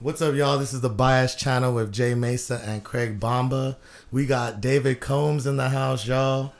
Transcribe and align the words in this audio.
What's 0.00 0.22
up, 0.22 0.34
y'all? 0.34 0.58
This 0.58 0.72
is 0.72 0.80
the 0.80 0.88
Bias 0.88 1.34
Channel 1.34 1.74
with 1.74 1.92
Jay 1.92 2.14
Mesa 2.14 2.62
and 2.64 2.84
Craig 2.84 3.18
Bomba. 3.18 3.76
We 4.12 4.26
got 4.26 4.60
David 4.60 5.00
Combs 5.00 5.46
in 5.46 5.56
the 5.56 5.68
house, 5.70 6.06
y'all. 6.06 6.52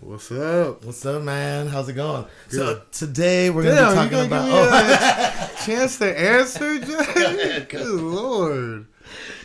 What's 0.00 0.30
up? 0.32 0.84
What's 0.84 1.04
up, 1.04 1.22
man? 1.22 1.68
How's 1.68 1.88
it 1.90 1.94
going? 1.94 2.24
So 2.48 2.80
today 2.92 3.50
we're 3.50 3.64
Damn, 3.64 3.94
gonna 3.94 4.08
be 4.08 4.10
talking 4.16 4.26
about. 4.26 5.50
a 5.50 5.56
chance 5.66 5.98
to 5.98 6.18
answer, 6.18 6.78
Jay? 6.78 7.66
Good 7.68 7.86
lord. 7.86 8.86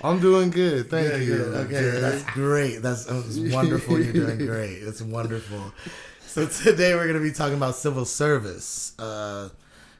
I'm 0.03 0.19
doing 0.19 0.49
good. 0.49 0.89
Thank 0.89 1.09
Good, 1.09 1.21
you. 1.27 1.37
good. 1.37 1.53
Okay, 1.67 1.91
Jay. 1.91 1.99
that's 1.99 2.23
great. 2.31 2.77
That's, 2.77 3.05
that's 3.05 3.37
wonderful. 3.37 3.99
You're 4.01 4.13
doing 4.13 4.37
great. 4.39 4.77
It's 4.81 5.01
wonderful. 5.01 5.73
So 6.25 6.47
today 6.47 6.95
we're 6.95 7.05
gonna 7.07 7.19
be 7.19 7.31
talking 7.31 7.57
about 7.57 7.75
civil 7.75 8.05
service, 8.05 8.93
uh, 8.97 9.49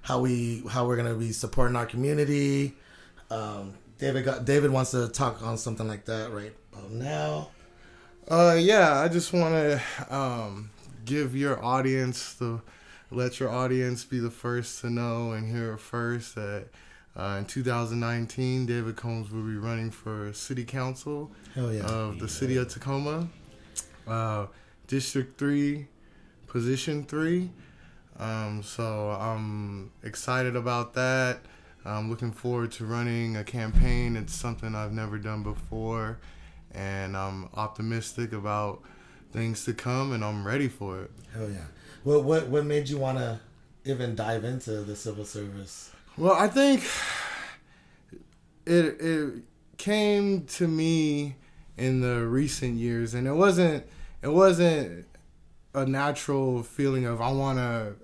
how 0.01 0.19
we 0.21 0.63
how 0.69 0.87
we're 0.87 0.95
gonna 0.97 1.13
be 1.15 1.31
supporting 1.33 1.75
our 1.75 1.85
community. 1.85 2.75
Um, 3.31 3.73
David 3.97 4.25
got 4.25 4.45
David 4.45 4.71
wants 4.71 4.91
to 4.91 5.07
talk 5.07 5.41
on 5.41 5.57
something 5.57 5.87
like 5.87 6.05
that 6.05 6.31
right 6.31 6.53
about 6.73 6.91
now. 6.91 7.49
Uh, 8.27 8.55
yeah, 8.59 8.99
I 8.99 9.07
just 9.07 9.31
want 9.31 9.53
to 9.53 9.81
um, 10.15 10.69
give 11.05 11.35
your 11.35 11.63
audience 11.63 12.33
the 12.33 12.61
let 13.09 13.39
your 13.39 13.49
audience 13.49 14.03
be 14.03 14.19
the 14.19 14.31
first 14.31 14.81
to 14.81 14.89
know 14.89 15.31
and 15.31 15.49
hear 15.49 15.73
it 15.73 15.79
first 15.79 16.35
that 16.35 16.67
uh, 17.15 17.37
in 17.39 17.45
2019, 17.45 18.65
David 18.65 18.95
Combs 18.95 19.31
will 19.31 19.43
be 19.43 19.57
running 19.57 19.91
for 19.91 20.31
city 20.33 20.63
council 20.63 21.31
yeah! 21.55 21.83
of 21.83 22.19
the 22.19 22.27
city 22.27 22.57
of 22.57 22.69
Tacoma, 22.69 23.27
uh, 24.07 24.47
District 24.87 25.37
Three, 25.37 25.87
Position 26.47 27.03
Three. 27.03 27.49
Um, 28.17 28.61
so 28.63 29.09
I'm 29.11 29.91
excited 30.03 30.55
about 30.55 30.93
that. 30.93 31.39
I'm 31.85 32.09
looking 32.09 32.31
forward 32.31 32.71
to 32.73 32.85
running 32.85 33.35
a 33.37 33.43
campaign. 33.43 34.15
It's 34.15 34.33
something 34.33 34.75
I've 34.75 34.93
never 34.93 35.17
done 35.17 35.43
before, 35.43 36.19
and 36.71 37.17
I'm 37.17 37.49
optimistic 37.55 38.33
about 38.33 38.83
things 39.31 39.65
to 39.65 39.73
come, 39.73 40.11
and 40.11 40.23
I'm 40.23 40.45
ready 40.45 40.67
for 40.67 41.01
it. 41.03 41.11
Hell 41.33 41.49
yeah! 41.49 41.65
What 42.03 42.23
what 42.23 42.47
what 42.47 42.65
made 42.65 42.89
you 42.89 42.97
want 42.97 43.17
to 43.17 43.39
even 43.85 44.15
dive 44.15 44.43
into 44.43 44.81
the 44.81 44.95
civil 44.95 45.25
service? 45.25 45.91
Well, 46.17 46.33
I 46.33 46.47
think 46.47 46.83
it 48.65 49.01
it 49.01 49.43
came 49.77 50.45
to 50.45 50.67
me 50.67 51.35
in 51.77 52.01
the 52.01 52.27
recent 52.27 52.75
years, 52.77 53.13
and 53.13 53.27
it 53.27 53.33
wasn't 53.33 53.85
it 54.21 54.27
wasn't 54.27 55.07
a 55.73 55.85
natural 55.85 56.63
feeling 56.63 57.05
of 57.05 57.21
I 57.21 57.31
want 57.31 57.57
to, 57.57 57.95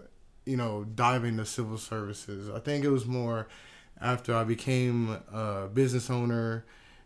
you 0.48 0.58
know, 0.58 0.86
dive 0.96 1.26
into 1.26 1.46
civil 1.46 1.78
services. 1.78 2.50
I 2.50 2.60
think 2.60 2.86
it 2.86 2.90
was 2.90 3.06
more 3.06 3.48
after 4.00 4.36
I 4.36 4.44
became 4.44 5.18
a 5.34 5.68
business 5.68 6.10
owner 6.10 6.66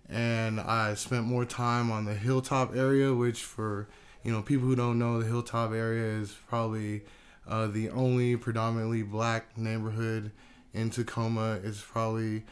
and 0.09 0.59
I 0.59 0.93
spent 0.93 1.25
more 1.25 1.45
time 1.45 1.89
on 1.91 2.05
the 2.05 2.13
Hilltop 2.13 2.75
area, 2.75 3.13
which 3.13 3.43
for 3.43 3.87
you 4.23 4.31
know 4.31 4.41
people 4.41 4.67
who 4.67 4.75
don't 4.75 4.99
know, 4.99 5.19
the 5.19 5.27
Hilltop 5.27 5.71
area 5.71 6.19
is 6.19 6.35
probably 6.47 7.03
uh, 7.47 7.67
the 7.67 7.89
only 7.89 8.35
predominantly 8.35 9.03
black 9.03 9.57
neighborhood 9.57 10.31
in 10.73 10.89
Tacoma. 10.89 11.59
It's 11.63 11.81
probably 11.81 12.43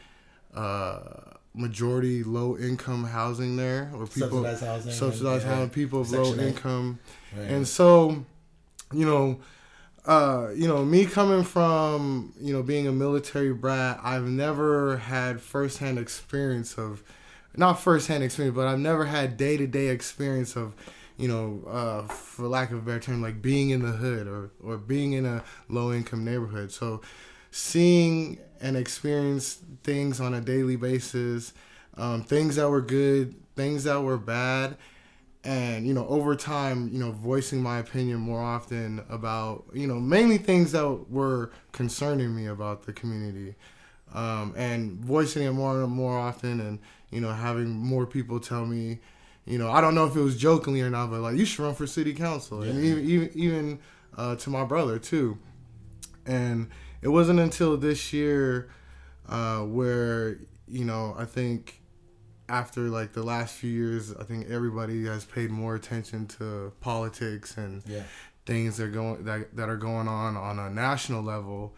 uh, 0.54 1.00
majority 1.54 2.24
low 2.24 2.56
income 2.56 3.04
housing 3.04 3.56
there, 3.56 3.90
or 3.94 4.06
people 4.06 4.42
Subsidized 4.42 4.64
housing. 4.64 4.92
subsidized 4.92 5.46
housing, 5.46 5.70
people 5.70 6.00
of 6.00 6.10
low 6.10 6.34
income, 6.34 6.98
right. 7.36 7.50
and 7.50 7.68
so 7.68 8.24
you 8.92 9.06
know. 9.06 9.38
Uh, 10.06 10.48
you 10.54 10.66
know, 10.66 10.84
me 10.84 11.04
coming 11.04 11.44
from, 11.44 12.32
you 12.40 12.52
know, 12.52 12.62
being 12.62 12.86
a 12.88 12.92
military 12.92 13.52
brat, 13.52 14.00
I've 14.02 14.24
never 14.24 14.96
had 14.96 15.40
firsthand 15.40 15.98
experience 15.98 16.78
of, 16.78 17.02
not 17.56 17.74
firsthand 17.80 18.24
experience, 18.24 18.56
but 18.56 18.66
I've 18.66 18.78
never 18.78 19.04
had 19.04 19.36
day 19.36 19.56
to 19.56 19.66
day 19.66 19.88
experience 19.88 20.56
of, 20.56 20.74
you 21.18 21.28
know, 21.28 21.62
uh, 21.68 22.06
for 22.08 22.48
lack 22.48 22.70
of 22.70 22.78
a 22.78 22.80
better 22.80 23.00
term, 23.00 23.20
like 23.20 23.42
being 23.42 23.70
in 23.70 23.82
the 23.82 23.92
hood 23.92 24.26
or, 24.26 24.50
or 24.62 24.78
being 24.78 25.12
in 25.12 25.26
a 25.26 25.44
low 25.68 25.92
income 25.92 26.24
neighborhood. 26.24 26.72
So 26.72 27.02
seeing 27.50 28.38
and 28.60 28.76
experience 28.76 29.58
things 29.82 30.20
on 30.20 30.32
a 30.32 30.40
daily 30.40 30.76
basis, 30.76 31.52
um, 31.96 32.22
things 32.22 32.56
that 32.56 32.70
were 32.70 32.80
good, 32.80 33.34
things 33.54 33.84
that 33.84 34.00
were 34.02 34.18
bad, 34.18 34.76
and 35.44 35.86
you 35.86 35.94
know 35.94 36.06
over 36.08 36.36
time 36.36 36.88
you 36.92 36.98
know 36.98 37.12
voicing 37.12 37.62
my 37.62 37.78
opinion 37.78 38.18
more 38.18 38.40
often 38.42 39.02
about 39.08 39.64
you 39.72 39.86
know 39.86 39.98
mainly 39.98 40.36
things 40.36 40.72
that 40.72 41.10
were 41.10 41.50
concerning 41.72 42.34
me 42.34 42.46
about 42.46 42.84
the 42.84 42.92
community 42.92 43.54
um, 44.12 44.52
and 44.56 44.98
voicing 45.02 45.44
it 45.44 45.52
more 45.52 45.82
and 45.82 45.92
more 45.92 46.18
often 46.18 46.60
and 46.60 46.78
you 47.10 47.20
know 47.20 47.32
having 47.32 47.70
more 47.70 48.06
people 48.06 48.38
tell 48.38 48.66
me 48.66 48.98
you 49.46 49.56
know 49.58 49.70
i 49.70 49.80
don't 49.80 49.94
know 49.94 50.06
if 50.06 50.14
it 50.14 50.20
was 50.20 50.36
jokingly 50.36 50.82
or 50.82 50.90
not 50.90 51.10
but 51.10 51.20
like 51.20 51.36
you 51.36 51.44
should 51.44 51.62
run 51.62 51.74
for 51.74 51.86
city 51.86 52.12
council. 52.12 52.62
And 52.62 52.84
even 52.84 53.08
even, 53.08 53.30
even 53.34 53.78
uh, 54.16 54.36
to 54.36 54.50
my 54.50 54.64
brother 54.64 54.98
too. 54.98 55.38
And 56.26 56.68
it 57.02 57.08
wasn't 57.08 57.40
until 57.40 57.76
this 57.76 58.12
year 58.12 58.70
uh, 59.28 59.60
where 59.60 60.38
you 60.68 60.84
know 60.84 61.14
i 61.18 61.24
think 61.24 61.79
after 62.50 62.82
like 62.88 63.12
the 63.12 63.22
last 63.22 63.54
few 63.54 63.70
years, 63.70 64.14
I 64.14 64.24
think 64.24 64.50
everybody 64.50 65.04
has 65.06 65.24
paid 65.24 65.50
more 65.50 65.74
attention 65.74 66.26
to 66.38 66.72
politics 66.80 67.56
and 67.56 67.82
yeah, 67.86 68.02
things 68.46 68.76
that 68.76 68.84
are 68.84 68.88
going 68.90 69.24
that, 69.24 69.56
that 69.56 69.68
are 69.68 69.76
going 69.76 70.08
on 70.08 70.36
on 70.36 70.58
a 70.58 70.68
national 70.68 71.22
level. 71.22 71.74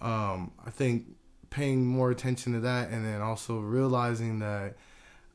Um, 0.00 0.52
I 0.64 0.70
think 0.70 1.06
paying 1.50 1.84
more 1.84 2.10
attention 2.10 2.52
to 2.52 2.60
that, 2.60 2.90
and 2.90 3.04
then 3.04 3.20
also 3.20 3.58
realizing 3.60 4.38
that, 4.38 4.76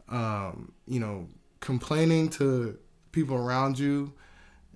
um, 0.10 0.72
you 0.88 1.00
know, 1.00 1.28
complaining 1.60 2.30
to 2.30 2.78
people 3.12 3.36
around 3.36 3.78
you 3.80 4.14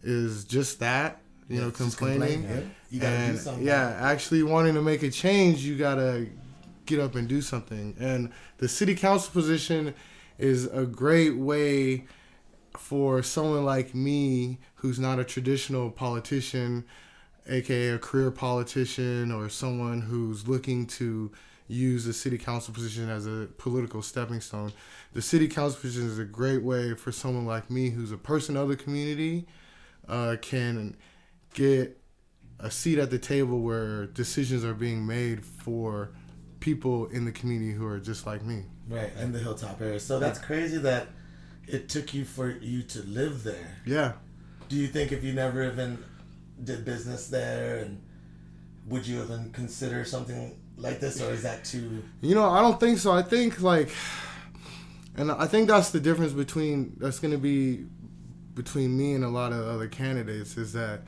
is 0.03 0.43
just 0.45 0.79
that. 0.79 1.21
You 1.47 1.55
Yeah, 1.57 1.61
know, 1.65 1.71
complaining. 1.71 2.41
complain, 2.43 2.63
yeah. 2.63 2.69
You 2.91 2.99
gotta 2.99 3.15
and 3.15 3.35
do 3.37 3.41
something. 3.41 3.65
yeah, 3.65 3.97
actually 4.01 4.43
wanting 4.43 4.75
to 4.75 4.81
make 4.81 5.01
a 5.03 5.09
change, 5.11 5.65
you 5.65 5.77
gotta 5.77 6.27
get 6.89 6.99
up 6.99 7.15
and 7.15 7.27
do 7.27 7.41
something. 7.41 7.95
And 7.99 8.31
the 8.57 8.67
city 8.67 8.95
council 8.95 9.31
position 9.31 9.93
is 10.37 10.65
a 10.65 10.85
great 10.85 11.37
way 11.37 12.05
for 12.77 13.21
someone 13.21 13.63
like 13.63 13.93
me 13.93 14.57
who's 14.75 14.99
not 14.99 15.19
a 15.19 15.23
traditional 15.23 15.91
politician, 15.91 16.85
aka 17.47 17.89
a 17.89 17.99
career 17.99 18.31
politician, 18.31 19.31
or 19.31 19.49
someone 19.49 20.01
who's 20.01 20.47
looking 20.47 20.87
to 20.87 21.31
use 21.67 22.03
the 22.03 22.13
city 22.13 22.37
council 22.37 22.73
position 22.73 23.09
as 23.09 23.27
a 23.27 23.47
political 23.57 24.01
stepping 24.01 24.41
stone. 24.41 24.73
The 25.13 25.21
city 25.21 25.47
council 25.47 25.79
position 25.79 26.09
is 26.09 26.17
a 26.17 26.25
great 26.25 26.63
way 26.63 26.95
for 26.95 27.11
someone 27.11 27.45
like 27.45 27.69
me 27.69 27.91
who's 27.91 28.11
a 28.11 28.17
person 28.17 28.57
of 28.57 28.69
the 28.69 28.75
community 28.75 29.45
uh, 30.07 30.37
can 30.41 30.97
get 31.53 31.99
a 32.59 32.71
seat 32.71 32.97
at 32.97 33.11
the 33.11 33.19
table 33.19 33.59
where 33.59 34.07
decisions 34.07 34.65
are 34.65 34.73
being 34.73 35.05
made 35.05 35.45
for 35.45 36.11
people 36.59 37.07
in 37.07 37.25
the 37.25 37.31
community 37.31 37.71
who 37.71 37.85
are 37.85 37.99
just 37.99 38.25
like 38.25 38.43
me. 38.43 38.65
right 38.89 39.11
in 39.19 39.31
the 39.31 39.39
hilltop 39.39 39.79
area. 39.81 39.99
So 39.99 40.19
that's 40.19 40.39
crazy 40.39 40.77
that 40.79 41.07
it 41.67 41.87
took 41.87 42.13
you 42.13 42.25
for 42.25 42.49
you 42.49 42.81
to 42.83 43.03
live 43.03 43.43
there. 43.43 43.77
Yeah. 43.85 44.13
Do 44.67 44.75
you 44.75 44.87
think 44.87 45.11
if 45.11 45.23
you 45.23 45.33
never 45.33 45.63
even 45.63 46.03
did 46.63 46.83
business 46.83 47.27
there, 47.27 47.77
and 47.77 48.01
would 48.87 49.05
you 49.07 49.21
even 49.21 49.51
consider 49.51 50.03
something 50.03 50.59
like 50.77 50.99
this, 50.99 51.21
or 51.21 51.31
is 51.31 51.43
that 51.43 51.63
too? 51.63 52.03
You 52.21 52.35
know, 52.35 52.49
I 52.49 52.61
don't 52.61 52.79
think 52.79 52.97
so. 52.97 53.11
I 53.11 53.21
think 53.21 53.61
like, 53.61 53.89
and 55.15 55.31
I 55.31 55.45
think 55.45 55.67
that's 55.69 55.91
the 55.91 55.99
difference 55.99 56.33
between 56.33 56.95
that's 56.97 57.19
going 57.19 57.31
to 57.31 57.37
be 57.37 57.85
between 58.55 58.97
me 58.97 59.13
and 59.13 59.23
a 59.23 59.29
lot 59.29 59.53
of 59.53 59.65
other 59.67 59.87
candidates 59.87 60.57
is 60.57 60.73
that, 60.73 61.01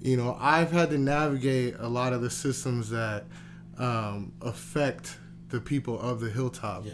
you 0.00 0.16
know, 0.16 0.36
I've 0.40 0.72
had 0.72 0.90
to 0.90 0.98
navigate 0.98 1.76
a 1.78 1.88
lot 1.88 2.12
of 2.12 2.20
the 2.20 2.30
systems 2.30 2.90
that 2.90 3.24
um, 3.78 4.32
affect 4.42 5.18
the 5.48 5.60
people 5.60 6.00
of 6.00 6.20
the 6.20 6.30
hilltop. 6.30 6.84
Yeah. 6.86 6.92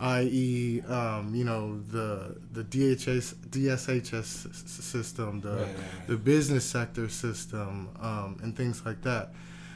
i.e., 0.00 0.80
um, 0.88 1.34
you 1.34 1.44
know, 1.44 1.80
the 1.90 2.36
the 2.52 2.64
DHS 2.64 3.34
DSHS 3.50 4.14
s- 4.14 4.48
system, 4.66 5.40
the 5.40 5.50
Right, 5.50 5.58
right, 5.60 5.66
right. 5.76 6.06
the 6.08 6.16
business 6.16 6.64
sector 6.64 7.08
system, 7.08 7.88
um, 8.00 8.38
and 8.42 8.56
things 8.56 8.82
like 8.84 9.02
that. 9.02 9.32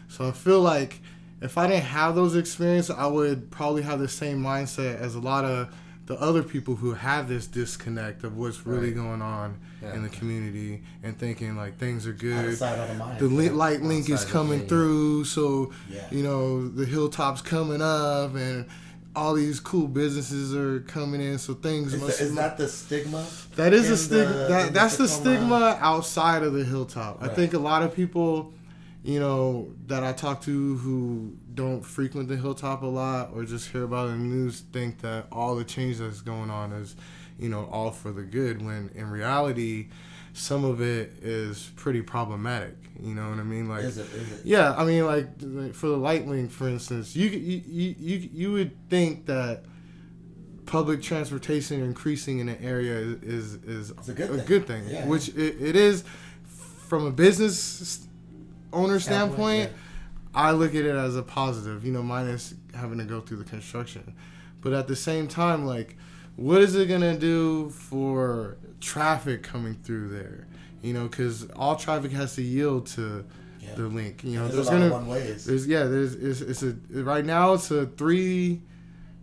So 0.09 0.29
I 0.29 0.33
feel 0.33 0.61
like 0.61 1.01
if 1.41 1.57
I 1.59 1.67
didn't 1.69 1.85
have 1.85 2.15
those 2.15 2.35
experiences, 2.37 2.95
I 2.97 3.07
would 3.07 3.51
probably 3.51 3.83
have 3.83 3.99
the 4.01 4.09
same 4.09 4.43
mindset 4.43 4.99
as 5.01 5.15
a 5.15 5.21
lot 5.21 5.45
of 5.45 5.69
the 6.07 6.15
other 6.21 6.43
people 6.43 6.77
who 6.77 6.95
have 6.95 7.29
this 7.29 7.47
disconnect 7.47 8.23
of 8.25 8.37
what's 8.37 8.65
really 8.67 8.87
Right. 8.93 8.95
going 8.97 9.23
on 9.23 9.57
Yeah. 9.83 9.95
in 9.95 10.03
the 10.05 10.09
community 10.09 10.83
and 11.03 11.19
thinking 11.19 11.57
like 11.57 11.79
things 11.79 12.07
are 12.07 12.13
good. 12.13 12.57
sight, 12.57 12.97
mind. 12.97 13.19
The 13.19 13.27
li- 13.27 13.51
light 13.51 13.83
link 13.83 14.09
is 14.09 14.25
coming 14.25 14.59
yeah, 14.59 14.63
yeah. 14.65 14.69
through, 14.69 15.25
so 15.25 15.73
Yeah. 15.91 16.03
you 16.11 16.23
know 16.23 16.69
the 16.69 16.85
hilltops 16.87 17.43
coming 17.43 17.83
up 17.83 18.35
and 18.37 18.67
all 19.17 19.33
these 19.35 19.59
cool 19.61 19.89
businesses 19.89 20.55
are 20.55 20.81
coming 20.81 21.21
in. 21.23 21.39
So 21.39 21.55
things 21.55 21.95
Is, 21.95 22.01
must 22.01 22.19
that, 22.19 22.25
is 22.25 22.35
that 22.35 22.59
the 22.59 22.69
stigma? 22.69 23.25
that 23.57 23.73
is 23.73 23.89
a 23.91 23.97
stigma. 23.97 24.33
the- 24.35 24.47
That 24.49 24.75
that's 24.75 24.97
the 24.99 25.09
stigma 25.09 25.77
outside 25.81 26.43
of 26.43 26.53
the 26.53 26.65
hilltop. 26.65 27.19
I 27.23 27.29
think 27.29 27.53
a 27.55 27.59
lot 27.59 27.83
of 27.83 27.95
people, 27.95 28.53
you 29.03 29.19
know, 29.19 29.69
that 29.89 30.05
I 30.05 30.13
talk 30.13 30.43
to 30.43 30.77
who 30.77 31.33
don't 31.57 31.83
frequent 31.83 32.29
the 32.29 32.37
hilltop 32.37 32.83
a 32.83 32.87
lot 32.87 33.31
or 33.35 33.45
just 33.45 33.71
hear 33.71 33.83
about 33.83 34.09
it 34.09 34.13
in 34.13 34.19
the 34.31 34.37
news 34.37 34.61
think 34.73 35.01
that 35.01 35.27
all 35.33 35.57
the 35.57 35.65
change 35.65 35.99
that's 35.99 36.21
going 36.21 36.51
on 36.51 36.71
is, 36.73 36.95
you 37.39 37.49
know, 37.49 37.69
all 37.73 37.91
for 37.91 38.13
the 38.13 38.23
good 38.23 38.65
when 38.65 38.91
in 38.95 39.11
reality 39.11 39.89
some 40.35 40.65
of 40.65 40.83
it 40.83 41.15
is 41.23 41.73
pretty 41.77 42.03
problematic. 42.03 42.77
You 43.01 43.15
know 43.15 43.31
what 43.31 43.39
I 43.39 43.43
mean? 43.43 43.69
Like, 43.69 43.85
Is 43.85 43.97
it? 43.99 44.07
Is 44.13 44.33
it? 44.33 44.41
yeah, 44.47 44.75
I 44.77 44.85
mean, 44.85 45.07
like 45.07 45.75
for 45.75 45.89
the 45.89 45.97
light 45.97 46.27
link, 46.29 46.51
for 46.51 46.69
instance, 46.69 47.17
you 47.17 47.29
you 47.29 47.63
you 47.99 48.29
you, 48.33 48.53
would 48.53 48.73
think 48.91 49.27
that 49.27 49.65
public 50.67 51.01
transportation 51.01 51.81
increasing 51.83 52.41
in 52.41 52.49
an 52.51 52.59
area 52.63 52.97
is 53.23 53.55
is, 53.65 53.91
a 54.09 54.13
good 54.13 54.31
a 54.31 54.37
thing. 54.37 54.47
good 54.47 54.67
thing, 54.67 54.85
Yeah. 54.89 55.07
which 55.07 55.29
it, 55.31 55.57
it 55.61 55.77
is 55.77 56.05
from 56.89 57.07
a 57.07 57.11
business 57.11 58.07
owner 58.73 59.01
standpoint. 59.01 59.71
I 60.37 60.51
look 60.53 60.75
at 60.75 60.85
it 60.85 60.95
as 60.95 61.17
a 61.17 61.23
positive, 61.23 61.85
you 61.85 61.93
know, 61.93 62.03
minus 62.03 62.55
having 62.75 62.99
to 62.99 63.05
go 63.05 63.21
through 63.23 63.39
the 63.39 63.45
construction. 63.45 64.15
But 64.61 64.75
at 64.75 64.87
the 64.87 64.95
same 64.97 65.29
time, 65.29 65.65
like, 65.65 65.97
what 66.37 66.61
is 66.61 66.75
it 66.77 66.89
gonna 66.89 67.17
do 67.19 67.71
for 67.71 68.59
traffic 68.81 69.43
coming 69.43 69.75
through 69.83 70.09
there? 70.11 70.47
You 70.83 70.93
know, 70.93 71.09
because 71.09 71.49
all 71.57 71.75
traffic 71.75 72.13
has 72.13 72.35
to 72.35 72.43
yield 72.43 72.87
to 72.89 73.25
Yeah. 73.61 73.75
the 73.77 73.89
link. 73.89 74.23
You 74.25 74.35
know, 74.39 74.49
there's, 74.49 74.55
there's, 74.55 74.69
a 74.69 74.71
lot 74.73 74.77
gonna 74.79 74.87
of 74.87 74.93
one 74.93 75.07
ways. 75.09 75.47
there's 75.47 75.67
yeah, 75.67 75.85
there's 75.85 76.15
it's, 76.15 76.41
it's 76.43 76.63
a 76.63 76.77
right 77.03 77.25
now 77.25 77.55
it's 77.55 77.71
a 77.71 77.87
three 77.87 78.61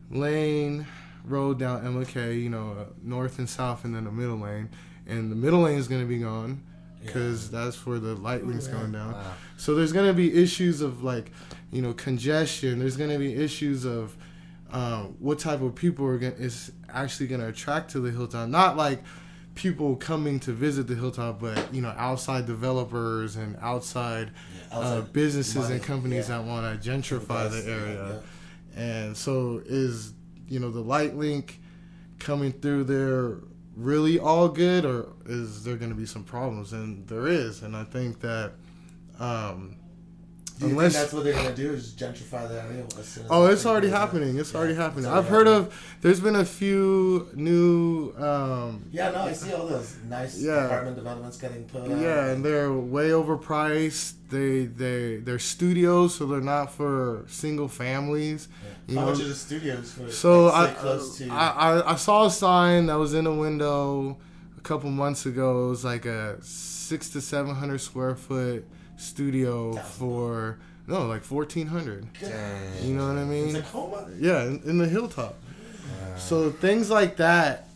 lane 0.09 0.85
road 1.25 1.59
down 1.59 1.83
MLK. 1.83 2.41
You 2.41 2.49
know, 2.49 2.71
uh, 2.79 2.85
north 3.03 3.37
and 3.37 3.47
south, 3.47 3.85
and 3.85 3.95
then 3.95 4.07
a 4.07 4.11
middle 4.11 4.39
lane. 4.39 4.69
And 5.07 5.31
the 5.31 5.35
middle 5.35 5.61
lane 5.61 5.77
is 5.77 5.87
gonna 5.87 6.05
be 6.05 6.17
gone 6.17 6.63
because 7.05 7.49
that's 7.51 7.85
where 7.85 7.99
the 7.99 8.15
light 8.15 8.45
link's 8.45 8.67
Yeah. 8.67 8.73
going 8.73 8.91
down. 8.91 9.13
Wow. 9.13 9.33
So 9.57 9.75
there's 9.75 9.91
gonna 9.93 10.13
be 10.13 10.33
issues 10.33 10.81
of 10.81 11.03
like, 11.03 11.31
you 11.71 11.81
know, 11.81 11.93
congestion. 11.93 12.79
There's 12.79 12.97
gonna 12.97 13.19
be 13.19 13.33
issues 13.33 13.85
of 13.85 14.15
um, 14.71 15.15
what 15.19 15.37
type 15.39 15.61
of 15.61 15.75
people 15.75 16.05
are 16.05 16.17
gonna 16.17 16.33
is 16.35 16.71
actually 16.89 17.27
gonna 17.27 17.47
attract 17.47 17.91
to 17.91 17.99
the 17.99 18.09
hilltop. 18.11 18.49
Not 18.49 18.75
like 18.77 19.03
people 19.55 19.95
coming 19.95 20.39
to 20.39 20.51
visit 20.51 20.87
the 20.87 20.95
hilltop, 20.95 21.39
but 21.39 21.71
you 21.73 21.79
know, 21.81 21.93
outside 21.95 22.47
developers 22.47 23.35
and 23.35 23.55
outside, 23.61 24.31
Yeah, 24.71 24.79
uh, 24.79 25.01
businesses 25.01 25.55
money, 25.55 25.75
and 25.75 25.83
companies 25.83 26.27
yeah. 26.27 26.39
that 26.39 26.45
want 26.47 26.81
to 26.81 26.89
gentrify 26.89 27.51
the 27.51 27.57
Yes, 27.57 27.65
area. 27.67 28.21
yeah, 28.75 28.81
And 28.83 29.15
so 29.17 29.61
is 29.65 30.13
you 30.47 30.59
know 30.59 30.71
the 30.71 30.81
light 30.81 31.15
link 31.15 31.61
coming 32.19 32.51
through 32.51 32.85
there 32.85 33.37
really 33.75 34.19
all 34.19 34.47
good 34.49 34.85
or 34.85 35.07
is 35.25 35.63
there 35.63 35.75
going 35.75 35.89
to 35.91 35.95
be 35.95 36.05
some 36.05 36.23
problems? 36.23 36.73
And 36.73 37.07
there 37.07 37.27
is 37.27 37.61
and 37.63 37.75
I 37.75 37.83
think 37.83 38.19
that 38.21 38.53
um 39.19 39.75
Do 40.59 40.67
you 40.67 40.71
Unless- 40.73 40.93
think 40.93 41.01
that's 41.03 41.13
what 41.13 41.23
they're 41.23 41.33
gonna 41.33 41.55
do? 41.55 41.73
Is 41.73 41.91
gentrify 41.93 42.47
that 42.47 42.65
area? 42.65 42.83
as 42.99 43.17
as 43.17 43.19
Oh, 43.29 43.47
it's 43.47 43.65
already 43.65 43.89
happening. 43.89 44.37
It's 44.37 44.51
Yeah, 44.51 44.57
already 44.59 44.73
it's 44.73 44.81
happening. 44.81 45.05
already 45.07 45.25
I've 45.25 45.31
heard 45.31 45.47
of. 45.47 45.73
There's 46.01 46.19
been 46.19 46.35
a 46.35 46.45
few 46.45 47.27
new. 47.33 48.13
Um, 48.17 48.83
Yeah, 48.91 49.09
no, 49.11 49.21
I 49.23 49.33
see 49.33 49.51
all 49.51 49.67
those 49.67 49.95
nice 50.07 50.39
Yeah. 50.39 50.65
apartment 50.65 50.95
developments 50.95 51.37
getting 51.37 51.63
put. 51.63 51.81
out. 51.91 51.97
yeah, 51.99 52.27
and 52.27 52.45
they're 52.45 52.71
way 52.71 53.09
overpriced. 53.09 54.13
They 54.29 54.65
they 54.65 55.17
they're 55.17 55.39
studios, 55.39 56.15
so 56.15 56.25
they're 56.25 56.41
not 56.41 56.71
for 56.71 57.23
single 57.27 57.67
families. 57.67 58.47
Yeah. 58.63 58.69
You 58.93 58.99
How 58.99 59.05
know, 59.05 59.11
much 59.11 59.21
are 59.21 59.27
the 59.27 59.35
studios 59.35 59.91
for? 59.91 60.11
So 60.11 60.45
like, 60.45 60.77
I, 60.83 60.97
to. 61.17 61.29
I, 61.31 61.47
I 61.71 61.91
I 61.93 61.95
saw 61.95 62.25
a 62.25 62.31
sign 62.31 62.87
that 62.87 62.95
was 62.95 63.13
in 63.13 63.25
a 63.27 63.33
window 63.33 64.17
a 64.57 64.61
couple 64.61 64.89
months 64.91 65.25
ago. 65.25 65.67
It 65.67 65.69
was 65.69 65.83
like 65.83 66.05
a 66.05 66.37
six 66.41 67.09
to 67.09 67.21
seven 67.21 67.55
hundred 67.55 67.79
square 67.81 68.15
foot 68.15 68.65
studio 69.03 69.73
for 69.75 70.57
no 70.87 71.05
like 71.07 71.23
fourteen 71.23 71.67
hundred. 71.67 72.07
You 72.81 72.93
know 72.95 73.07
what 73.07 73.17
I 73.17 73.23
mean? 73.25 73.53
Tacoma. 73.53 74.07
Yeah, 74.19 74.43
in, 74.43 74.61
in 74.65 74.77
the 74.77 74.87
hilltop. 74.87 75.35
Wow. 75.35 76.17
So 76.17 76.51
things 76.51 76.89
like 76.89 77.17
that 77.17 77.67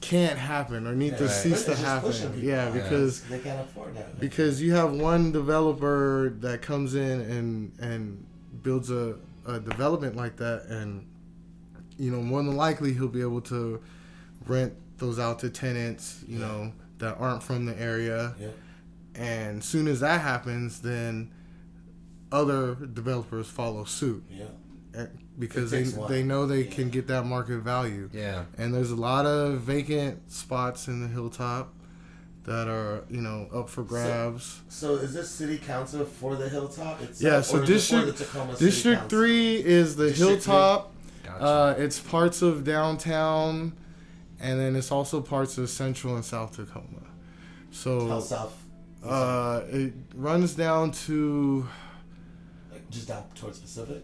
can't 0.00 0.38
happen 0.38 0.86
or 0.86 0.94
need 0.94 1.16
to 1.18 1.24
Yeah. 1.24 1.30
cease 1.30 1.64
to 1.64 1.74
happen. 1.74 2.12
Yeah, 2.40 2.70
because 2.70 3.22
they 3.22 3.38
can't 3.40 3.60
afford 3.60 3.96
that. 3.96 4.20
because 4.20 4.62
you 4.62 4.72
have 4.74 4.92
one 4.92 5.32
developer 5.32 6.34
that 6.40 6.62
comes 6.62 6.94
in 6.94 7.20
and 7.20 7.72
and 7.80 8.24
builds 8.62 8.90
a, 8.90 9.16
a 9.46 9.58
development 9.60 10.16
like 10.16 10.36
that 10.36 10.64
and 10.68 11.06
you 11.98 12.10
know 12.10 12.20
more 12.22 12.42
than 12.42 12.56
likely 12.56 12.92
he'll 12.92 13.08
be 13.08 13.20
able 13.20 13.40
to 13.40 13.80
rent 14.46 14.72
those 14.98 15.18
out 15.18 15.38
to 15.40 15.50
tenants 15.50 16.22
you 16.28 16.38
know 16.38 16.72
that 16.98 17.16
aren't 17.18 17.42
from 17.42 17.64
the 17.66 17.80
area 17.80 18.34
Yeah. 18.40 18.48
And 19.18 19.62
soon 19.62 19.88
as 19.88 20.00
that 20.00 20.20
happens 20.20 20.80
then 20.80 21.30
other 22.30 22.74
developers 22.74 23.46
follow 23.48 23.84
suit 23.84 24.22
Yeah. 24.30 24.44
eh, 24.94 25.06
because 25.38 25.70
they 25.70 25.82
they 25.82 26.22
know 26.22 26.46
they 26.46 26.64
Yeah. 26.64 26.70
can 26.70 26.90
get 26.90 27.06
that 27.08 27.24
market 27.26 27.58
value 27.58 28.08
Yeah. 28.12 28.44
and 28.56 28.72
there's 28.74 28.90
a 28.90 28.96
lot 28.96 29.26
of 29.26 29.60
vacant 29.60 30.30
spots 30.30 30.88
in 30.88 31.00
the 31.02 31.08
hilltop 31.08 31.74
that 32.44 32.68
are 32.68 33.04
you 33.10 33.20
know 33.20 33.48
up 33.52 33.68
for 33.68 33.82
grabs 33.82 34.60
So 34.68 34.94
is 34.96 35.12
this 35.14 35.28
city 35.30 35.58
council 35.58 36.04
for 36.04 36.36
the 36.36 36.48
hilltop 36.48 37.00
itself? 37.02 37.20
Yeah, 37.20 37.40
so 37.42 37.56
or 37.56 37.60
for 37.60 37.66
district- 37.66 38.18
the 38.18 38.24
Tacoma 38.24 38.52
City 38.56 38.64
district 38.66 39.00
Council? 39.02 39.18
3 39.18 39.56
is 39.56 39.96
the 39.96 40.08
District 40.08 40.44
hilltop 40.44 40.92
Gotcha. 41.24 41.42
uh, 41.44 41.74
it's 41.78 41.98
parts 41.98 42.40
of 42.42 42.64
downtown 42.64 43.72
and 44.40 44.58
then 44.60 44.76
it's 44.76 44.90
also 44.92 45.20
parts 45.20 45.58
of 45.58 45.68
central 45.68 46.14
and 46.14 46.24
south 46.24 46.56
tacoma 46.56 47.00
How 47.02 47.08
so 47.70 48.20
south? 48.20 48.64
Uh, 49.04 49.62
it 49.70 49.92
runs 50.14 50.54
down 50.54 50.90
to 51.06 51.66
Like 52.70 52.88
just 52.90 53.08
down 53.08 53.24
towards 53.34 53.58
Pacific. 53.58 54.02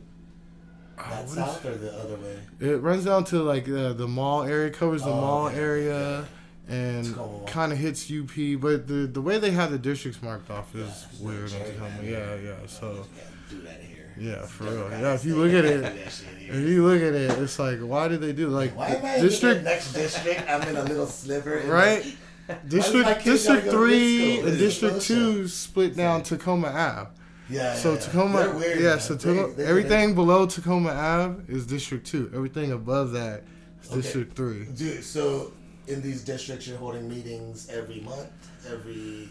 uh, 0.99 1.11
That 1.11 1.29
south 1.29 1.65
or 1.65 1.75
the 1.77 1.93
other 1.93 2.17
way? 2.17 2.39
it 2.61 2.81
runs 2.81 3.05
down 3.05 3.25
to 3.25 3.43
like 3.43 3.69
uh, 3.69 3.93
the 3.95 4.07
mall 4.09 4.43
area 4.45 4.71
covers 4.71 5.03
the 5.03 5.11
Oh, 5.11 5.21
mall 5.21 5.47
okay, 5.47 5.57
area 5.59 6.25
and 6.69 7.15
kind 7.47 7.73
of 7.73 7.79
hits 7.79 8.11
UP, 8.11 8.31
but 8.61 8.87
the 8.89 9.07
the 9.13 9.21
way 9.21 9.39
they 9.39 9.51
have 9.51 9.71
the 9.71 9.79
districts 9.79 10.23
marked 10.23 10.51
off 10.51 10.75
is 10.75 11.07
Yeah, 11.21 11.27
weird. 11.27 11.43
in 11.45 11.49
cherry 11.51 11.71
Tacoma. 11.73 11.89
man. 11.91 12.05
Yeah, 12.05 12.35
yeah. 12.37 12.57
So 12.67 13.07
do 13.51 13.61
that 13.63 13.81
here. 13.83 14.15
yeah, 14.19 14.47
for 14.47 14.65
real. 14.65 14.89
Yeah, 14.91 15.13
if 15.15 15.25
you 15.27 15.37
look 15.37 15.53
at 15.53 15.65
it, 15.67 15.83
that 15.83 16.11
shit 16.13 16.27
here. 16.39 16.55
if 16.55 16.69
you 16.69 16.87
look 16.87 17.03
at 17.03 17.13
it, 17.15 17.31
it's 17.39 17.59
like, 17.59 17.81
why 17.81 18.09
did 18.09 18.21
they 18.23 18.33
do 18.33 18.49
like 18.49 18.75
Why 18.77 18.89
am 18.89 19.05
I 19.05 19.21
district 19.21 19.65
next 19.65 19.93
district? 19.93 20.49
I'm 20.49 20.63
in 20.69 20.77
a 20.77 20.85
little 20.85 21.07
sliver. 21.07 21.61
right? 21.67 22.17
District 22.69 23.25
District 23.25 23.65
gotta 23.67 23.77
go 23.77 23.87
to 23.87 23.91
this 23.91 24.39
three 24.39 24.39
and 24.41 24.59
District 24.59 25.01
two 25.01 25.49
split 25.49 25.97
down 25.97 26.23
Tacoma 26.23 26.69
Ave. 26.69 27.11
Yeah. 27.49 27.75
So 27.75 27.93
yeah. 27.95 28.01
Tacoma, 28.01 28.55
weird, 28.57 28.81
yeah. 28.81 28.89
man. 28.91 29.01
So 29.01 29.17
Tacoma, 29.17 29.55
they- 29.55 29.65
everything 29.65 30.15
below 30.15 30.47
Tacoma 30.47 30.91
Ave 30.91 31.53
is 31.53 31.67
District 31.67 32.07
two. 32.07 32.31
Everything 32.35 32.73
above 32.73 33.13
that 33.13 33.45
is 33.83 33.91
Okay. 33.91 34.01
District 34.01 34.37
three. 34.37 34.65
Dude, 34.67 35.05
so 35.05 35.53
in 35.87 36.01
these 36.03 36.23
districts, 36.25 36.67
you're 36.67 36.79
holding 36.79 37.09
meetings 37.09 37.69
every 37.71 38.01
month, 38.01 38.31
every. 38.71 39.29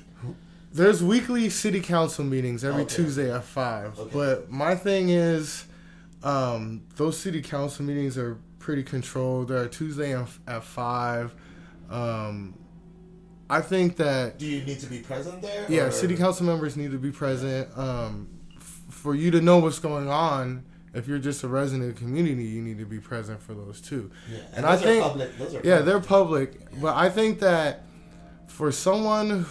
There's 0.72 1.04
weekly 1.04 1.50
city 1.50 1.82
council 1.82 2.26
meetings 2.26 2.64
every 2.64 2.84
Okay. 2.84 2.96
Tuesday 2.96 3.32
at 3.34 3.44
five. 3.44 3.98
Okay. 4.00 4.10
But 4.14 4.52
my 4.52 4.76
thing 4.76 5.10
is, 5.10 5.66
um, 6.24 6.82
those 6.96 7.18
city 7.18 7.42
council 7.42 7.86
meetings 7.86 8.18
are 8.18 8.38
pretty 8.60 8.82
controlled. 8.84 9.50
They're 9.50 9.68
Tuesday 9.68 10.16
at 10.16 10.28
at 10.48 10.64
five. 10.64 11.36
Um, 11.90 12.56
I 13.50 13.62
think 13.62 13.98
that 13.98 14.40
Do 14.40 14.46
you 14.46 14.64
need 14.64 14.80
to 14.80 14.88
be 14.88 15.00
present 15.00 15.42
there? 15.42 15.66
yeah, 15.70 15.84
or- 15.84 15.92
city 15.92 16.16
council 16.16 16.46
members 16.46 16.76
need 16.78 16.92
to 16.92 16.98
be 16.98 17.12
present. 17.12 17.68
Um, 17.78 18.28
f- 18.56 18.82
for 18.90 19.14
you 19.16 19.32
to 19.32 19.42
know 19.42 19.60
what's 19.60 19.80
going 19.80 20.10
on, 20.10 20.64
if 20.94 21.08
you're 21.08 21.20
just 21.20 21.44
a 21.44 21.48
resident 21.48 21.90
of 21.90 21.96
the 21.96 22.02
community, 22.02 22.44
you 22.44 22.62
need 22.62 22.78
to 22.80 22.86
be 22.86 23.00
present 23.00 23.42
for 23.42 23.54
those 23.54 23.82
too. 23.82 24.12
Yeah, 24.32 24.40
and 24.56 24.66
I 24.66 24.76
those 24.76 24.82
are 24.82 24.88
think- 24.88 25.04
public, 25.04 25.38
those 25.38 25.54
are 25.56 25.62
Yeah, 25.64 25.78
public. 25.80 25.86
they're 25.86 26.00
public, 26.00 26.82
but 26.82 26.96
I 26.96 27.10
think 27.10 27.40
that 27.40 27.84
for 28.48 28.72
someone 28.72 29.46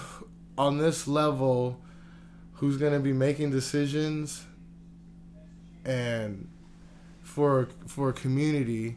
on 0.56 0.78
this 0.78 1.06
level 1.08 1.80
who's 2.54 2.76
going 2.76 2.92
to 2.92 3.00
be 3.00 3.12
making 3.12 3.50
decisions 3.50 4.44
and 5.84 6.48
for 7.22 7.68
for 7.86 8.08
a 8.10 8.12
community, 8.12 8.96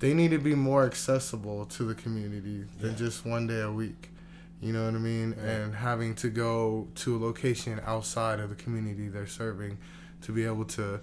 they 0.00 0.12
need 0.14 0.30
to 0.30 0.38
be 0.38 0.54
more 0.54 0.84
accessible 0.84 1.64
to 1.66 1.84
the 1.84 1.94
community 1.94 2.64
than 2.80 2.90
Yeah. 2.92 2.96
just 2.96 3.24
one 3.24 3.46
day 3.46 3.60
a 3.60 3.72
week. 3.72 4.10
You 4.60 4.72
know 4.72 4.84
what 4.86 4.94
I 4.94 4.98
mean? 4.98 5.34
Yeah. 5.36 5.50
And 5.50 5.74
having 5.74 6.14
to 6.16 6.28
go 6.28 6.88
to 6.96 7.16
a 7.16 7.18
location 7.18 7.80
outside 7.86 8.40
of 8.40 8.50
the 8.50 8.56
community 8.56 9.08
they're 9.08 9.26
serving 9.26 9.78
to 10.22 10.32
be 10.32 10.44
able 10.44 10.64
to 10.64 11.00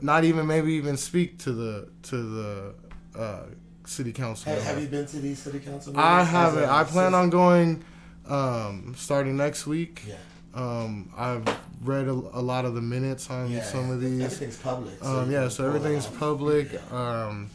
not 0.00 0.24
even 0.24 0.46
maybe 0.46 0.72
even 0.72 0.96
speak 0.96 1.38
to 1.40 1.52
the 1.52 1.88
to 2.04 2.16
the 2.16 2.74
uh, 3.18 3.42
city 3.84 4.12
council. 4.12 4.52
Have, 4.52 4.62
have 4.62 4.80
you 4.80 4.88
been 4.88 5.06
to 5.06 5.18
these 5.18 5.38
city 5.38 5.58
council 5.58 5.92
meetings? 5.92 6.04
I 6.04 6.22
haven't. 6.24 6.64
I 6.64 6.84
plan 6.84 7.14
on 7.14 7.30
going 7.30 7.84
um, 8.26 8.94
starting 8.96 9.36
next 9.36 9.66
week. 9.66 10.02
Yeah. 10.08 10.14
Um, 10.54 11.12
I've 11.16 11.46
read 11.82 12.06
a, 12.06 12.12
a 12.12 12.40
lot 12.40 12.64
of 12.64 12.74
the 12.74 12.80
minutes 12.80 13.28
on 13.28 13.50
yeah 13.50 13.62
some 13.62 13.90
of 13.90 14.00
these. 14.00 14.22
Everything's 14.22 14.56
public. 14.56 14.94
so 15.02 15.20
Um, 15.20 15.30
yeah, 15.30 15.48
so 15.48 15.66
everything's 15.66 16.06
public. 16.06 16.72
Yeah. 16.72 17.26
Um, 17.26 17.50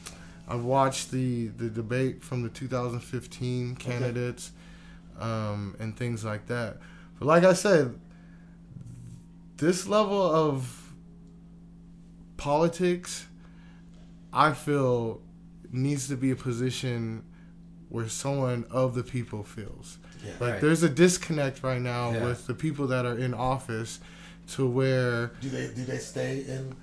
I've 0.47 0.63
watched 0.63 1.11
the, 1.11 1.47
the 1.47 1.69
debate 1.69 2.23
from 2.23 2.41
the 2.41 2.49
2015 2.49 3.75
candidates 3.75 4.51
um, 5.19 5.75
and 5.79 5.95
things 5.97 6.23
like 6.25 6.47
that. 6.47 6.77
But 7.19 7.25
like 7.27 7.43
I 7.43 7.53
said, 7.53 7.99
this 9.57 9.87
level 9.87 10.21
of 10.21 10.93
politics, 12.37 13.25
I 14.31 14.53
feel 14.53 15.21
needs 15.71 16.07
to 16.07 16.15
be 16.15 16.31
a 16.31 16.35
position 16.35 17.23
where 17.89 18.07
someone 18.07 18.65
of 18.71 18.95
the 18.95 19.03
people 19.03 19.43
feels. 19.43 19.97
Yeah. 20.23 20.31
Like 20.39 20.51
Right. 20.53 20.61
there's 20.61 20.83
a 20.83 20.89
disconnect 20.89 21.63
right 21.63 21.81
now 21.81 22.11
Yeah. 22.11 22.25
with 22.25 22.47
the 22.47 22.53
people 22.53 22.87
that 22.87 23.05
are 23.05 23.17
in 23.17 23.33
office 23.33 23.99
to 24.53 24.67
where 24.67 25.31
Do 25.41 25.49
they 25.49 25.67
do 25.73 25.85
they 25.85 25.97
stay 25.97 26.39
in 26.47 26.75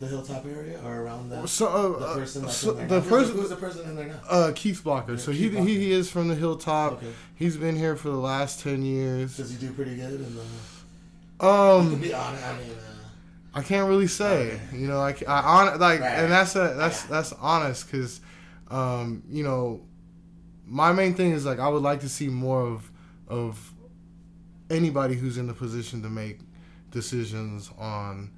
the 0.00 0.06
hilltop 0.08 0.44
area 0.46 0.80
or 0.84 1.02
around 1.02 1.28
the, 1.30 1.46
so 1.46 1.92
the 1.98 2.04
uh, 2.06 2.14
person 2.14 2.42
that's 2.42 2.56
so 2.56 2.70
in 2.76 2.88
there? 2.88 3.00
the 3.00 3.08
person 3.08 3.36
who's 3.36 3.48
the 3.50 3.56
person 3.56 3.88
in 3.88 3.94
there 3.96 4.06
now? 4.08 4.20
uh 4.28 4.52
Keith 4.54 4.82
Blocker. 4.82 5.16
So 5.18 5.30
he, 5.32 5.48
Blocker. 5.48 5.66
he 5.68 5.78
he 5.78 5.92
is 5.92 6.10
from 6.10 6.28
the 6.28 6.34
hilltop. 6.34 6.94
Okay. 6.94 7.12
He's 7.36 7.56
been 7.56 7.76
here 7.76 7.94
for 7.96 8.08
the 8.08 8.16
last 8.18 8.60
10 8.60 8.82
years. 8.82 9.36
Does 9.36 9.50
he 9.50 9.56
do 9.56 9.72
pretty 9.72 9.96
good? 9.96 10.14
In 10.20 10.36
the, 10.36 11.46
Um 11.46 11.96
be 12.00 12.12
honest, 12.12 12.44
I 12.44 12.52
mean, 12.58 12.70
uh, 12.72 13.58
I 13.58 13.62
can't 13.62 13.88
really 13.88 14.08
say. 14.08 14.54
Okay. 14.68 14.76
You 14.78 14.88
know, 14.88 14.98
like 14.98 15.26
I 15.28 15.40
on 15.72 15.78
like, 15.78 16.00
Right. 16.00 16.08
and 16.18 16.32
that's 16.32 16.56
a 16.56 16.74
that's 16.76 17.02
Yeah. 17.04 17.10
that's 17.10 17.32
honest 17.34 17.88
because, 17.90 18.20
um, 18.70 19.22
you 19.28 19.44
know, 19.44 19.82
my 20.66 20.90
main 20.92 21.14
thing 21.14 21.30
is 21.32 21.44
like 21.46 21.60
I 21.60 21.68
would 21.68 21.82
like 21.82 22.00
to 22.00 22.08
see 22.08 22.28
more 22.28 22.62
of 22.66 22.90
of 23.28 23.72
anybody 24.70 25.14
who's 25.14 25.38
in 25.38 25.46
the 25.46 25.54
position 25.54 26.02
to 26.02 26.08
make 26.08 26.40
decisions 26.90 27.70
on 27.78 28.30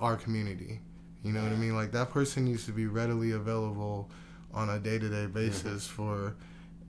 our 0.00 0.16
community. 0.16 0.80
You 1.22 1.32
know 1.32 1.42
what 1.42 1.52
I 1.52 1.56
mean? 1.56 1.76
Like 1.76 1.92
that 1.92 2.10
person 2.10 2.46
needs 2.46 2.64
to 2.66 2.72
be 2.72 2.86
readily 2.86 3.32
available 3.32 4.10
on 4.52 4.70
a 4.70 4.78
day 4.78 4.98
to 4.98 5.08
day 5.08 5.26
basis 5.26 5.86
for 5.86 6.34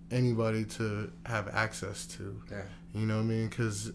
anybody 0.10 0.66
to 0.66 1.12
have 1.26 1.48
access 1.50 2.06
to. 2.06 2.42
Yeah. 2.50 2.62
You 2.94 3.06
know 3.06 3.18
what 3.18 3.24
I 3.24 3.26
mean? 3.26 3.48
Because 3.50 3.92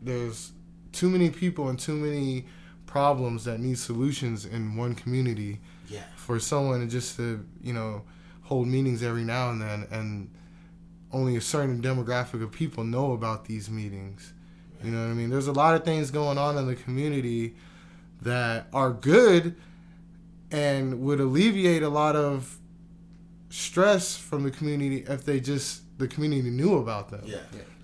there's 0.00 0.52
too 0.92 1.08
many 1.08 1.30
people 1.30 1.68
and 1.68 1.78
too 1.78 1.94
many 1.94 2.46
problems 2.86 3.44
that 3.44 3.60
need 3.60 3.78
solutions 3.78 4.46
in 4.46 4.74
one 4.74 4.94
community 4.94 5.60
yeah. 5.88 6.02
for 6.16 6.40
someone 6.40 6.80
to 6.80 6.86
just 6.86 7.16
to 7.16 7.44
you 7.62 7.72
know 7.72 8.02
hold 8.42 8.66
meetings 8.66 9.02
every 9.02 9.24
now 9.24 9.50
and 9.50 9.60
then 9.60 9.86
and 9.90 10.30
only 11.12 11.36
a 11.36 11.40
certain 11.40 11.82
demographic 11.82 12.42
of 12.42 12.50
people 12.50 12.84
know 12.84 13.12
about 13.12 13.44
these 13.44 13.68
meetings 13.68 14.32
you 14.82 14.90
know 14.90 15.04
what 15.04 15.10
i 15.10 15.14
mean 15.14 15.28
there's 15.28 15.48
a 15.48 15.52
lot 15.52 15.74
of 15.74 15.84
things 15.84 16.10
going 16.10 16.38
on 16.38 16.56
in 16.56 16.66
the 16.66 16.74
community 16.74 17.54
that 18.22 18.66
are 18.72 18.92
good 18.92 19.54
and 20.50 21.00
would 21.02 21.20
alleviate 21.20 21.82
a 21.82 21.88
lot 21.88 22.16
of 22.16 22.58
stress 23.50 24.16
from 24.16 24.42
the 24.42 24.50
community 24.50 25.04
if 25.08 25.24
they 25.24 25.40
just 25.40 25.82
the 25.98 26.06
community 26.08 26.50
knew 26.50 26.76
about 26.78 27.08
them 27.10 27.22
Yeah. 27.24 27.38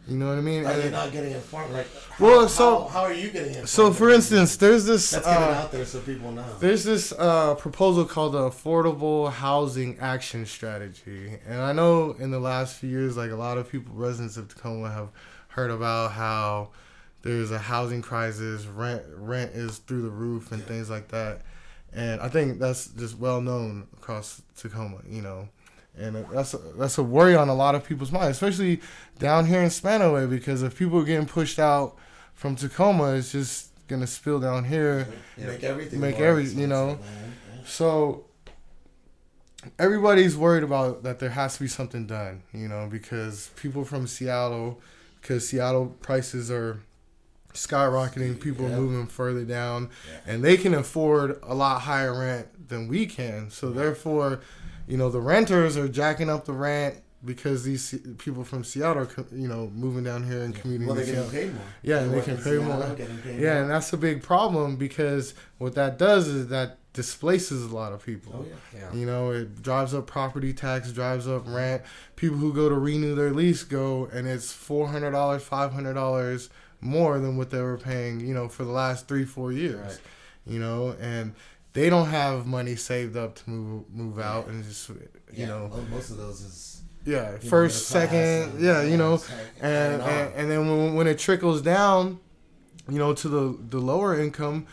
you 0.07 0.17
know 0.17 0.29
what 0.29 0.37
i 0.39 0.41
mean 0.41 0.65
Are 0.67 0.73
And 0.73 0.83
they 0.83 0.87
it- 0.89 0.93
not 0.93 1.11
getting 1.13 1.33
informed? 1.33 1.73
Like, 1.73 1.87
how, 2.11 2.25
Well, 2.27 2.49
so- 2.49 2.83
how, 2.83 2.89
how 2.89 3.01
are 3.03 3.13
you 3.13 3.31
getting 3.31 3.49
informed? 3.51 3.69
so 3.71 3.93
for 3.93 4.11
instance 4.11 4.57
there's 4.57 4.85
this 4.85 5.13
let's 5.15 5.25
get 5.27 5.33
it 5.35 5.49
uh, 5.49 5.53
out 5.63 5.73
there 5.73 5.85
so 5.87 6.01
people 6.01 6.33
know. 6.33 6.45
There's 6.61 6.85
this 6.85 7.13
uh, 7.13 7.55
proposal 7.55 8.05
called 8.05 8.33
the 8.35 8.51
Affordable 8.51 9.31
Housing 9.33 9.99
Action 10.01 10.45
Strategy, 10.47 11.39
and 11.47 11.61
I 11.61 11.73
know 11.73 12.13
in 12.19 12.31
the 12.31 12.41
last 12.41 12.77
few 12.77 12.91
years, 12.91 13.17
like 13.17 13.31
a 13.31 13.37
lot 13.37 13.57
of 13.59 13.71
people, 13.71 13.93
residents 13.95 14.37
of 14.37 14.49
Tacoma, 14.49 14.91
have 14.91 15.09
heard 15.49 15.71
about 15.71 16.13
how 16.13 16.71
there's 17.25 17.51
a 17.51 17.59
housing 17.59 18.03
crisis, 18.03 18.67
rent 18.67 19.03
rent 19.17 19.51
is 19.55 19.79
through 19.79 20.03
the 20.03 20.11
roof, 20.11 20.53
and 20.53 20.61
Yeah. 20.61 20.69
things 20.69 20.89
like 20.91 21.09
that. 21.09 21.41
And 21.93 22.21
I 22.21 22.29
think 22.29 22.59
that's 22.61 22.87
just 22.89 23.19
well 23.19 23.41
known 23.41 23.87
across 23.97 24.43
Tacoma, 24.57 24.99
you 25.09 25.23
know, 25.23 25.49
and 25.97 26.17
that's 26.33 26.55
a, 26.55 26.59
that's 26.79 26.99
a 26.99 27.03
worry 27.03 27.35
on 27.35 27.49
a 27.49 27.55
lot 27.55 27.75
of 27.75 27.85
people's 27.85 28.13
minds, 28.13 28.37
especially 28.37 28.81
down 29.19 29.47
here 29.47 29.63
in 29.63 29.69
Spanaway, 29.71 30.29
because 30.29 30.63
if 30.63 30.79
people 30.79 30.99
are 31.01 31.05
getting 31.05 31.27
pushed 31.27 31.59
out 31.59 31.97
from 32.35 32.57
Tacoma, 32.57 33.15
it's 33.15 33.33
just 33.33 33.71
gonna 33.89 34.07
spill 34.07 34.41
down 34.41 34.65
here. 34.65 35.07
Yeah. 35.37 35.47
Make 35.47 35.65
everything. 35.65 36.01
Make 36.01 36.17
every- 36.19 36.45
you 36.47 36.67
know. 36.67 36.99
Yeah. 37.01 37.63
So 37.65 38.25
everybody's 39.79 40.37
worried 40.37 40.63
about 40.63 41.03
that 41.05 41.19
there 41.19 41.31
has 41.31 41.55
to 41.55 41.61
be 41.61 41.69
something 41.69 42.07
done, 42.07 42.43
you 42.53 42.69
know, 42.69 42.89
because 42.91 43.49
people 43.57 43.85
from 43.85 44.07
Seattle, 44.07 44.81
because 45.21 45.49
Seattle 45.49 45.87
prices 46.03 46.51
are 46.51 46.81
skyrocketing, 47.55 48.41
people 48.41 48.69
Yeah. 48.69 48.77
moving 48.79 49.07
further 49.07 49.45
down, 49.45 49.89
Yeah. 50.11 50.33
and 50.35 50.45
they 50.45 50.57
can 50.57 50.75
afford 50.75 51.39
a 51.43 51.55
lot 51.55 51.81
higher 51.83 52.17
rent 52.19 52.69
than 52.69 52.89
we 52.89 53.07
can. 53.07 53.51
So 53.51 53.71
therefore, 53.71 54.41
you 54.87 54.97
know, 54.97 55.09
the 55.11 55.21
renters 55.21 55.77
are 55.77 55.89
jacking 55.89 56.29
up 56.29 56.45
the 56.45 56.53
rent 56.53 56.97
because 57.25 57.65
these 57.65 57.95
people 58.19 58.45
from 58.45 58.65
Seattle 58.65 59.05
are, 59.05 59.09
you 59.35 59.49
know, 59.49 59.71
moving 59.75 60.05
down 60.05 60.25
here 60.25 60.43
and 60.43 60.55
commuting. 60.55 60.87
Well, 60.87 60.97
they're 60.97 61.07
getting 61.07 61.31
paid 61.31 61.55
more. 61.55 61.63
Yeah, 61.83 62.01
and 62.01 62.13
they 62.13 62.21
can 62.21 62.37
pay 62.37 62.43
Seattle, 62.59 62.65
more. 62.65 62.97
Yeah, 63.39 63.63
and 63.63 63.71
that's 63.71 63.93
a 63.93 63.97
big 63.97 64.23
problem 64.23 64.77
because 64.77 65.33
what 65.59 65.75
that 65.75 65.99
does 65.99 66.29
is 66.29 66.49
that 66.49 66.79
displaces 66.95 67.71
a 67.71 67.75
lot 67.75 67.93
of 67.93 68.05
people. 68.05 68.33
Oh 68.35 68.47
yeah. 68.49 68.81
Yeah. 68.81 68.99
You 68.99 69.05
know, 69.05 69.31
it 69.33 69.61
drives 69.63 69.93
up 69.93 70.07
property 70.07 70.55
tax, 70.55 70.91
drives 70.93 71.29
up 71.29 71.43
rent. 71.47 71.83
People 72.17 72.39
who 72.39 72.53
go 72.55 72.69
to 72.71 72.75
renew 72.75 73.15
their 73.15 73.31
lease 73.33 73.63
go, 73.65 74.09
and 74.13 74.27
it's 74.27 74.51
four 74.53 74.89
hundred 74.89 75.11
dollars, 75.11 75.43
five 75.43 75.73
hundred 75.73 75.95
dollars 75.95 76.49
more 76.81 77.19
than 77.19 77.37
what 77.37 77.51
they 77.51 77.61
were 77.61 77.77
paying. 77.79 78.21
You 78.21 78.33
know, 78.33 78.49
for 78.49 78.65
the 78.65 78.71
last 78.73 79.07
three, 79.09 79.25
four 79.27 79.53
years. 79.53 79.77
Right. 79.85 80.01
You 80.47 80.59
know, 80.61 80.95
and 81.01 81.35
they 81.75 81.91
don't 81.91 82.07
have 82.09 82.47
money 82.47 82.77
saved 82.77 83.17
up 83.17 83.35
to 83.37 83.51
move 83.51 83.85
move 83.93 84.19
out, 84.19 84.47
and 84.47 84.65
just 84.65 84.89
you 84.89 84.97
Yeah, 85.33 85.47
know, 85.47 85.71
most 85.91 86.11
of 86.11 86.17
those 86.17 86.41
is 86.41 86.83
yeah, 87.07 87.37
first, 87.39 87.89
second, 87.89 88.19
and- 88.19 88.61
yeah, 88.61 88.83
you 88.83 88.97
know, 88.97 89.15
like- 89.17 89.23
and 89.61 90.01
and, 90.01 90.35
and 90.35 90.51
then 90.51 90.61
when, 90.69 90.95
when 90.95 91.07
it 91.07 91.19
trickles 91.19 91.61
down, 91.61 92.19
you 92.89 92.99
know, 92.99 93.13
to 93.15 93.29
the 93.29 93.59
the 93.69 93.79
lower 93.79 94.19
income, 94.19 94.67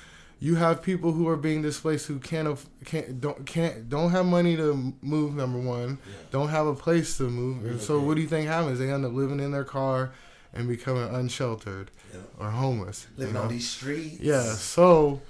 you 0.44 0.56
have 0.56 0.82
people 0.82 1.12
who 1.14 1.28
are 1.30 1.38
being 1.38 1.62
displaced 1.62 2.08
who 2.08 2.18
can't 2.20 2.58
can't 2.84 3.22
don't 3.22 3.46
can't 3.46 3.88
don't 3.90 4.10
have 4.10 4.26
money 4.26 4.58
to 4.58 4.94
move. 5.02 5.36
Number 5.36 5.60
one, 5.60 6.00
Yeah. 6.06 6.14
don't 6.32 6.50
have 6.50 6.66
a 6.68 6.74
place 6.76 7.16
to 7.18 7.24
move, 7.30 7.64
and 7.66 7.80
so 7.80 8.00
what 8.02 8.16
do 8.16 8.22
you 8.22 8.28
think 8.28 8.48
happens? 8.48 8.80
They 8.80 8.92
end 8.92 9.06
up 9.06 9.14
living 9.14 9.40
in 9.40 9.52
their 9.52 9.64
car 9.64 10.12
and 10.54 10.68
becoming 10.68 11.04
unsheltered 11.14 11.92
Yeah. 12.14 12.20
or 12.40 12.50
homeless. 12.50 13.08
you 13.16 13.20
living 13.20 13.34
know? 13.36 13.44
on 13.44 13.48
these 13.50 13.70
streets. 13.70 14.20
Yeah. 14.20 14.54
So, 14.56 15.22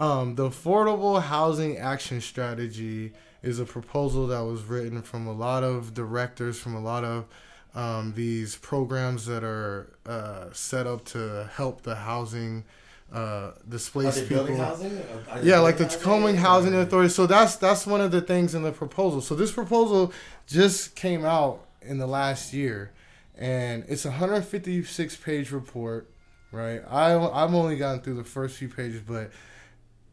um, 0.00 0.34
the 0.36 0.48
Affordable 0.48 1.20
Housing 1.22 1.76
Action 1.76 2.20
Strategy 2.20 3.12
is 3.42 3.60
a 3.60 3.64
proposal 3.64 4.26
that 4.28 4.40
was 4.40 4.64
written 4.64 5.02
from 5.02 5.26
a 5.26 5.32
lot 5.32 5.62
of 5.62 5.92
directors, 5.94 6.58
from 6.58 6.74
a 6.74 6.80
lot 6.80 7.04
of 7.04 7.26
um, 7.74 8.14
these 8.16 8.56
programs 8.56 9.26
that 9.26 9.44
are 9.44 9.92
uh, 10.06 10.46
set 10.52 10.86
up 10.86 11.04
to 11.04 11.48
help 11.54 11.82
the 11.82 11.94
housing 11.94 12.64
uh, 13.12 13.52
displaced 13.68 14.28
people. 14.28 14.44
building 14.44 14.56
housing? 14.56 15.02
Are 15.30 15.40
they 15.40 15.48
Yeah, 15.48 15.60
like 15.60 15.78
the 15.78 15.86
Tacoma 15.86 16.36
Housing 16.36 16.74
Authority. 16.74 17.08
So 17.08 17.26
that's 17.26 17.56
that's 17.56 17.86
one 17.86 18.00
of 18.00 18.10
the 18.10 18.20
things 18.20 18.54
in 18.54 18.62
the 18.62 18.72
proposal. 18.72 19.20
So 19.20 19.34
this 19.34 19.52
proposal 19.52 20.12
just 20.46 20.94
came 20.94 21.24
out 21.24 21.64
in 21.80 21.98
the 21.98 22.06
last 22.06 22.52
year, 22.52 22.92
and 23.36 23.84
it's 23.88 24.04
a 24.04 24.10
156 24.10 25.16
page 25.16 25.50
report. 25.50 26.10
Right, 26.50 26.80
I 26.88 27.14
I've 27.14 27.54
only 27.54 27.76
gotten 27.76 28.00
through 28.00 28.14
the 28.14 28.24
first 28.24 28.56
few 28.56 28.68
pages, 28.68 29.02
but 29.06 29.30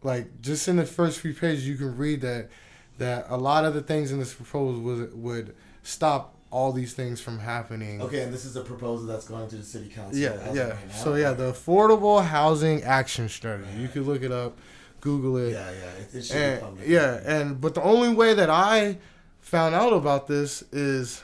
like 0.04 0.42
just 0.42 0.68
in 0.68 0.76
the 0.76 0.86
first 0.86 1.20
few 1.20 1.34
pages, 1.34 1.68
you 1.68 1.76
can 1.76 1.98
read 1.98 2.22
that 2.22 2.50
that 2.98 3.26
a 3.30 3.38
lot 3.38 3.66
of 3.66 3.74
the 3.74 3.82
things 3.82 4.12
in 4.12 4.20
this 4.20 4.34
proposal 4.34 4.82
would 4.82 5.22
would 5.22 5.56
stop 5.84 6.35
all 6.52 6.72
these 6.72 6.94
things 6.94 7.20
from 7.20 7.40
happening. 7.40 8.02
Okay, 8.02 8.22
and 8.22 8.34
this 8.34 8.46
is 8.46 8.56
a 8.56 8.62
proposal 8.62 9.06
that's 9.06 9.28
going 9.28 9.48
to 9.50 9.58
the 9.58 9.64
city 9.64 9.90
council. 9.90 10.18
Yeah, 10.18 10.54
yeah. 10.54 10.70
right. 10.70 10.92
So 10.92 11.16
yeah, 11.16 11.34
the 11.34 11.52
Affordable 11.52 12.24
Housing 12.24 12.84
Action 12.84 13.28
Strategy. 13.30 13.70
You 13.78 13.88
could 13.88 14.06
look 14.06 14.24
it 14.24 14.32
up, 14.32 14.58
Google 15.02 15.38
it. 15.38 15.52
Yeah, 15.52 15.72
yeah. 15.72 15.90
It, 16.02 16.16
it 16.16 16.22
should 16.24 16.34
be 16.34 16.40
and 16.40 16.62
public. 16.62 16.88
yeah, 16.88 17.22
and 17.26 17.60
but 17.60 17.76
the 17.76 17.84
only 17.84 18.14
way 18.14 18.34
that 18.34 18.50
I 18.50 18.98
found 19.42 19.76
out 19.76 19.94
about 19.94 20.28
this 20.28 20.64
is, 20.72 21.24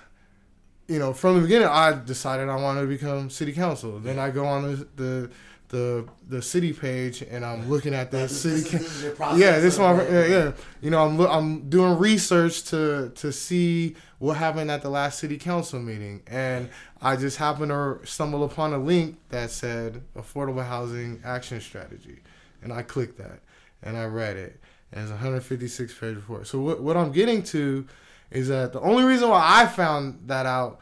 you 0.87 0.99
know, 0.99 1.13
from 1.13 1.35
the 1.35 1.41
beginning, 1.41 1.67
I 1.67 1.93
decided 1.93 2.49
I 2.49 2.55
wanted 2.55 2.81
to 2.81 2.87
become 2.87 3.29
city 3.29 3.53
council. 3.53 3.99
Then 3.99 4.19
I 4.19 4.31
go 4.31 4.45
on 4.45 4.63
the 4.63 4.87
the 4.95 5.31
the, 5.71 6.05
the 6.27 6.41
city 6.41 6.73
page 6.73 7.21
and 7.21 7.45
I'm 7.45 7.69
looking 7.69 7.93
at 7.93 8.11
the 8.11 8.17
this, 8.17 8.41
city. 8.41 8.55
this, 8.55 8.73
is, 8.73 9.01
this 9.01 9.19
is 9.19 9.39
yeah, 9.39 9.59
this 9.59 9.79
one. 9.79 9.97
like, 9.97 10.09
Yeah, 10.09 10.25
yeah. 10.25 10.51
You 10.81 10.91
know, 10.91 11.05
I'm 11.05 11.19
I'm 11.21 11.69
doing 11.69 11.97
research 11.97 12.63
to 12.65 13.11
to 13.15 13.31
see 13.31 13.95
what 14.19 14.37
happened 14.37 14.69
at 14.69 14.81
the 14.81 14.89
last 14.89 15.19
city 15.19 15.37
council 15.37 15.79
meeting, 15.79 16.21
and 16.27 16.69
I 17.01 17.15
just 17.15 17.37
happened 17.37 17.71
to 17.71 17.99
stumble 18.05 18.43
upon 18.43 18.73
a 18.73 18.77
link 18.77 19.17
that 19.29 19.49
said 19.49 20.03
affordable 20.15 20.65
housing 20.65 21.21
action 21.23 21.61
strategy, 21.61 22.19
and 22.61 22.73
I 22.73 22.83
clicked 22.83 23.17
that, 23.17 23.39
and 23.81 23.97
I 23.97 24.05
read 24.05 24.35
it, 24.35 24.59
and 24.91 25.01
it's 25.01 25.11
156 25.11 25.93
page 25.93 26.15
report. 26.15 26.47
So 26.47 26.59
what 26.59 26.83
what 26.83 26.97
I'm 26.97 27.13
getting 27.13 27.43
to 27.43 27.87
is 28.29 28.49
that 28.49 28.73
the 28.73 28.81
only 28.81 29.05
reason 29.05 29.29
why 29.29 29.41
I 29.43 29.67
found 29.67 30.19
that 30.27 30.45
out 30.45 30.79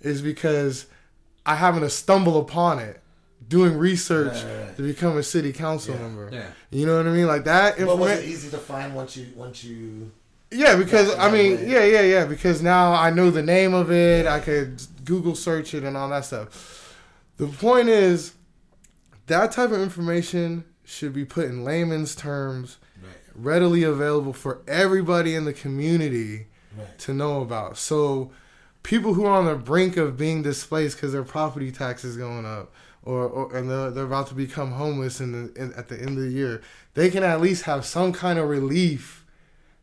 is 0.00 0.22
because 0.22 0.86
I 1.44 1.56
happened 1.56 1.82
to 1.82 1.90
stumble 1.90 2.38
upon 2.40 2.78
it 2.78 3.02
doing 3.50 3.76
research 3.76 4.32
Right, 4.32 4.44
right, 4.44 4.64
right. 4.68 4.76
to 4.76 4.82
become 4.82 5.18
a 5.18 5.22
city 5.22 5.52
council 5.52 5.94
Yeah. 5.94 6.00
member. 6.02 6.28
Yeah. 6.32 6.46
You 6.70 6.86
know 6.86 6.96
what 6.96 7.06
I 7.06 7.10
mean? 7.10 7.26
Like 7.26 7.44
that. 7.44 7.78
But 7.78 7.98
was 7.98 8.18
it 8.20 8.24
easy 8.24 8.48
to 8.50 8.58
find 8.58 8.94
once 8.94 9.16
you 9.16 9.26
once 9.36 9.62
you? 9.64 10.12
yeah, 10.52 10.76
because 10.76 11.14
I 11.18 11.30
mean, 11.30 11.56
right. 11.56 11.68
yeah, 11.68 11.84
yeah, 11.84 12.02
yeah. 12.02 12.24
Because 12.24 12.62
now 12.62 12.92
I 12.94 13.10
know 13.10 13.30
the 13.30 13.42
name 13.42 13.74
of 13.74 13.90
it. 13.90 14.26
I 14.26 14.38
could 14.40 14.80
Google 15.04 15.34
search 15.34 15.74
it 15.74 15.82
and 15.84 15.96
all 15.96 16.08
that 16.10 16.24
stuff. 16.24 16.96
The 17.38 17.46
point 17.48 17.88
is, 17.88 18.34
that 19.26 19.50
type 19.52 19.70
of 19.72 19.80
information 19.80 20.64
should 20.84 21.12
be 21.12 21.24
put 21.24 21.46
in 21.46 21.64
layman's 21.64 22.14
terms, 22.14 22.78
readily 23.34 23.82
available 23.82 24.32
for 24.32 24.60
everybody 24.68 25.34
in 25.34 25.44
the 25.44 25.52
community 25.52 26.46
to 26.98 27.12
know 27.14 27.40
about. 27.40 27.78
So 27.78 28.30
people 28.82 29.14
who 29.14 29.24
are 29.24 29.36
on 29.38 29.46
the 29.46 29.54
brink 29.54 29.96
of 29.96 30.16
being 30.16 30.42
displaced 30.42 30.96
because 30.96 31.12
their 31.12 31.22
property 31.24 31.70
tax 31.72 32.04
is 32.04 32.16
going 32.16 32.44
up 32.46 32.72
or, 33.10 33.28
or 33.28 33.56
and 33.56 33.68
they're, 33.70 33.90
they're 33.90 34.04
about 34.04 34.28
to 34.28 34.34
become 34.34 34.70
homeless 34.72 35.20
in 35.20 35.32
the 35.32 35.42
in, 35.62 35.72
at 35.74 35.88
the 35.88 35.96
end 35.98 36.10
of 36.18 36.24
the 36.24 36.30
year, 36.30 36.62
they 36.94 37.10
can 37.10 37.22
at 37.24 37.40
least 37.40 37.62
have 37.64 37.84
some 37.84 38.12
kind 38.12 38.38
of 38.38 38.48
relief 38.48 39.24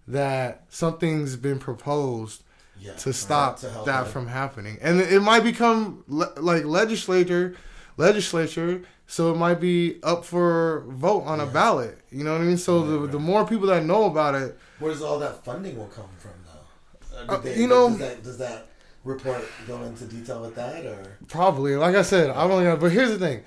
that 0.08 0.64
something's 0.70 1.36
been 1.36 1.60
proposed 1.60 2.44
Yeah. 2.80 2.94
to 3.04 3.12
stop 3.12 3.60
To 3.60 3.68
that 3.68 4.04
them. 4.04 4.06
from 4.14 4.28
happening. 4.28 4.78
And 4.82 5.02
it 5.02 5.22
might 5.22 5.44
become 5.44 6.04
le- 6.08 6.34
like 6.38 6.64
legislature, 6.64 7.56
legislature. 7.98 8.82
So 9.10 9.32
it 9.34 9.38
might 9.38 9.60
be 9.62 10.00
up 10.04 10.26
for 10.26 10.84
vote 10.90 11.24
on 11.24 11.40
a 11.40 11.46
ballot. 11.46 11.98
You 12.12 12.24
know 12.26 12.34
what 12.34 12.42
I 12.42 12.46
mean? 12.46 12.58
So 12.58 12.80
Right, 12.82 12.88
the 12.90 13.00
right. 13.00 13.12
the 13.12 13.20
more 13.20 13.46
people 13.48 13.68
that 13.68 13.84
know 13.86 14.06
about 14.06 14.36
it, 14.36 14.58
Where 14.80 14.92
does 14.92 15.02
all 15.02 15.20
that 15.20 15.44
funding 15.46 15.78
will 15.78 15.88
come 16.00 16.10
from, 16.20 16.32
though? 16.46 17.18
Uh, 17.18 17.38
Uh, 17.38 17.38
they- 17.42 17.58
you 17.62 17.68
know- 17.68 17.90
does 17.90 18.00
that, 18.00 18.24
does 18.24 18.38
that 18.38 18.68
report 19.08 19.44
go 19.66 19.82
into 19.84 20.06
detail 20.06 20.42
with 20.42 20.56
that, 20.56 20.86
or 20.86 21.18
probably 21.28 21.76
like 21.76 21.96
I 21.96 22.02
said, 22.02 22.30
I've 22.30 22.52
only 22.52 22.66
got. 22.66 22.80
But 22.80 22.92
here's 22.92 23.10
the 23.10 23.18
thing, 23.20 23.44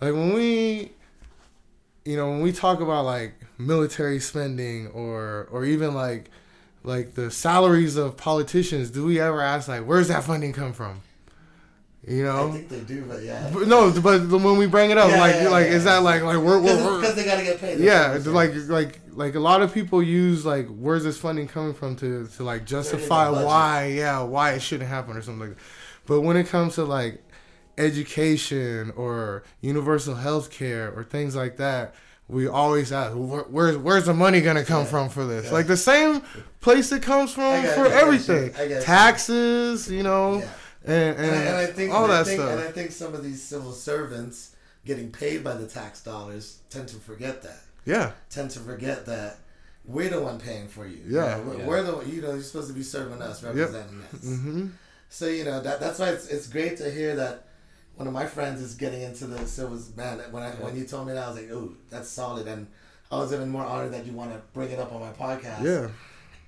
like 0.00 0.12
when 0.12 0.32
we, 0.34 0.92
you 2.04 2.16
know, 2.16 2.30
when 2.30 2.40
we 2.40 2.52
talk 2.52 2.80
about 2.80 3.04
like 3.04 3.34
military 3.58 4.18
spending 4.18 4.88
or 4.88 5.48
or 5.52 5.64
even 5.64 5.94
like 5.94 6.30
like 6.82 7.14
the 7.14 7.30
salaries 7.30 7.96
of 7.96 8.16
politicians, 8.16 8.90
do 8.90 9.04
we 9.04 9.20
ever 9.20 9.40
ask 9.40 9.68
like 9.68 9.86
where's 9.86 10.08
that 10.08 10.24
funding 10.24 10.52
come 10.52 10.72
from? 10.72 11.02
You 12.06 12.24
know, 12.24 12.48
I 12.48 12.50
think 12.50 12.68
they 12.68 12.80
do, 12.80 13.04
but 13.04 13.22
yeah. 13.22 13.48
But 13.52 13.68
no, 13.68 13.92
but 14.00 14.26
when 14.26 14.56
we 14.56 14.66
bring 14.66 14.90
it 14.90 14.98
up, 14.98 15.08
Yeah, 15.08 15.20
like, 15.20 15.34
yeah, 15.36 15.48
like, 15.50 15.66
yeah. 15.66 15.72
is 15.72 15.84
that 15.84 16.02
like, 16.02 16.22
like, 16.22 16.38
we're, 16.38 16.60
we're, 16.60 17.00
Because 17.00 17.14
they 17.14 17.24
gotta 17.24 17.44
get 17.44 17.60
paid. 17.60 17.78
Yeah, 17.78 18.14
I'm 18.14 18.24
like, 18.34 18.50
like, 18.66 18.98
like 19.12 19.34
a 19.34 19.40
lot 19.40 19.62
of 19.62 19.72
people 19.74 20.02
use 20.02 20.44
like, 20.46 20.66
where's 20.68 21.04
this 21.04 21.18
funding 21.18 21.46
coming 21.48 21.74
from 21.74 21.96
to, 21.96 22.26
to 22.36 22.42
like 22.42 22.64
justify 22.64 23.28
why, 23.28 23.86
yeah, 23.86 24.20
why 24.22 24.52
it 24.52 24.62
shouldn't 24.62 24.88
happen 24.88 25.16
or 25.16 25.22
something 25.22 25.48
like 25.48 25.56
that. 25.56 25.64
But 26.06 26.22
when 26.22 26.36
it 26.36 26.46
comes 26.48 26.74
to 26.76 26.84
like 26.84 27.22
education 27.78 28.92
or 28.96 29.42
universal 29.60 30.14
health 30.14 30.50
care 30.50 30.92
or 30.96 31.04
things 31.04 31.36
like 31.36 31.56
that, 31.58 31.94
we 32.28 32.48
always 32.48 32.92
ask, 32.92 33.14
where, 33.14 33.42
where's, 33.42 33.76
where's 33.76 34.06
the 34.06 34.14
money 34.14 34.40
gonna 34.40 34.64
come 34.64 34.84
Yeah. 34.84 34.90
from 34.90 35.08
for 35.10 35.24
this? 35.26 35.46
Yeah. 35.46 35.52
Like 35.52 35.66
the 35.66 35.76
same 35.76 36.22
place 36.60 36.90
it 36.92 37.02
comes 37.02 37.32
from 37.32 37.62
for 37.64 37.86
everything, 37.86 38.52
you. 38.70 38.80
taxes, 38.80 39.90
you 39.90 40.02
know, 40.02 40.36
Yeah. 40.38 40.48
and, 40.84 41.16
and, 41.18 41.26
And, 41.26 41.34
I, 41.34 41.38
and 41.44 41.56
I 41.56 41.66
think 41.66 41.92
all 41.92 42.08
that 42.08 42.26
think, 42.26 42.40
stuff. 42.40 42.52
And 42.52 42.60
I 42.60 42.72
think 42.72 42.92
some 42.92 43.12
of 43.14 43.22
these 43.22 43.42
civil 43.42 43.72
servants 43.72 44.56
getting 44.86 45.10
paid 45.10 45.44
by 45.44 45.54
the 45.54 45.66
tax 45.66 46.02
dollars 46.02 46.58
tend 46.70 46.88
to 46.88 46.96
forget 46.96 47.42
that. 47.42 47.60
Yeah, 47.84 48.12
Tend 48.30 48.50
to 48.52 48.60
forget 48.60 49.06
that 49.06 49.38
we're 49.84 50.08
the 50.10 50.20
one 50.20 50.38
paying 50.38 50.68
for 50.68 50.86
you. 50.86 51.02
Yeah. 51.08 51.36
You 51.38 51.44
know, 51.44 51.50
we're, 51.50 51.58
Yeah. 51.58 51.66
we're 51.66 51.82
the 51.82 51.92
one- 51.96 52.08
you 52.10 52.22
know 52.22 52.32
you're 52.34 52.42
supposed 52.42 52.68
to 52.68 52.74
be 52.74 52.82
serving 52.82 53.20
us, 53.20 53.42
representing 53.42 54.02
us. 54.12 54.20
hmm 54.22 54.66
So 55.08 55.26
you 55.26 55.44
know 55.44 55.60
that 55.60 55.80
that's 55.80 55.98
why 55.98 56.10
it's, 56.10 56.26
it's 56.28 56.46
great 56.46 56.76
to 56.78 56.90
hear 56.90 57.16
that 57.16 57.48
one 57.96 58.06
of 58.06 58.14
my 58.14 58.26
friends 58.26 58.60
is 58.62 58.74
getting 58.74 59.02
into 59.02 59.26
the 59.26 59.46
civil 59.46 59.78
man. 59.96 60.18
When 60.30 60.42
I 60.42 60.50
when 60.52 60.76
you 60.76 60.84
told 60.84 61.06
me 61.08 61.12
that, 61.14 61.24
I 61.24 61.28
was 61.30 61.36
like, 61.40 61.50
oh, 61.50 61.72
that's 61.90 62.08
solid, 62.08 62.46
and 62.46 62.66
I 63.10 63.16
was 63.16 63.32
even 63.32 63.48
more 63.50 63.64
honored 63.64 63.92
that 63.92 64.06
you 64.06 64.12
want 64.12 64.32
to 64.32 64.40
bring 64.54 64.70
it 64.70 64.78
up 64.78 64.92
on 64.92 65.00
my 65.00 65.10
podcast. 65.12 65.62
yeah, 65.62 65.88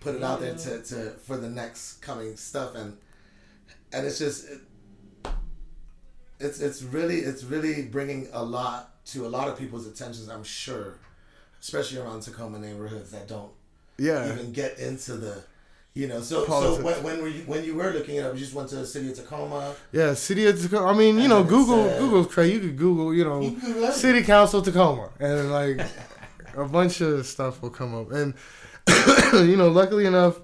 put 0.00 0.14
it 0.14 0.22
out 0.22 0.40
there 0.40 0.54
to, 0.54 0.82
to 0.82 1.10
for 1.26 1.36
the 1.36 1.48
next 1.50 2.00
coming 2.00 2.36
stuff 2.36 2.74
and 2.76 2.96
and 3.92 4.06
it's 4.06 4.18
just 4.18 4.48
it, 4.48 4.60
it's 6.40 6.60
it's 6.60 6.82
really 6.82 7.18
it's 7.18 7.44
really 7.44 7.82
bringing 7.82 8.28
a 8.32 8.42
lot 8.42 9.04
to 9.06 9.26
a 9.26 9.28
lot 9.28 9.48
of 9.48 9.58
people's 9.58 9.86
attentions 9.86 10.28
i'm 10.28 10.44
sure 10.44 10.98
especially 11.64 11.98
around 11.98 12.20
tacoma 12.20 12.58
neighborhoods 12.58 13.10
that 13.10 13.26
don't 13.26 13.50
yeah. 13.98 14.30
even 14.32 14.52
get 14.52 14.78
into 14.78 15.14
the 15.16 15.42
you 15.94 16.06
know 16.06 16.20
so 16.20 16.44
Politics. 16.44 16.78
so 16.78 16.84
when, 16.84 17.02
when 17.04 17.22
were 17.22 17.28
you 17.28 17.42
when 17.44 17.64
you 17.64 17.74
were 17.74 17.90
looking 17.92 18.16
it 18.16 18.24
up 18.24 18.34
you 18.34 18.40
just 18.40 18.52
went 18.54 18.68
to 18.68 18.76
the 18.76 18.86
city 18.86 19.08
of 19.10 19.16
tacoma 19.16 19.74
Yeah, 19.92 20.12
city 20.14 20.46
of 20.46 20.60
Tacoma. 20.60 20.86
I 20.88 20.94
mean, 20.94 21.18
you 21.18 21.28
know, 21.28 21.42
Google 21.44 21.84
said- 21.84 22.00
Google's 22.00 22.26
crazy. 22.34 22.54
You 22.54 22.60
could 22.60 22.76
Google, 22.76 23.14
you 23.14 23.24
know, 23.24 23.40
You 23.40 23.92
city 23.92 24.22
council 24.24 24.60
Tacoma, 24.60 25.10
and 25.20 25.50
like 25.52 25.80
a 26.56 26.64
bunch 26.66 27.00
of 27.00 27.24
stuff 27.26 27.62
will 27.62 27.70
come 27.70 27.94
up. 27.94 28.10
And 28.10 28.34
you 29.48 29.56
know, 29.56 29.68
luckily 29.68 30.06
enough, 30.06 30.40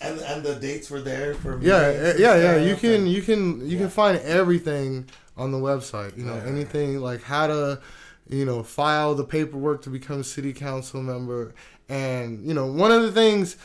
and 0.00 0.20
and 0.20 0.42
the 0.44 0.54
dates 0.54 0.88
were 0.88 1.00
there 1.00 1.34
for 1.34 1.60
yeah, 1.60 1.76
eh, 1.80 2.14
yeah, 2.18 2.36
yeah. 2.36 2.56
You 2.68 2.76
can, 2.76 2.92
and- 2.92 3.08
you 3.12 3.22
can, 3.22 3.60
you 3.60 3.74
Yeah. 3.74 3.78
can 3.80 3.90
find 3.90 4.18
everything 4.20 5.08
on 5.36 5.50
the 5.50 5.58
website. 5.58 6.16
You 6.16 6.24
know, 6.26 6.34
Right. 6.38 6.46
anything 6.46 7.00
like 7.00 7.22
how 7.22 7.48
to, 7.48 7.80
you 8.30 8.44
know, 8.44 8.62
file 8.62 9.14
the 9.14 9.24
paperwork 9.24 9.82
to 9.82 9.90
become 9.90 10.20
a 10.20 10.24
city 10.24 10.52
council 10.52 11.02
member, 11.02 11.54
and 11.88 12.46
you 12.46 12.54
know, 12.54 12.66
one 12.66 12.92
of 12.92 13.02
the 13.02 13.12
things, 13.12 13.56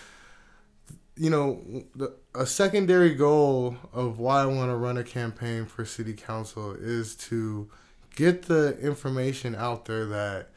you 1.16 1.30
know, 1.30 1.62
the, 1.96 2.16
a 2.34 2.46
secondary 2.46 3.14
goal 3.14 3.78
of 3.94 4.20
why 4.20 4.42
I 4.42 4.46
want 4.48 4.72
to 4.72 4.76
run 4.76 4.98
a 4.98 5.04
campaign 5.04 5.66
for 5.66 5.86
city 5.86 6.14
council 6.14 6.74
is 6.74 7.16
to 7.16 7.70
get 8.16 8.44
the 8.44 8.78
information 8.80 9.56
out 9.56 9.86
there 9.86 10.06
that 10.06 10.50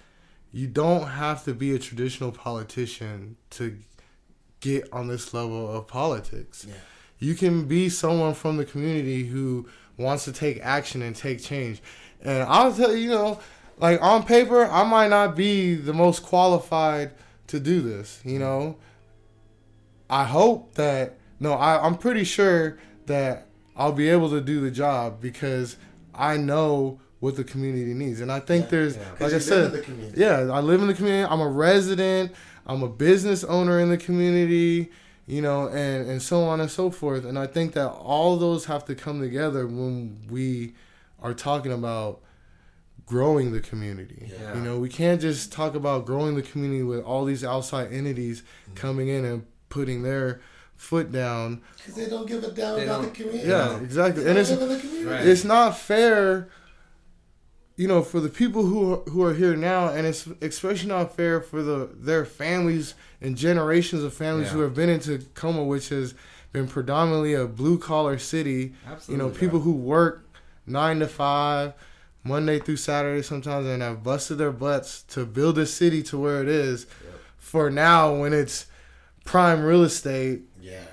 you 0.52 0.66
don't 0.66 1.08
have 1.08 1.44
to 1.44 1.52
be 1.52 1.74
a 1.74 1.78
traditional 1.78 2.32
politician 2.32 3.36
to 3.50 3.78
get 4.60 4.90
on 4.92 5.08
this 5.08 5.34
level 5.34 5.70
of 5.70 5.86
politics. 5.86 6.66
Yeah. 6.68 6.74
You 7.18 7.34
can 7.34 7.66
be 7.66 7.88
someone 7.88 8.34
from 8.34 8.56
the 8.56 8.64
community 8.64 9.26
who 9.26 9.68
wants 9.96 10.24
to 10.24 10.32
take 10.32 10.60
action 10.62 11.02
and 11.02 11.14
take 11.14 11.42
change. 11.42 11.82
And 12.22 12.44
I'll 12.44 12.72
tell 12.72 12.92
you, 12.94 12.98
you 12.98 13.10
know, 13.10 13.40
like 13.80 14.02
on 14.02 14.24
paper, 14.24 14.64
I 14.64 14.84
might 14.84 15.08
not 15.08 15.36
be 15.36 15.74
the 15.74 15.92
most 15.92 16.22
qualified 16.22 17.12
to 17.48 17.60
do 17.60 17.80
this, 17.80 18.20
you 18.24 18.36
mm. 18.36 18.40
know. 18.40 18.76
I 20.10 20.24
hope 20.24 20.74
that 20.74 21.18
no, 21.40 21.52
I, 21.52 21.84
I'm 21.84 21.96
pretty 21.96 22.24
sure 22.24 22.78
that 23.06 23.46
I'll 23.76 23.92
be 23.92 24.08
able 24.08 24.30
to 24.30 24.40
do 24.40 24.60
the 24.60 24.70
job 24.70 25.20
because 25.20 25.76
I 26.14 26.36
know 26.36 27.00
what 27.20 27.36
the 27.36 27.44
community 27.44 27.94
needs. 27.94 28.20
And 28.20 28.30
I 28.30 28.40
think 28.40 28.64
Yeah, 28.64 28.70
there's 28.70 28.96
yeah. 28.96 29.02
like 29.20 29.32
I 29.32 29.38
said, 29.38 29.66
in 29.66 29.72
the 29.72 29.80
community. 29.80 30.20
yeah, 30.20 30.50
I 30.52 30.60
live 30.60 30.80
in 30.80 30.88
the 30.88 30.94
community. 30.94 31.28
I'm 31.30 31.40
a 31.40 31.48
resident. 31.48 32.32
I'm 32.66 32.82
a 32.82 32.88
business 32.88 33.44
owner 33.44 33.80
in 33.80 33.88
the 33.88 33.96
community, 33.96 34.90
you 35.26 35.40
know, 35.40 35.68
and, 35.68 36.08
and 36.08 36.20
so 36.20 36.42
on 36.42 36.60
and 36.60 36.70
so 36.70 36.90
forth. 36.90 37.24
And 37.24 37.38
I 37.38 37.46
think 37.46 37.72
that 37.74 37.88
all 37.88 38.36
those 38.36 38.66
have 38.66 38.84
to 38.86 38.94
come 38.94 39.20
together 39.20 39.66
when 39.66 40.20
we 40.28 40.74
are 41.22 41.34
talking 41.34 41.72
about 41.72 42.20
growing 43.08 43.52
the 43.52 43.60
community. 43.60 44.30
Yeah. 44.30 44.54
You 44.54 44.60
know, 44.60 44.78
we 44.78 44.88
can't 44.88 45.20
just 45.20 45.50
talk 45.50 45.74
about 45.74 46.04
growing 46.04 46.34
the 46.34 46.42
community 46.42 46.82
with 46.82 47.02
all 47.02 47.24
these 47.24 47.42
outside 47.42 47.90
entities 47.92 48.42
mm-hmm. 48.42 48.74
coming 48.74 49.08
in 49.08 49.24
and 49.24 49.46
putting 49.70 50.02
their 50.02 50.40
foot 50.76 51.10
down. 51.10 51.62
because 51.76 51.94
they 51.94 52.08
don't 52.08 52.26
give 52.28 52.44
a 52.44 52.50
damn 52.52 52.76
They 52.76 52.84
about 52.84 53.02
the 53.02 53.10
community 53.10 53.48
Yeah, 53.48 53.78
exactly. 53.80 54.22
They 54.22 54.30
And 54.30 54.38
it's 54.38 54.50
live 54.50 54.62
in 54.62 54.68
the 54.68 54.78
community. 54.78 55.04
Right. 55.06 55.26
it's 55.26 55.44
not 55.44 55.76
fair 55.76 56.48
you 57.76 57.86
know 57.86 58.02
for 58.02 58.20
the 58.20 58.28
people 58.28 58.64
who 58.66 58.92
are, 58.92 58.96
who 59.10 59.22
are 59.24 59.34
here 59.34 59.56
now 59.56 59.88
and 59.88 60.06
it's 60.06 60.26
especially 60.42 60.88
not 60.88 61.16
fair 61.16 61.40
for 61.40 61.62
the 61.62 61.88
their 61.94 62.24
families 62.24 62.94
and 63.20 63.36
generations 63.36 64.02
of 64.02 64.12
families 64.12 64.48
Yeah. 64.48 64.54
who 64.54 64.60
have 64.60 64.74
been 64.74 64.88
into 64.88 65.18
Tacoma 65.18 65.64
which 65.64 65.88
has 65.88 66.14
been 66.52 66.66
predominantly 66.66 67.34
a 67.34 67.46
blue 67.46 67.78
collar 67.78 68.18
city 68.18 68.74
Absolutely. 68.86 69.12
you 69.12 69.30
know 69.30 69.36
people 69.36 69.60
who 69.60 69.72
work 69.72 70.28
9 70.66 70.98
to 71.00 71.06
5 71.06 71.72
Monday 72.24 72.58
through 72.58 72.76
Saturday 72.76 73.22
sometimes 73.22 73.66
and 73.66 73.82
have 73.82 74.02
busted 74.02 74.38
their 74.38 74.52
butts 74.52 75.02
to 75.04 75.24
build 75.24 75.58
a 75.58 75.66
city 75.66 76.02
to 76.04 76.18
where 76.18 76.42
it 76.42 76.48
is 76.48 76.86
for 77.38 77.70
now 77.70 78.14
when 78.14 78.32
it's 78.32 78.66
prime 79.24 79.62
real 79.62 79.82
estate 79.82 80.42
Yeah. 80.60 80.84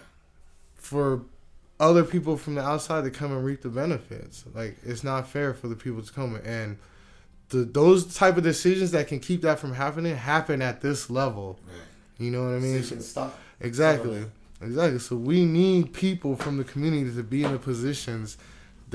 for 0.75 1.21
other 1.79 2.03
people 2.03 2.37
from 2.37 2.55
the 2.55 2.61
outside 2.61 3.03
to 3.03 3.09
come 3.11 3.31
and 3.31 3.43
reap 3.43 3.61
the 3.61 3.69
benefits. 3.69 4.45
Like 4.53 4.77
it's 4.85 5.03
not 5.03 5.27
fair 5.27 5.53
for 5.53 5.67
the 5.67 5.75
people 5.75 6.01
to 6.01 6.11
come 6.13 6.35
and 6.45 6.77
the 7.49 7.57
those 7.59 8.15
type 8.15 8.37
of 8.37 8.43
decisions 8.43 8.91
that 8.91 9.07
can 9.07 9.19
keep 9.19 9.41
that 9.41 9.59
from 9.59 9.73
happening 9.73 10.15
happen 10.15 10.61
at 10.61 10.81
this 10.81 11.09
level. 11.09 11.59
Right. 11.67 11.75
You 12.25 12.31
know 12.31 12.43
what 12.45 12.55
I 12.55 12.59
mean? 12.59 12.81
can 12.83 13.01
stop. 13.01 13.37
exactly. 13.59 14.25
Exactly. 14.61 14.99
So 14.99 15.17
we 15.17 15.43
need 15.43 15.91
people 15.93 16.37
from 16.37 16.57
the 16.57 16.63
community 16.63 17.13
to 17.13 17.23
be 17.23 17.43
in 17.43 17.51
the 17.51 17.59
positions 17.59 18.37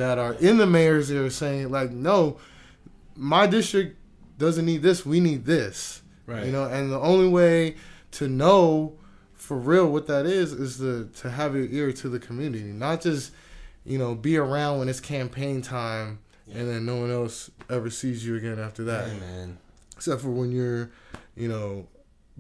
that 0.01 0.19
are 0.19 0.35
in 0.35 0.57
the 0.57 0.67
mayor's 0.67 1.11
ear 1.11 1.31
saying 1.31 1.71
like, 1.71 1.91
no, 1.91 2.39
my 3.17 3.47
district 3.47 3.97
doesn't 4.39 4.65
need 4.67 4.83
this. 4.83 5.05
We 5.07 5.21
need 5.21 5.45
this. 5.45 6.03
Right. 6.27 6.47
You 6.47 6.53
know, 6.53 6.65
and 6.65 6.91
the 6.91 6.99
only 6.99 7.29
way 7.29 7.77
to 8.13 8.29
know 8.29 8.97
for 9.35 9.57
real 9.57 9.91
what 9.91 10.07
that 10.07 10.27
is 10.27 10.53
is 10.53 10.79
to 10.79 11.09
to 11.21 11.31
have 11.31 11.55
your 11.55 11.67
ear 11.67 11.93
to 11.93 12.09
the 12.09 12.19
community, 12.19 12.65
not 12.65 13.01
just 13.03 13.33
you 13.85 13.99
know 13.99 14.15
be 14.15 14.37
around 14.37 14.79
when 14.79 14.89
it's 14.89 15.01
campaign 15.01 15.63
time 15.63 16.19
and 16.53 16.69
then 16.69 16.85
no 16.85 16.97
one 16.97 17.11
else 17.11 17.51
ever 17.69 17.91
sees 17.91 18.27
you 18.27 18.37
again 18.37 18.59
after 18.59 18.85
that, 18.85 19.09
man. 19.21 19.59
except 19.97 20.21
for 20.23 20.31
when 20.31 20.51
you're 20.53 20.91
you 21.37 21.49
know 21.49 21.87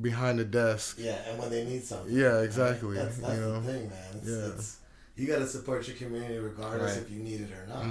behind 0.00 0.38
the 0.38 0.44
desk. 0.44 0.96
Yeah, 1.00 1.18
and 1.28 1.38
when 1.38 1.50
they 1.50 1.64
need 1.64 1.84
something. 1.84 2.14
Yeah, 2.16 2.40
exactly, 2.40 2.96
That's, 2.96 3.18
that's 3.18 3.34
you 3.34 3.40
know. 3.40 3.60
the 3.60 3.72
thing, 3.72 3.88
man. 3.88 4.14
It's, 4.16 4.28
Yeah. 4.28 4.46
it's, 4.54 4.76
you 5.16 5.26
got 5.26 5.38
to 5.38 5.46
support 5.46 5.86
your 5.86 5.96
community 5.96 6.38
regardless 6.38 6.94
Right. 6.96 7.02
if 7.02 7.10
you 7.10 7.20
need 7.22 7.40
it 7.42 7.50
or 7.52 7.66
not, 7.66 7.84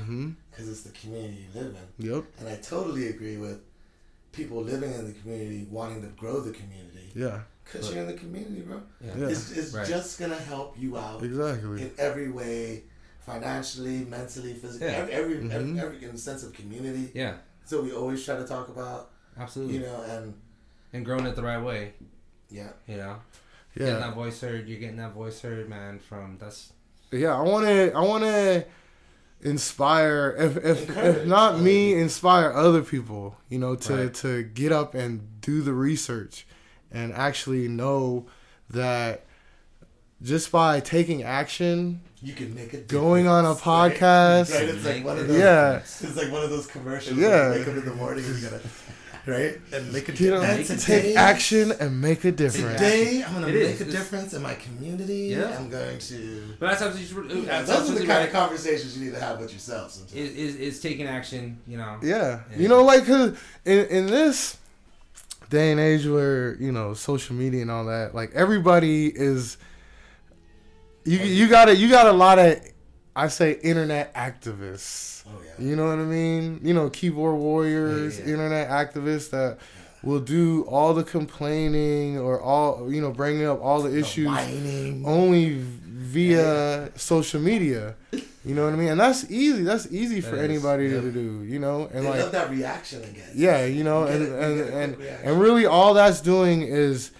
because 0.52 0.70
it's 0.70 0.82
the 0.82 0.92
community 0.92 1.46
you 1.54 1.62
live 1.62 1.76
in. 2.00 2.12
Yep. 2.12 2.24
And 2.40 2.50
I 2.50 2.56
totally 2.58 3.08
agree 3.10 3.38
with, 3.38 3.60
people 4.32 4.62
living 4.62 4.94
in 4.94 5.06
the 5.08 5.14
community 5.14 5.68
wanting 5.72 6.02
to 6.04 6.08
grow 6.10 6.40
the 6.40 6.52
community. 6.52 7.12
Yeah. 7.16 7.42
Because 7.64 7.92
you're 7.92 8.02
in 8.02 8.08
the 8.08 8.14
community, 8.14 8.62
bro. 8.62 8.82
Yeah. 9.04 9.12
Yeah. 9.18 9.28
It's, 9.30 9.52
it's 9.52 9.74
Right. 9.74 9.88
just 9.88 10.20
gonna 10.20 10.36
help 10.36 10.76
you 10.80 10.98
out 10.98 11.24
Exactly. 11.24 11.82
in 11.82 11.92
every 11.98 12.30
way, 12.30 12.84
financially, 13.22 14.06
mentally, 14.06 14.54
physically, 14.54 14.88
Yeah. 14.88 14.94
every, 14.98 15.14
every, 15.14 15.36
Mhm. 15.38 15.52
every, 15.52 15.80
every 15.80 16.04
in 16.06 16.12
the 16.14 16.18
sense 16.18 16.44
of 16.44 16.54
community. 16.54 17.12
Yeah, 17.14 17.38
So 17.66 17.82
we 17.82 17.92
always 17.92 18.24
try 18.26 18.36
to 18.38 18.46
talk 18.46 18.70
about, 18.70 19.12
absolutely. 19.38 19.76
you 19.76 19.82
know, 19.82 20.02
and 20.04 20.34
and 20.94 21.06
growing 21.06 21.26
it 21.28 21.36
the 21.36 21.44
right 21.44 21.62
way, 21.64 21.94
yeah, 22.50 22.72
you 22.88 22.98
know. 22.98 23.20
Yeah. 23.76 23.86
Getting 23.88 23.94
Yeah. 23.94 24.00
that 24.00 24.16
voice 24.16 24.42
heard. 24.42 24.68
You're 24.68 24.80
getting 24.80 24.98
that 24.98 25.14
voice 25.14 25.40
heard, 25.42 25.70
man. 25.70 26.00
From 26.00 26.38
that's 26.40 26.74
Yeah. 27.12 27.36
I 27.38 27.42
want 27.42 27.66
to. 27.66 27.92
I 27.94 28.00
want 28.02 28.24
to 28.24 28.66
inspire. 29.42 30.36
If 30.38 30.58
if, 30.58 30.98
if 30.98 31.26
not 31.26 31.60
me, 31.60 31.94
inspire 31.94 32.52
other 32.52 32.82
people. 32.82 33.38
You 33.50 33.60
know, 33.60 33.76
to 33.76 33.96
Right. 33.96 34.14
to 34.16 34.44
get 34.44 34.72
up 34.72 34.94
and 34.96 35.42
do 35.42 35.62
the 35.62 35.74
research, 35.74 36.46
and 36.92 37.14
actually 37.14 37.68
know 37.68 38.28
that 38.70 39.26
just 40.22 40.52
by 40.52 40.80
taking 40.82 41.24
action, 41.24 42.02
you 42.22 42.34
can 42.34 42.54
make 42.54 42.74
it. 42.74 42.88
going 42.88 43.28
on 43.28 43.46
a 43.46 43.56
podcast. 43.56 44.54
Right, 44.54 44.68
it's 44.70 44.86
like 44.86 45.04
one 45.06 45.18
of 45.18 45.28
those. 45.28 45.38
Yeah. 45.40 45.78
It's 45.78 46.16
like 46.18 46.32
one 46.32 46.44
of 46.44 46.50
those 46.50 46.68
commercials. 46.68 47.18
Yeah. 47.18 47.28
Yeah. 47.30 47.54
You 47.54 47.60
wake 47.60 47.68
up 47.70 47.76
in 47.78 47.86
the 47.86 47.96
morning 47.96 48.26
and 48.26 48.36
you 48.36 48.50
gotta, 48.50 48.62
right? 49.26 49.60
And 49.74 49.92
make 49.94 50.10
a 50.10 50.12
Get 50.12 50.34
up, 50.34 50.42
difference. 50.58 50.86
take 50.86 51.16
action, 51.16 51.72
and 51.80 52.02
make 52.02 52.24
a 52.26 52.32
difference. 52.32 52.74
Today, 52.80 53.24
I'm 53.24 53.34
gonna 53.34 53.48
make 53.48 53.56
is. 53.56 53.82
a 53.82 53.84
It's- 53.86 53.92
difference 53.92 54.34
in 54.34 54.42
my 54.42 54.56
community. 54.56 55.28
Yeah. 55.36 55.58
I'm 55.58 55.70
going 55.70 56.00
to. 56.00 56.44
But 56.60 56.70
that's 56.72 56.82
absolutely 56.82 57.42
Yeah, 57.42 57.62
that's 57.62 57.80
those 57.80 57.90
are 57.92 57.94
the 57.94 58.00
kind 58.00 58.10
right. 58.10 58.28
of 58.28 58.32
conversations 58.34 58.98
you 58.98 59.06
need 59.06 59.14
to 59.14 59.20
have 59.22 59.40
with 59.40 59.52
yourself 59.54 59.92
sometimes. 59.92 60.16
Is, 60.16 60.36
is 60.36 60.56
is 60.56 60.80
taking 60.82 61.08
action, 61.08 61.60
you 61.68 61.78
know. 61.78 61.98
Yeah. 62.02 62.42
Yeah. 62.52 62.58
You 62.58 62.68
know, 62.68 62.84
like, 62.84 63.06
cause 63.06 63.38
in, 63.66 63.86
in 63.88 64.06
this 64.08 64.58
day 65.50 65.72
and 65.72 65.80
age 65.80 66.06
where, 66.06 66.56
you 66.56 66.72
know, 66.72 66.94
social 66.94 67.36
media 67.36 67.62
and 67.64 67.72
all 67.72 67.86
that, 67.86 68.14
like, 68.14 68.32
everybody 68.36 69.08
is. 69.08 69.58
You, 71.06 71.18
you 71.20 71.48
got 71.48 71.70
a 71.70 71.76
you 71.76 71.90
got 71.90 72.06
a 72.08 72.12
lot 72.12 72.38
of 72.40 72.60
I 73.26 73.28
say 73.28 73.60
internet 73.72 74.14
activists. 74.14 75.24
oh 75.28 75.32
yeah. 75.46 75.66
You 75.68 75.76
know 75.76 75.88
what 75.90 76.00
I 76.00 76.04
mean? 76.20 76.60
You 76.64 76.74
know, 76.74 76.90
keyboard 76.90 77.36
warriors, 77.38 78.18
Yeah, 78.20 78.26
yeah. 78.26 78.32
internet 78.34 78.70
activists 78.70 79.30
that 79.32 79.58
will 80.02 80.22
do 80.22 80.64
all 80.64 80.94
the 80.94 81.04
complaining 81.04 82.18
or 82.18 82.40
all 82.42 82.92
you 82.92 83.02
know, 83.02 83.12
bringing 83.12 83.46
up 83.46 83.60
all 83.62 83.82
the 83.82 83.90
The 83.90 84.00
issues 84.00 84.28
whining. 84.28 85.04
only 85.06 85.62
via 86.14 86.90
social 86.96 87.42
media. 87.42 87.96
You 88.46 88.56
know 88.56 88.64
what 88.66 88.74
I 88.74 88.78
mean? 88.78 88.88
And 88.90 89.00
that's 89.00 89.30
easy. 89.30 89.64
That's 89.64 89.88
easy 89.92 90.22
for 90.22 90.36
That 90.38 90.46
is, 90.46 90.50
anybody 90.50 90.86
yeah. 90.88 91.02
to 91.02 91.12
do. 91.12 91.44
You 91.44 91.60
know, 91.60 91.90
and 91.94 92.06
they 92.06 92.22
like 92.24 92.32
that 92.32 92.50
reaction 92.50 93.04
again. 93.04 93.32
yeah, 93.36 93.66
you 93.66 93.84
know, 93.84 94.08
You 94.08 94.14
and 94.14 94.24
it- 94.24 94.30
and 94.32 94.58
get 94.58 94.62
a 94.72 94.96
quick 94.96 95.10
and, 95.20 95.28
and 95.32 95.42
really 95.42 95.66
all 95.66 95.94
that's 95.94 96.22
doing 96.22 96.62
is 96.62 97.12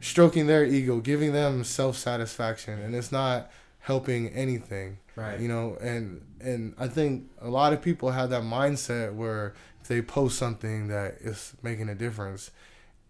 stroking 0.00 0.46
their 0.46 0.64
ego, 0.64 1.00
giving 1.00 1.32
them 1.32 1.64
self 1.64 1.96
satisfaction, 1.96 2.78
and 2.78 2.94
it's 2.94 3.10
not 3.12 3.50
helping 3.80 4.28
anything. 4.28 4.98
Right. 5.16 5.38
You 5.40 5.48
know, 5.48 5.76
and 5.80 6.22
and 6.40 6.74
I 6.78 6.88
think 6.88 7.28
a 7.40 7.48
lot 7.48 7.72
of 7.72 7.82
people 7.82 8.10
have 8.10 8.30
that 8.30 8.42
mindset 8.42 9.14
where 9.14 9.54
they 9.88 10.00
post 10.02 10.38
something 10.38 10.88
that 10.88 11.16
is 11.20 11.54
making 11.62 11.88
a 11.88 11.94
difference, 11.94 12.50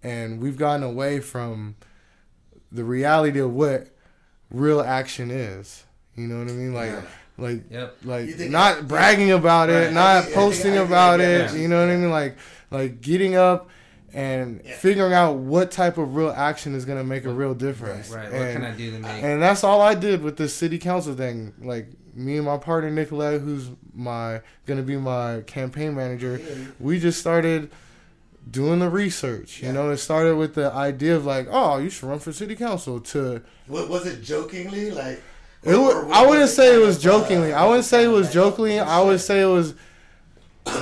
and 0.02 0.40
we've 0.40 0.56
gotten 0.56 0.82
away 0.82 1.20
from 1.20 1.76
the 2.72 2.84
reality 2.84 3.38
of 3.38 3.52
what 3.52 3.88
real 4.50 4.80
action 4.80 5.30
is. 5.30 5.84
You 6.16 6.26
know 6.26 6.38
what 6.40 6.48
I 6.48 6.52
mean? 6.52 6.74
Like 6.74 6.90
Yeah. 6.90 7.02
like 7.38 7.62
Yep. 7.70 7.96
like 8.04 8.38
not 8.50 8.88
bragging 8.88 9.30
about 9.30 9.70
it, 9.70 9.74
Right, 9.74 9.86
I 9.88 9.90
not 9.92 10.24
I 10.26 10.32
posting 10.32 10.72
I 10.72 10.76
think- 10.78 10.88
about 10.88 11.20
yeah, 11.20 11.26
it. 11.26 11.52
yeah. 11.52 11.56
You 11.60 11.68
know 11.68 11.80
what 11.86 11.92
I 11.92 11.96
mean? 11.96 12.10
Like 12.10 12.36
like 12.70 13.00
getting 13.00 13.36
up 13.36 13.68
and 14.14 14.60
Yeah. 14.64 14.72
figuring 14.74 15.12
out 15.12 15.36
what 15.36 15.70
type 15.70 15.96
of 15.98 16.14
real 16.16 16.30
action 16.30 16.74
is 16.74 16.84
gonna 16.84 17.04
make 17.04 17.24
a 17.24 17.32
real 17.32 17.54
difference. 17.54 18.10
Right. 18.10 18.26
And, 18.30 18.38
what 18.38 18.52
can 18.52 18.64
I 18.64 18.76
do 18.76 18.90
to 18.92 18.98
make? 18.98 19.22
and 19.22 19.40
that's 19.42 19.64
all 19.64 19.80
I 19.80 19.94
did 19.94 20.22
with 20.22 20.36
this 20.36 20.54
city 20.54 20.78
council 20.78 21.14
thing. 21.14 21.52
Like 21.62 21.88
me 22.14 22.36
and 22.36 22.44
my 22.46 22.58
partner 22.58 22.90
Nicolette, 22.90 23.40
who's 23.40 23.70
my 23.94 24.40
gonna 24.66 24.82
be 24.82 24.96
my 24.96 25.40
campaign 25.46 25.94
manager, 25.94 26.40
we 26.78 26.98
just 27.00 27.18
started 27.20 27.70
doing 28.50 28.80
the 28.80 28.90
research. 28.90 29.60
You 29.62 29.68
Yeah. 29.68 29.72
know, 29.74 29.90
it 29.90 29.98
started 29.98 30.36
with 30.36 30.54
the 30.54 30.70
idea 30.72 31.16
of 31.16 31.24
like, 31.24 31.46
oh, 31.50 31.78
you 31.78 31.88
should 31.88 32.08
run 32.08 32.18
for 32.18 32.32
city 32.32 32.56
council. 32.56 33.00
To 33.00 33.40
What 33.66 33.88
was 33.88 34.04
it 34.06 34.22
jokingly 34.22 34.90
like? 34.90 35.22
it 35.62 35.76
was, 35.76 36.06
I 36.12 36.26
wouldn't 36.26 36.50
say 36.50 36.74
it 36.74 36.84
was 36.84 36.98
uh, 36.98 37.00
jokingly. 37.00 37.52
I 37.54 37.64
wouldn't 37.66 37.84
say 37.86 38.04
it 38.04 38.08
was 38.08 38.32
jokingly. 38.32 38.78
I 38.80 39.00
would 39.00 39.20
say 39.20 39.40
it 39.40 39.46
was 39.46 39.74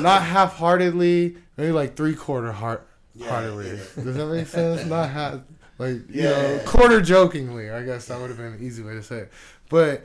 not 0.01 0.23
half 0.23 0.57
heartedly, 0.57 1.37
maybe 1.57 1.71
like 1.73 1.97
three 1.97 2.15
quarter 2.15 2.51
heart 2.53 2.87
Yeah, 3.21 3.29
heartedly. 3.29 3.69
yeah. 3.69 4.05
Does 4.05 4.17
that 4.17 4.27
make 4.27 4.47
sense? 4.47 4.87
Not 4.87 5.11
half 5.11 5.41
like 5.79 6.09
you 6.11 6.23
know, 6.23 6.31
yeah, 6.31 6.53
yeah. 6.57 6.63
quarter 6.65 7.01
jokingly. 7.01 7.71
I 7.71 7.83
guess 7.83 8.07
that 8.07 8.21
would 8.21 8.29
have 8.29 8.39
been 8.39 8.55
an 8.55 8.63
easy 8.63 8.83
way 8.83 8.95
to 8.95 9.03
say 9.03 9.19
it. 9.21 9.33
But 9.69 10.05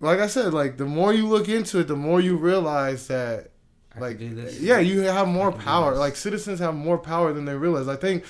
like 0.00 0.20
I 0.20 0.26
said, 0.26 0.52
like 0.52 0.76
the 0.76 0.84
more 0.84 1.12
you 1.12 1.26
look 1.26 1.48
into 1.48 1.80
it, 1.80 1.88
the 1.88 1.96
more 1.96 2.20
you 2.20 2.36
realize 2.36 3.08
that 3.08 3.50
like 3.98 4.18
can 4.18 4.30
do 4.30 4.42
this. 4.42 4.60
yeah, 4.60 4.78
you 4.78 5.00
have 5.00 5.28
more 5.28 5.48
I 5.48 5.50
can 5.50 5.60
do 5.60 5.64
power. 5.64 5.94
Like 5.96 6.16
citizens 6.16 6.58
have 6.60 6.74
more 6.74 6.98
power 6.98 7.32
than 7.32 7.44
they 7.44 7.54
realize. 7.54 7.88
I 7.88 7.96
think 7.96 8.24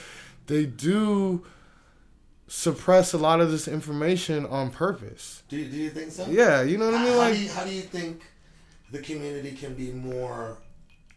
they 0.46 0.66
do 0.66 1.44
suppress 2.48 3.12
a 3.12 3.18
lot 3.18 3.40
of 3.40 3.51
this 3.51 3.66
information 3.66 4.44
on 4.46 4.70
purpose. 4.70 5.42
Do 5.48 5.57
you, 5.57 5.70
do 5.70 5.77
you 5.77 5.90
think 5.90 6.12
so? 6.12 6.27
Yeah, 6.29 6.62
you 6.62 6.77
know 6.77 6.87
what 6.87 6.94
I 6.94 7.05
mean? 7.05 7.12
how, 7.12 7.18
Like 7.18 7.35
do 7.35 7.40
you, 7.40 7.51
how 7.51 7.64
do 7.64 7.70
you 7.70 7.83
think 7.83 8.22
the 8.90 8.98
community 8.98 9.53
can 9.53 9.75
be 9.75 9.90
more 9.90 10.59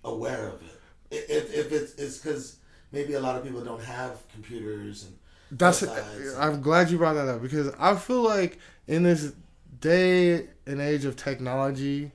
aware 0.03 0.47
of 0.47 0.61
it? 0.61 0.81
If, 1.11 1.53
if 1.53 1.71
it's 1.71 1.95
it's 1.95 2.17
because 2.17 2.57
maybe 2.95 3.13
a 3.13 3.19
lot 3.19 3.35
of 3.37 3.43
people 3.43 3.61
don't 3.61 3.83
have 3.83 4.13
computers 4.33 5.03
and 5.05 5.13
That's. 5.51 5.81
Besides- 5.81 6.35
I'm 6.39 6.61
glad 6.61 6.89
you 6.89 6.97
brought 6.97 7.13
that 7.13 7.27
up 7.27 7.41
because 7.41 7.67
I 7.77 7.95
feel 7.95 8.23
like 8.23 8.57
in 8.87 9.03
this 9.03 9.33
day 9.81 10.47
and 10.65 10.81
age 10.81 11.05
of 11.05 11.15
technology, 11.15 12.11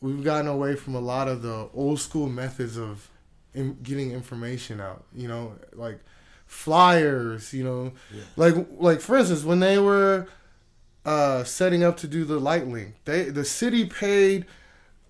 we've 0.00 0.24
gotten 0.24 0.48
away 0.48 0.74
from 0.74 0.94
a 0.96 1.00
lot 1.00 1.28
of 1.28 1.42
the 1.42 1.68
old 1.74 2.00
school 2.00 2.28
methods 2.28 2.76
of 2.78 3.08
in, 3.54 3.76
getting 3.82 4.10
information 4.10 4.80
out. 4.80 5.04
You 5.14 5.28
know, 5.28 5.52
like 5.74 6.00
flyers. 6.46 7.52
You 7.52 7.64
know, 7.64 7.92
Yeah. 8.12 8.22
like 8.36 8.54
like 8.78 9.00
for 9.00 9.16
instance, 9.16 9.44
when 9.44 9.60
they 9.60 9.78
were 9.78 10.26
uh, 11.04 11.44
setting 11.44 11.84
up 11.84 11.96
to 11.98 12.06
do 12.08 12.24
the 12.24 12.38
light 12.38 12.66
link, 12.66 12.94
they 13.04 13.24
the 13.30 13.44
city 13.44 13.84
paid. 13.86 14.46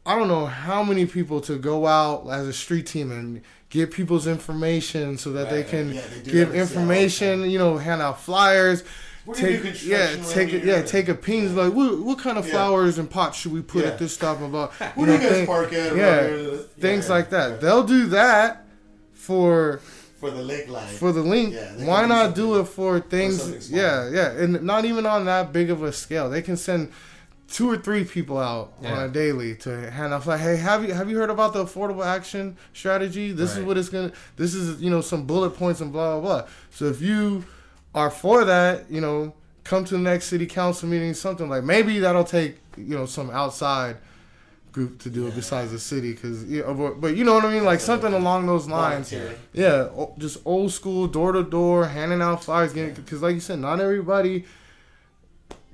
I 0.07 0.17
don't 0.19 0.29
know 0.29 0.45
how 0.47 0.83
many 0.85 1.07
people 1.07 1.41
to 1.43 1.57
go 1.59 1.87
out 1.87 2.29
as 2.29 2.47
a 2.47 2.53
street 2.53 2.87
team 2.87 3.11
and 3.11 3.41
get 3.71 3.91
people's 3.93 4.27
information 4.27 5.19
so 5.19 5.33
that 5.33 5.51
they 5.51 5.63
can 5.65 5.93
yeah, 5.95 6.01
they 6.25 6.31
give 6.31 6.35
that 6.35 6.47
all 6.47 6.53
the 6.53 6.59
information. 6.61 7.51
You 7.51 7.59
know, 7.59 7.77
hand 7.79 8.03
out 8.03 8.21
flyers. 8.21 8.85
We're 9.27 9.35
gonna 9.35 9.47
do 9.57 9.63
Take 9.73 9.85
yeah, 9.87 10.17
take 10.29 10.53
it. 10.53 10.65
Yeah, 10.65 10.83
take 10.83 11.09
opinions 11.09 11.55
like 11.55 11.73
what, 11.73 11.99
what 11.99 12.19
kind 12.19 12.37
of 12.37 12.45
Yeah. 12.47 12.53
flowers 12.53 12.99
and 12.99 13.09
pots 13.11 13.39
should 13.39 13.53
we 13.53 13.63
put 13.63 13.83
Yeah. 13.85 13.91
at 13.93 13.99
this 13.99 14.13
stop 14.15 14.41
about? 14.43 14.73
Where 14.97 15.07
do 15.07 15.13
you 15.15 15.19
guys 15.19 15.29
thing- 15.31 15.47
park 15.47 15.73
at? 15.73 15.97
yeah, 15.97 16.57
things 16.79 17.09
like 17.09 17.31
that. 17.31 17.61
They'll 17.61 17.85
do 17.85 18.07
that 18.09 18.67
for 19.15 19.81
for 20.21 20.31
the 20.31 20.43
lake 20.43 20.69
light. 20.69 20.89
for 20.91 21.11
the 21.13 21.23
link. 21.23 21.55
Yeah, 21.55 21.85
Why 21.87 22.07
not 22.07 22.35
do 22.35 22.61
it 22.61 22.65
for 22.67 23.01
things? 23.01 23.71
yeah, 23.71 24.09
yeah, 24.11 24.31
and 24.33 24.63
not 24.63 24.85
even 24.85 25.07
on 25.07 25.25
that 25.25 25.53
big 25.53 25.71
of 25.71 25.83
a 25.83 25.93
scale. 25.93 26.29
They 26.31 26.43
can 26.43 26.57
send 26.57 26.93
two 27.49 27.71
or 27.71 27.77
three 27.77 28.05
people 28.05 28.39
out 28.39 28.73
on 28.83 29.05
a 29.05 29.09
daily 29.09 29.55
to 29.55 29.91
hand 29.91 30.13
out 30.13 30.27
like, 30.27 30.41
hey, 30.41 30.57
have 30.57 30.85
you 30.85 30.93
have 30.93 31.11
you 31.11 31.17
heard 31.17 31.31
about 31.31 31.53
the 31.53 31.65
affordable 31.65 32.05
action 32.05 32.57
strategy? 32.73 33.33
This 33.33 33.57
is 33.57 33.65
what 33.65 33.79
it's 33.79 33.89
gonna. 33.89 34.13
This 34.37 34.55
is 34.55 34.81
you 34.83 34.91
know 34.91 35.01
some 35.01 35.27
bullet 35.27 35.51
points 35.51 35.81
and 35.81 35.93
blah 35.93 36.19
blah 36.19 36.41
blah. 36.41 36.49
So 36.71 36.87
if 36.87 37.01
you 37.01 37.45
are 37.95 38.11
for 38.11 38.45
that, 38.45 38.91
you 38.91 39.01
know, 39.01 39.35
come 39.63 39.85
to 39.85 39.95
the 39.95 40.01
next 40.01 40.27
city 40.27 40.47
council 40.47 40.89
meeting, 40.89 41.15
something 41.15 41.49
like 41.49 41.65
maybe 41.65 41.99
that'll 42.01 42.25
take 42.25 42.57
you 42.77 42.97
know 42.97 43.07
some 43.07 43.31
outside 43.31 43.97
group 44.73 44.99
to 44.99 45.09
do 45.09 45.29
it 45.29 45.35
besides 45.37 45.71
the 45.71 45.79
city 45.79 46.13
because 46.13 46.45
you 46.45 46.61
know, 46.61 46.97
but, 46.99 47.17
you 47.17 47.25
know 47.25 47.35
what 47.35 47.45
I 47.45 47.53
mean 47.53 47.65
like 47.65 47.79
something 47.79 48.13
along 48.13 48.47
those 48.47 48.67
lines 48.67 49.11
Volunteer. 49.11 49.39
yeah, 49.53 49.89
just 50.19 50.39
old 50.45 50.73
school, 50.73 51.07
door 51.07 51.31
to 51.33 51.45
door, 51.45 51.87
handing 51.87 52.21
out 52.21 52.43
flyers. 52.43 52.73
Getting 52.73 52.95
because, 52.95 53.23
like 53.23 53.35
you 53.35 53.41
said, 53.41 53.61
not 53.61 53.81
everybody 53.81 54.45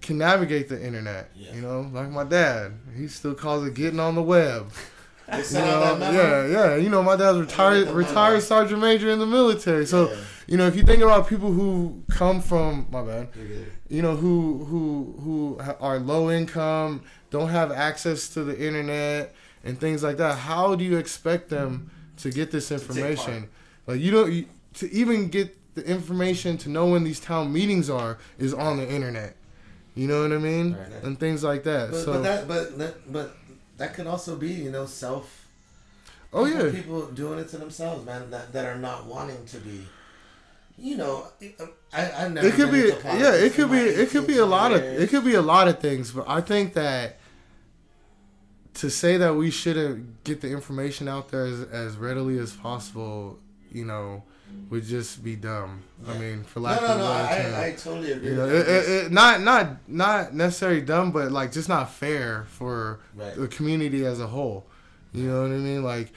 can 0.00 0.18
navigate 0.18 0.68
the 0.68 0.80
internet. 0.84 1.30
Yeah. 1.34 1.54
You 1.54 1.60
know, 1.62 1.90
like 1.92 2.10
my 2.10 2.24
dad, 2.24 2.72
he 2.96 3.08
still 3.08 3.34
calls 3.34 3.66
it 3.66 3.74
getting 3.74 4.00
on 4.00 4.14
the 4.14 4.22
web. 4.22 4.70
You 5.32 5.58
know, 5.58 5.96
yeah, 6.00 6.46
yeah. 6.48 6.74
You 6.74 6.88
know, 6.88 7.04
my 7.04 7.14
dad's 7.14 7.38
retired, 7.38 7.86
retired 7.90 8.42
sergeant 8.42 8.80
major 8.80 9.10
in 9.10 9.20
the 9.20 9.26
military. 9.26 9.86
So, 9.86 10.10
Yeah. 10.10 10.16
you 10.48 10.56
know, 10.56 10.66
if 10.66 10.74
you 10.74 10.82
think 10.82 11.02
about 11.04 11.28
people 11.28 11.52
who 11.52 12.02
come 12.10 12.40
from, 12.40 12.88
my 12.90 13.00
bad, 13.04 13.28
you 13.88 14.02
know 14.02 14.16
who 14.16 14.64
who 14.64 15.14
who 15.22 15.60
are 15.80 15.98
low 16.00 16.30
income 16.30 17.02
don't 17.30 17.50
have 17.50 17.70
access 17.70 18.28
to 18.30 18.42
the 18.44 18.58
internet 18.58 19.34
and 19.64 19.78
things 19.78 20.02
like 20.02 20.16
that 20.16 20.38
how 20.38 20.74
do 20.74 20.84
you 20.84 20.96
expect 20.96 21.48
them 21.50 21.90
to 22.16 22.30
get 22.30 22.50
this 22.52 22.70
information 22.70 23.48
like 23.86 24.00
you 24.00 24.10
don't 24.12 24.32
you, 24.32 24.46
to 24.74 24.90
even 24.92 25.28
get 25.28 25.56
the 25.74 25.84
information 25.84 26.56
to 26.56 26.68
know 26.68 26.86
when 26.86 27.02
these 27.04 27.18
town 27.20 27.52
meetings 27.52 27.90
are 27.90 28.18
is 28.38 28.54
on 28.54 28.76
the 28.76 28.88
internet 28.88 29.36
you 29.94 30.06
know 30.06 30.22
what 30.22 30.32
i 30.32 30.38
mean 30.38 30.74
Right. 30.74 31.02
and 31.04 31.18
things 31.18 31.42
like 31.42 31.64
that 31.64 31.90
But, 31.90 32.04
so 32.04 32.12
but 32.14 32.22
that 32.22 32.48
but 32.48 32.78
that 32.78 33.12
but 33.12 33.36
that 33.78 33.94
could 33.94 34.06
also 34.06 34.36
be 34.36 34.48
you 34.52 34.70
know 34.70 34.86
self. 34.86 35.46
Oh 36.32 36.44
People- 36.46 36.64
yeah. 36.66 36.70
people 36.72 37.06
doing 37.06 37.38
it 37.40 37.48
to 37.48 37.56
themselves, 37.58 38.04
man. 38.06 38.30
That 38.30 38.52
that 38.52 38.64
are 38.66 38.78
not 38.78 39.06
wanting 39.06 39.44
to 39.46 39.58
be. 39.58 39.86
You 40.78 40.96
know, 40.96 41.26
I 41.92 42.10
I've 42.12 42.32
never. 42.32 42.46
It 42.46 42.54
could 42.54 42.70
been 42.70 42.82
be 42.82 42.90
into 42.92 43.06
yeah. 43.18 43.34
It 43.34 43.52
could 43.54 43.70
be 43.70 43.78
it 43.78 44.10
could 44.10 44.26
be 44.26 44.38
a 44.38 44.46
lot 44.46 44.72
of 44.72 44.80
it 44.82 45.10
could 45.10 45.24
be 45.24 45.34
a 45.34 45.42
lot 45.42 45.66
of 45.66 45.80
things, 45.80 46.12
but 46.12 46.24
I 46.28 46.40
think 46.40 46.74
that 46.74 47.18
to 48.74 48.88
say 48.90 49.16
that 49.16 49.34
we 49.34 49.50
shouldn't 49.50 50.22
get 50.24 50.40
the 50.40 50.50
information 50.52 51.08
out 51.08 51.30
there 51.30 51.44
as, 51.46 51.60
as 51.62 51.96
readily 51.96 52.38
as 52.38 52.52
possible, 52.52 53.38
you 53.72 53.84
know, 53.84 54.22
would 54.70 54.84
just 54.84 55.22
be 55.24 55.36
dumb. 55.36 55.82
I 56.08 56.16
mean, 56.16 56.44
for 56.44 56.60
lack 56.60 56.80
no, 56.80 56.86
of 56.88 56.96
a 56.96 56.98
no. 56.98 57.08
better 57.08 57.42
term. 57.42 57.54
I, 57.54 57.66
I 57.66 57.72
totally 57.72 58.12
agree. 58.12 58.28
You 58.30 58.36
know, 58.36 58.48
it, 58.48 58.68
it, 58.68 58.88
it, 59.06 59.12
not 59.12 59.40
not 59.40 59.88
not 59.88 60.34
necessarily 60.34 60.80
dumb, 60.80 61.10
but 61.12 61.32
like 61.32 61.52
just 61.52 61.68
not 61.68 61.90
fair 61.92 62.44
for 62.50 63.00
Right. 63.14 63.34
the 63.36 63.48
community 63.48 64.04
as 64.06 64.20
a 64.20 64.26
whole. 64.28 64.66
You 65.12 65.24
know 65.28 65.42
what 65.42 65.50
I 65.50 65.56
mean? 65.56 65.82
Like, 65.82 66.12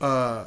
uh, 0.00 0.46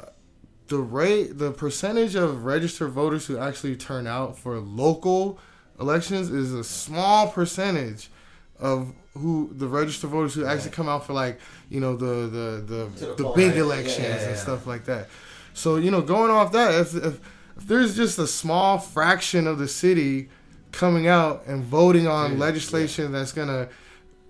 the 0.68 0.78
rate, 0.78 1.38
the 1.38 1.52
percentage 1.52 2.16
of 2.16 2.44
registered 2.44 2.90
voters 2.90 3.26
who 3.26 3.38
actually 3.38 3.76
turn 3.76 4.06
out 4.08 4.36
for 4.36 4.58
local 4.58 5.38
elections 5.78 6.30
is 6.30 6.52
a 6.52 6.64
small 6.64 7.28
percentage 7.28 8.10
of 8.58 8.92
who 9.14 9.50
the 9.54 9.68
registered 9.68 10.10
voters 10.10 10.34
who 10.34 10.44
actually 10.44 10.64
Right. 10.68 10.72
come 10.72 10.88
out 10.88 11.06
for 11.06 11.12
like 11.12 11.38
you 11.70 11.80
know 11.80 11.96
the 11.96 12.28
the 12.28 12.64
the, 12.66 13.06
the 13.06 13.14
the 13.14 13.28
big 13.36 13.48
right? 13.50 13.56
Yeah, 13.56 13.62
elections 13.62 13.98
yeah, 14.22 14.28
and 14.30 14.36
stuff 14.36 14.66
like 14.66 14.84
that. 14.86 15.08
So 15.56 15.76
you 15.76 15.90
know, 15.90 16.02
going 16.02 16.30
off 16.30 16.52
that, 16.52 16.74
if, 16.74 16.94
if 16.94 17.20
if 17.56 17.66
there's 17.66 17.96
just 17.96 18.18
a 18.18 18.26
small 18.26 18.78
fraction 18.78 19.46
of 19.46 19.58
the 19.58 19.66
city 19.68 20.28
coming 20.72 21.08
out 21.08 21.44
and 21.46 21.64
voting 21.64 22.06
on 22.06 22.32
Dude, 22.32 22.38
legislation 22.40 23.12
that's 23.12 23.32
gonna 23.32 23.68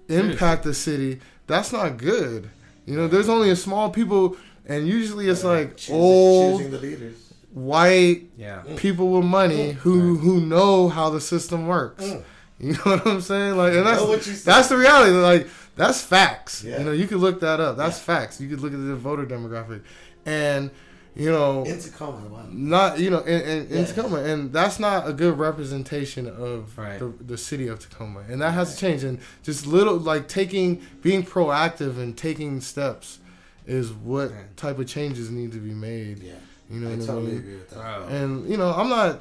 impact 0.08 0.62
the 0.62 0.72
city, 0.74 1.20
that's 1.48 1.72
not 1.72 1.96
good. 1.96 2.48
You 2.86 2.96
know, 2.96 3.08
there's 3.08 3.28
only 3.28 3.50
a 3.50 3.56
small 3.56 3.90
people, 3.90 4.36
and 4.66 4.86
usually 4.86 5.28
it's 5.28 5.42
like 5.42 5.76
Choosing- 5.76 5.94
old 5.96 6.58
choosing 6.60 6.72
the 6.72 6.78
leaders. 6.78 7.16
white 7.52 8.26
Yeah. 8.36 8.62
people 8.76 9.08
with 9.10 9.24
money 9.24 9.72
who 9.72 10.16
who 10.18 10.40
know 10.40 10.88
how 10.88 11.10
the 11.10 11.20
system 11.20 11.66
works. 11.66 12.04
Mm. 12.04 12.22
You 12.58 12.72
know 12.72 12.78
what 12.84 13.06
I'm 13.06 13.20
saying? 13.20 13.56
Like, 13.56 13.74
and 13.74 13.84
that's 13.86 14.00
Know 14.00 14.08
what 14.08 14.26
you 14.26 14.32
said. 14.32 14.54
that's 14.54 14.68
the 14.68 14.78
reality. 14.78 15.10
Like, 15.12 15.46
that's 15.74 16.00
facts. 16.00 16.64
Yeah. 16.64 16.78
You 16.78 16.84
know, 16.84 16.92
you 16.92 17.06
could 17.06 17.18
look 17.18 17.40
that 17.40 17.60
up. 17.60 17.76
That's 17.76 17.98
Yeah. 17.98 18.04
facts. 18.04 18.40
You 18.40 18.48
could 18.48 18.60
look 18.62 18.72
at 18.72 18.78
the 18.78 18.94
voter 18.94 19.26
demographic, 19.26 19.82
and 20.24 20.70
you 21.16 21.30
know, 21.32 21.64
In 21.64 21.80
Tacoma, 21.80 22.28
wow. 22.28 22.44
not 22.50 22.98
you 22.98 23.08
know 23.10 23.20
in, 23.20 23.40
in, 23.40 23.66
in 23.68 23.84
Tacoma, 23.86 24.18
and 24.22 24.52
that's 24.52 24.78
not 24.78 25.08
a 25.08 25.12
good 25.12 25.38
representation 25.38 26.26
of 26.28 26.76
Right. 26.76 26.98
the, 26.98 27.06
the 27.24 27.38
city 27.38 27.68
of 27.68 27.78
Tacoma, 27.78 28.20
and 28.28 28.40
that 28.42 28.52
has 28.52 28.74
to 28.74 28.80
change. 28.80 29.02
And 29.02 29.18
just 29.42 29.66
little 29.66 29.96
like 29.96 30.28
taking, 30.28 30.82
being 31.02 31.22
proactive 31.24 31.98
and 31.98 32.16
taking 32.16 32.60
steps 32.60 33.18
is 33.66 33.92
what 33.92 34.30
Yeah. 34.30 34.36
type 34.56 34.78
of 34.78 34.86
changes 34.86 35.30
need 35.30 35.52
to 35.52 35.58
be 35.58 35.72
made. 35.74 36.22
Yeah, 36.22 36.34
You 36.70 36.80
know 36.80 36.90
I 36.92 36.96
what 36.96 37.08
I 37.10 37.12
mean? 37.14 37.38
agree 37.38 37.54
with 37.56 37.70
that. 37.70 37.76
Bro. 37.76 38.06
And 38.16 38.48
you 38.50 38.56
know, 38.58 38.72
I'm 38.72 38.88
not 38.90 39.20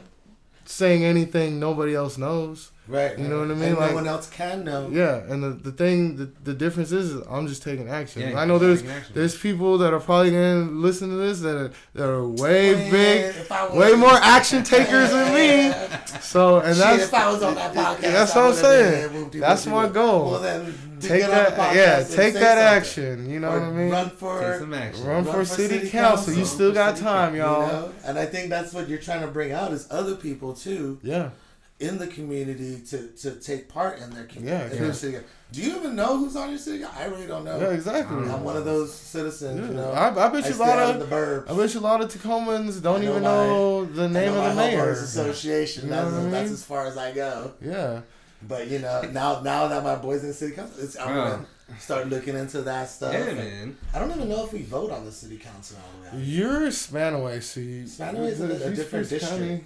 saying 0.65 1.03
anything 1.05 1.59
nobody 1.59 1.95
else 1.95 2.17
knows. 2.17 2.71
Right. 2.87 3.17
You 3.17 3.27
know 3.27 3.39
what 3.39 3.49
I 3.51 3.53
mean? 3.55 3.63
And 3.69 3.77
Like- 3.77 3.89
no 3.91 3.95
one 3.95 4.07
else 4.07 4.29
can 4.29 4.63
know. 4.63 4.89
Yeah, 4.91 5.17
and 5.27 5.43
the, 5.43 5.49
the 5.49 5.71
thing, 5.71 6.17
the, 6.17 6.29
the 6.43 6.53
difference 6.53 6.91
is, 6.91 7.11
is 7.11 7.23
I'm 7.29 7.47
just 7.47 7.63
taking 7.63 7.89
action. 7.89 8.21
Yeah, 8.21 8.39
I 8.39 8.45
know 8.45 8.59
there's 8.59 8.85
action. 8.85 9.13
there's 9.15 9.35
people 9.37 9.77
that 9.79 9.93
are 9.93 9.99
probably 9.99 10.31
gonna 10.31 10.69
listen 10.71 11.09
to 11.09 11.15
this 11.15 11.39
that 11.41 11.55
are 11.55 11.71
that 11.95 12.07
are 12.09 12.27
way 12.27 12.73
Man, 12.75 12.91
big, 12.91 13.25
if 13.35 13.51
I 13.51 13.67
was- 13.67 13.75
way 13.77 13.93
more 13.95 14.13
action 14.13 14.63
takers 14.75 15.09
than 15.11 15.33
me. 15.33 15.73
So 16.21 16.59
and 16.59 16.75
Shit, 16.75 16.83
that's 16.83 17.03
if 17.03 17.13
I 17.13 17.31
was 17.31 17.43
on 17.43 17.55
that 17.55 17.73
podcast, 17.73 18.01
that's 18.01 18.35
what 18.35 18.41
I'm 18.43 18.49
would've 18.49 19.11
been 19.11 19.31
saying. 19.31 19.41
That's 19.41 19.65
my 19.67 19.87
goal. 19.87 20.31
Well, 20.31 20.41
then 20.41 20.73
take 20.99 21.21
get 21.21 21.29
on 21.29 21.51
the 21.51 21.55
that, 21.57 21.75
yeah, 21.75 21.95
take 22.03 22.33
that 22.33 22.83
something. 22.83 23.13
action. 23.17 23.29
You 23.29 23.39
know 23.39 23.49
Or 23.51 23.59
what 23.59 23.69
I 23.69 23.71
mean? 23.71 23.89
Run 23.91 24.09
Take 24.09 24.17
for 24.19 24.57
some 24.59 24.73
action. 24.73 25.05
Run 25.05 25.23
for 25.25 25.45
city 25.45 25.75
city 25.79 25.89
council. 25.89 26.33
You 26.33 26.45
still 26.45 26.73
got 26.73 26.97
time, 26.97 27.35
You 27.35 27.41
y'all. 27.41 27.67
know? 27.67 27.91
And 28.05 28.17
I 28.19 28.25
think 28.25 28.49
that's 28.49 28.73
what 28.73 28.89
you're 28.89 28.99
trying 28.99 29.21
to 29.21 29.27
bring 29.27 29.51
out 29.51 29.71
is 29.71 29.87
other 29.91 30.15
people 30.15 30.53
too 30.53 30.99
Yeah, 31.03 31.29
in 31.79 31.97
the 31.97 32.07
community 32.07 32.79
to, 32.89 33.07
to 33.09 33.31
take 33.35 33.67
part 33.67 33.99
in 33.99 34.09
their 34.11 34.23
community. 34.25 34.69
Yeah, 34.69 34.77
in 34.77 34.83
their 34.83 34.93
city. 34.93 35.17
Do 35.51 35.61
you 35.61 35.75
even 35.75 35.95
know 35.95 36.17
who's 36.17 36.35
on 36.35 36.49
your 36.49 36.57
city? 36.57 36.83
I 36.83 37.05
really 37.05 37.27
don't 37.27 37.43
know. 37.43 37.59
yeah, 37.59 37.69
exactly. 37.71 38.15
I'm 38.17 38.43
one 38.43 38.55
of 38.57 38.65
those 38.65 38.93
citizens. 38.93 39.59
Yeah. 39.59 39.67
You 39.67 39.73
know, 39.73 39.91
I, 39.91 40.07
I 40.09 40.29
bet 40.29 40.47
you 40.49 40.55
a 40.55 40.57
lot 40.57 40.79
of 40.79 40.99
the 40.99 41.05
burbs. 41.15 41.49
I 41.51 41.55
bet 41.57 41.73
you 41.73 41.79
a 41.79 41.81
lot 41.81 42.01
of 42.01 42.09
Tacomans 42.13 42.81
don't 42.81 43.01
know 43.03 43.09
even 43.11 43.23
my- 43.23 43.29
know 43.29 43.85
the 43.85 44.07
name 44.09 44.33
know 44.33 44.43
of 44.45 44.55
the 44.55 44.61
mayor. 44.61 44.89
association. 44.91 45.83
You 45.83 45.89
that's, 45.89 46.13
I 46.13 46.21
mean? 46.21 46.31
that's 46.31 46.51
as 46.51 46.63
far 46.63 46.87
as 46.87 46.97
I 46.97 47.11
go. 47.13 47.53
Yeah. 47.61 48.01
But 48.47 48.67
you 48.69 48.79
know, 48.79 49.01
now 49.11 49.41
now 49.41 49.67
that 49.67 49.83
my 49.83 49.95
boys 49.95 50.21
in 50.21 50.29
the 50.29 50.33
city 50.33 50.55
council, 50.55 50.83
it's, 50.83 50.97
I'm 50.97 51.15
Wow. 51.15 51.29
gonna 51.31 51.79
start 51.79 52.07
looking 52.09 52.35
into 52.35 52.61
that 52.63 52.89
stuff. 52.89 53.13
Yeah, 53.13 53.33
man. 53.33 53.77
I 53.93 53.99
don't 53.99 54.11
even 54.11 54.29
know 54.29 54.45
if 54.45 54.53
we 54.53 54.61
vote 54.63 54.91
on 54.91 55.03
the 55.05 55.11
city 55.11 55.37
council 55.37 55.77
all 55.83 55.99
the 55.99 56.17
way. 56.17 56.21
out. 56.21 56.27
You're 56.27 56.65
a 56.65 56.69
Spanaway, 56.69 57.41
so 57.43 57.59
you. 57.59 57.83
Spanaway 57.83 58.29
is 58.31 58.41
a- 58.41 58.45
a 58.67 58.71
different 58.73 59.09
district. 59.09 59.39
County. 59.39 59.63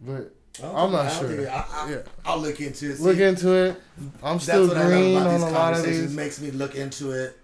But 0.00 0.34
I 0.58 0.62
don't 0.62 0.76
I'm 0.76 0.92
not 0.92 1.12
sure. 1.12 1.28
think- 1.28 1.48
I, 1.48 1.64
I, 1.72 1.90
yeah, 1.90 1.98
I'll 2.24 2.38
look 2.38 2.60
into 2.60 2.90
it. 2.90 2.96
See, 2.96 3.02
look 3.02 3.18
into 3.18 3.52
it. 3.52 3.80
I'm 4.22 4.34
that's 4.34 4.44
still 4.44 4.68
what 4.68 4.76
I 4.76 4.86
green 4.86 5.16
about 5.16 5.26
on 5.28 5.34
these 5.34 5.42
a 5.42 5.50
lot 5.50 5.74
of 5.76 5.82
these. 5.84 6.14
Makes 6.14 6.40
me 6.40 6.50
look 6.50 6.74
into 6.74 7.10
it, 7.12 7.38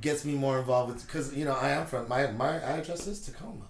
gets 0.00 0.24
me 0.24 0.34
more 0.34 0.58
involved 0.58 0.94
with 0.94 1.06
because 1.06 1.34
you 1.36 1.44
know 1.44 1.54
I 1.54 1.70
am 1.70 1.86
from 1.86 2.08
my 2.08 2.28
my 2.32 2.54
address 2.56 3.06
is 3.06 3.20
Tacoma, 3.20 3.66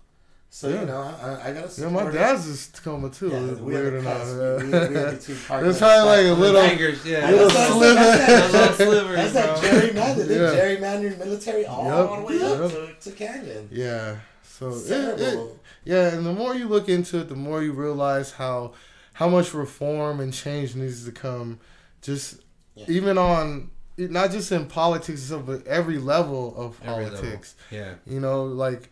so 0.50 0.68
Yeah. 0.68 0.80
you 0.80 0.86
know 0.86 1.00
I, 1.00 1.28
I, 1.30 1.48
I 1.50 1.52
gotta. 1.54 1.80
Yeah, 1.80 1.88
my 1.88 2.10
dad's 2.10 2.46
is 2.46 2.68
Tacoma 2.68 3.10
too. 3.10 3.28
Yeah, 3.30 3.40
we 3.54 3.72
weird 3.72 3.94
a 3.94 3.98
or 3.98 4.02
not. 4.02 4.16
cusp. 4.18 4.36
We, 4.36 4.64
we, 4.64 4.88
we 4.88 4.94
have 4.94 5.18
between 5.18 5.36
Parkland 5.38 5.64
There's 5.64 5.78
probably 5.78 6.06
like 6.06 6.26
a 6.26 6.40
little. 6.40 6.62
Fingers, 6.68 7.06
yeah. 7.06 7.30
little 7.30 7.48
That's 7.48 7.72
sliver. 7.72 7.94
that's 7.94 8.78
that- 8.78 8.88
Little 8.88 9.08
That's 9.12 9.32
that 9.32 9.58
gerrymandered. 9.58 10.28
They 10.28 10.36
Yeah. 10.36 10.54
gerrymandered 10.78 11.18
military 11.18 11.66
all 11.66 11.84
Yep, 11.86 12.18
the 12.18 12.26
way 12.26 12.42
up 12.64 12.70
to, 13.00 13.10
to 13.10 13.16
Canyon. 13.16 13.68
Yeah. 13.72 14.16
So 14.44 14.68
It's 14.68 14.90
it, 14.90 14.92
it, 14.92 15.16
terrible. 15.18 15.58
Yeah, 15.84 16.08
and 16.14 16.24
the 16.26 16.32
more 16.32 16.54
you 16.54 16.68
look 16.68 16.88
into 16.88 17.18
it, 17.20 17.28
the 17.28 17.36
more 17.36 17.62
you 17.62 17.72
realize 17.72 18.32
how 18.32 18.72
how 19.14 19.28
much 19.28 19.52
reform 19.54 20.20
and 20.20 20.32
change 20.32 20.74
needs 20.74 21.04
to 21.04 21.12
come. 21.12 21.58
Just 22.02 22.40
Yeah. 22.74 22.84
even 22.88 23.18
on 23.18 23.70
not 23.98 24.30
just 24.30 24.50
in 24.52 24.66
politics, 24.66 25.22
stuff, 25.24 25.44
but 25.44 25.66
every 25.66 25.98
level 25.98 26.54
of 26.56 26.80
Every 26.82 27.04
level. 27.04 27.18
politics. 27.18 27.54
Yeah. 27.70 27.94
You 28.06 28.20
know, 28.20 28.44
like 28.44 28.88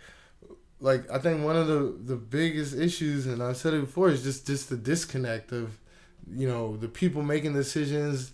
like 0.81 1.11
I 1.11 1.19
think 1.19 1.45
one 1.45 1.57
of 1.57 1.67
the 1.67 1.97
the 2.05 2.17
biggest 2.17 2.75
issues, 2.77 3.27
and 3.27 3.43
I've 3.43 3.57
said 3.57 3.75
it 3.75 3.81
before, 3.81 4.11
is 4.11 4.23
just 4.23 4.47
just 4.47 4.69
the 4.69 4.77
disconnect 4.77 5.53
of 5.53 5.79
you 6.31 6.47
know 6.47 6.77
the 6.77 6.89
people 6.89 7.23
making 7.23 7.55
decisions. 7.55 8.33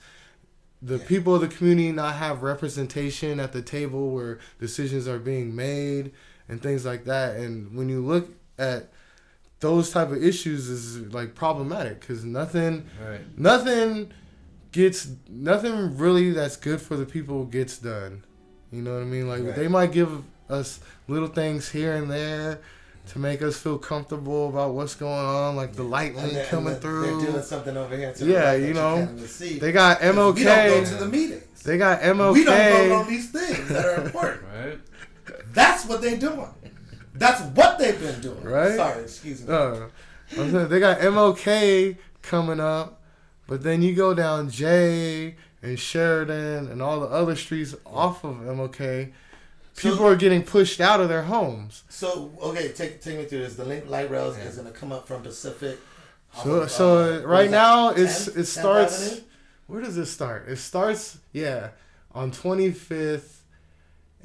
The 0.82 0.98
Yeah. 0.98 1.06
people 1.06 1.34
of 1.34 1.40
the 1.40 1.48
community 1.48 1.92
not 1.92 2.16
have 2.16 2.42
representation 2.42 3.40
at 3.40 3.52
the 3.52 3.62
table 3.62 4.10
where 4.10 4.38
decisions 4.60 5.06
are 5.08 5.18
being 5.18 5.54
made 5.54 6.12
and 6.48 6.60
things 6.60 6.84
like 6.84 7.04
that. 7.06 7.36
And 7.36 7.74
when 7.74 7.88
you 7.88 8.04
look 8.04 8.28
at 8.58 8.88
those 9.60 9.90
type 9.90 10.10
of 10.10 10.22
issues, 10.22 10.68
is 10.68 11.12
like 11.14 11.34
problematic 11.34 12.00
because 12.00 12.24
nothing 12.24 12.86
Right. 13.06 13.20
nothing 13.38 14.12
gets 14.72 15.08
nothing 15.28 15.96
really 15.96 16.32
that's 16.32 16.56
good 16.56 16.80
for 16.80 16.96
the 16.96 17.06
people 17.06 17.44
gets 17.44 17.78
done. 17.78 18.24
You 18.72 18.82
know 18.82 18.94
what 18.94 19.02
I 19.02 19.06
mean? 19.06 19.28
Like 19.28 19.44
Right. 19.44 19.54
they 19.56 19.68
might 19.68 19.92
give 19.92 20.10
us 20.50 20.80
little 21.08 21.28
things 21.28 21.70
here 21.70 21.94
and 21.94 22.10
there 22.10 22.58
to 23.08 23.18
make 23.18 23.42
us 23.42 23.56
feel 23.56 23.78
comfortable 23.78 24.48
about 24.48 24.72
what's 24.74 24.94
going 24.94 25.12
on, 25.12 25.56
like 25.56 25.74
the 25.74 25.84
And 25.84 26.14
they're, 26.36 26.46
coming 26.46 26.72
and 26.72 26.82
through. 26.82 27.20
They're 27.20 27.30
doing 27.32 27.42
something 27.42 27.76
over 27.76 27.96
here 27.96 28.12
too. 28.14 28.26
Yeah, 28.26 28.54
you 28.54 28.72
know. 28.74 29.06
They 29.06 29.72
got 29.72 30.00
MLK. 30.00 30.34
We 30.36 30.44
don't 30.44 30.68
go 30.68 30.84
to 30.84 30.94
the 30.96 31.08
meetings. 31.08 31.62
They 31.62 31.78
got 31.78 32.00
MLK. 32.00 32.32
We 32.34 32.44
don't 32.44 32.88
vote 32.88 32.92
on 32.92 33.08
these 33.08 33.30
things 33.30 33.68
that 33.68 33.84
are 33.84 34.04
important. 34.04 34.42
Right. 34.54 34.78
That's 35.52 35.86
what 35.86 36.02
they're 36.02 36.16
doing. 36.18 36.48
That's 37.14 37.40
what 37.56 37.78
they've 37.78 37.98
been 37.98 38.20
doing. 38.20 38.42
Right? 38.42 38.76
Sorry, 38.76 39.02
excuse 39.02 39.42
me. 39.42 39.52
Uh, 39.52 39.86
I'm 40.38 40.50
saying 40.50 40.68
they 40.68 40.80
got 40.80 40.98
MLK 40.98 41.96
coming 42.22 42.60
up, 42.60 43.00
but 43.46 43.62
then 43.62 43.82
you 43.82 43.94
go 43.94 44.14
down 44.14 44.50
J 44.50 45.36
and 45.62 45.78
Sheridan 45.78 46.68
and 46.68 46.82
all 46.82 47.00
the 47.00 47.06
other 47.06 47.36
streets 47.36 47.74
off 47.86 48.24
of 48.24 48.36
MLK. 48.36 49.12
So- 49.74 49.90
People 49.90 50.06
are 50.06 50.16
getting 50.16 50.42
pushed 50.42 50.80
out 50.80 51.00
of 51.00 51.08
their 51.08 51.22
homes. 51.24 51.82
So 51.88 52.32
okay, 52.40 52.68
take 52.72 53.00
take 53.00 53.18
me 53.18 53.24
through 53.24 53.40
this. 53.40 53.56
The 53.56 53.64
link 53.64 53.88
light 53.88 54.10
rails 54.10 54.36
is 54.38 54.56
gonna 54.56 54.70
come 54.70 54.92
up 54.92 55.06
from 55.08 55.22
Pacific. 55.22 55.78
So, 56.42 56.50
of, 56.62 56.70
so 56.70 57.22
uh, 57.22 57.26
right 57.26 57.50
now 57.50 57.90
it's 57.90 58.28
10th? 58.28 58.36
it 58.38 58.44
starts. 58.46 59.20
Where 59.66 59.80
does 59.80 59.96
it 59.96 60.06
start? 60.06 60.48
It 60.48 60.56
starts 60.56 61.18
yeah 61.32 61.70
on 62.12 62.30
25th, 62.30 63.38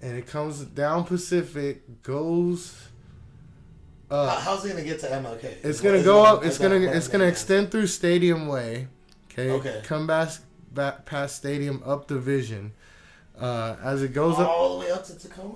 and 0.01 0.17
it 0.17 0.27
comes 0.27 0.62
down 0.63 1.03
Pacific, 1.05 2.03
goes. 2.03 2.88
How, 4.09 4.27
how's 4.27 4.65
it 4.65 4.69
gonna 4.69 4.83
get 4.83 4.99
to 5.01 5.07
MLK? 5.07 5.57
It's 5.63 5.81
gonna 5.81 6.01
go 6.03 6.23
it- 6.23 6.27
up. 6.27 6.45
It's 6.45 6.57
gonna 6.57 6.75
it's 6.77 7.07
gonna 7.07 7.25
extend 7.25 7.71
through 7.71 7.88
Stadium 7.88 8.47
Way. 8.47 8.88
Okay. 9.31 9.51
Okay. 9.51 9.81
Come 9.83 10.07
back, 10.07 10.29
back 10.73 11.05
past 11.05 11.35
Stadium 11.38 11.81
up 11.85 12.07
Division. 12.07 12.71
Uh, 13.39 13.75
as 13.83 14.01
it 14.03 14.13
goes 14.13 14.38
up, 14.39 14.49
all 14.49 14.79
the 14.79 14.85
way 14.85 14.91
up 14.91 15.05
to 15.05 15.17
Tacoma. 15.17 15.55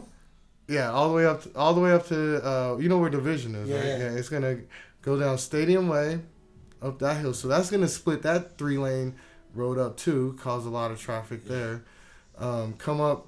yeah, 0.70 0.90
all 0.92 1.10
the 1.10 1.16
way 1.16 1.26
up, 1.26 1.44
to, 1.44 1.52
all 1.58 1.74
the 1.74 1.82
way 1.82 1.92
up 1.92 2.08
to 2.08 2.48
uh, 2.48 2.78
you 2.78 2.88
know 2.88 2.98
where 3.00 3.10
Division 3.10 3.56
is, 3.56 3.68
Yeah, 3.68 3.76
right? 3.78 3.86
yeah. 3.86 4.12
It's 4.18 4.30
gonna 4.30 4.60
go 5.02 5.20
down 5.20 5.38
Stadium 5.38 5.90
Way, 5.90 6.20
up 6.82 7.00
that 7.00 7.18
hill. 7.18 7.34
So 7.34 7.48
that's 7.48 7.70
gonna 7.72 7.88
split 7.90 8.22
that 8.22 8.58
three 8.58 8.78
lane 8.78 9.16
road 9.56 9.78
up 9.80 9.98
too, 9.98 10.38
cause 10.40 10.66
a 10.66 10.70
lot 10.70 10.92
of 10.92 11.00
traffic 11.02 11.46
there. 11.46 11.84
Um, 12.38 12.74
come 12.74 13.02
up 13.02 13.28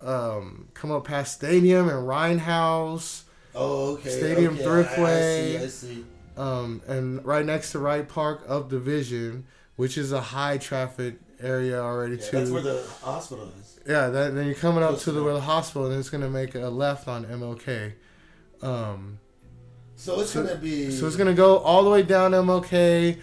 um, 0.00 0.68
come 0.74 0.90
up 0.90 1.04
past 1.04 1.34
Stadium 1.34 1.88
and 1.88 2.06
Rhein 2.06 2.38
Haus, 2.38 3.24
Oh, 3.54 3.94
okay. 3.94 4.10
Stadium 4.10 4.54
okay. 4.54 4.64
Thriftway. 4.64 5.60
I, 5.60 5.64
I 5.64 5.66
see. 5.66 5.88
I 5.88 5.94
see. 5.96 6.04
um, 6.36 6.80
and 6.86 7.24
right 7.24 7.44
next 7.44 7.72
to 7.72 7.78
Wright 7.80 8.06
Park 8.08 8.42
up 8.48 8.68
Division, 8.68 9.46
which 9.76 9.98
is 9.98 10.12
a 10.12 10.20
high 10.20 10.58
traffic 10.58 11.16
area 11.40 11.80
already 11.80 12.16
Yeah, 12.16 12.30
too. 12.30 12.36
that's 12.38 12.50
where 12.50 12.62
the 12.62 12.84
hospital 13.02 13.50
is. 13.60 13.80
Yeah, 13.86 14.08
that, 14.10 14.34
then 14.34 14.46
you're 14.46 14.54
coming 14.54 14.82
up 14.82 14.90
Close 14.90 15.04
to 15.04 15.12
the 15.12 15.22
where 15.24 15.34
the 15.34 15.40
hospital, 15.40 15.86
and 15.90 15.98
it's 15.98 16.10
gonna 16.10 16.28
make 16.28 16.54
a 16.54 16.68
left 16.68 17.08
on 17.08 17.24
MLK. 17.24 17.94
Um, 18.62 19.18
So 19.96 20.20
it's 20.20 20.30
So- 20.30 20.44
gonna 20.44 20.56
be. 20.56 20.90
so 20.92 21.06
it's 21.06 21.16
gonna 21.16 21.34
go 21.34 21.58
all 21.58 21.82
the 21.82 21.90
way 21.90 22.02
down 22.02 22.32
MLK 22.32 23.18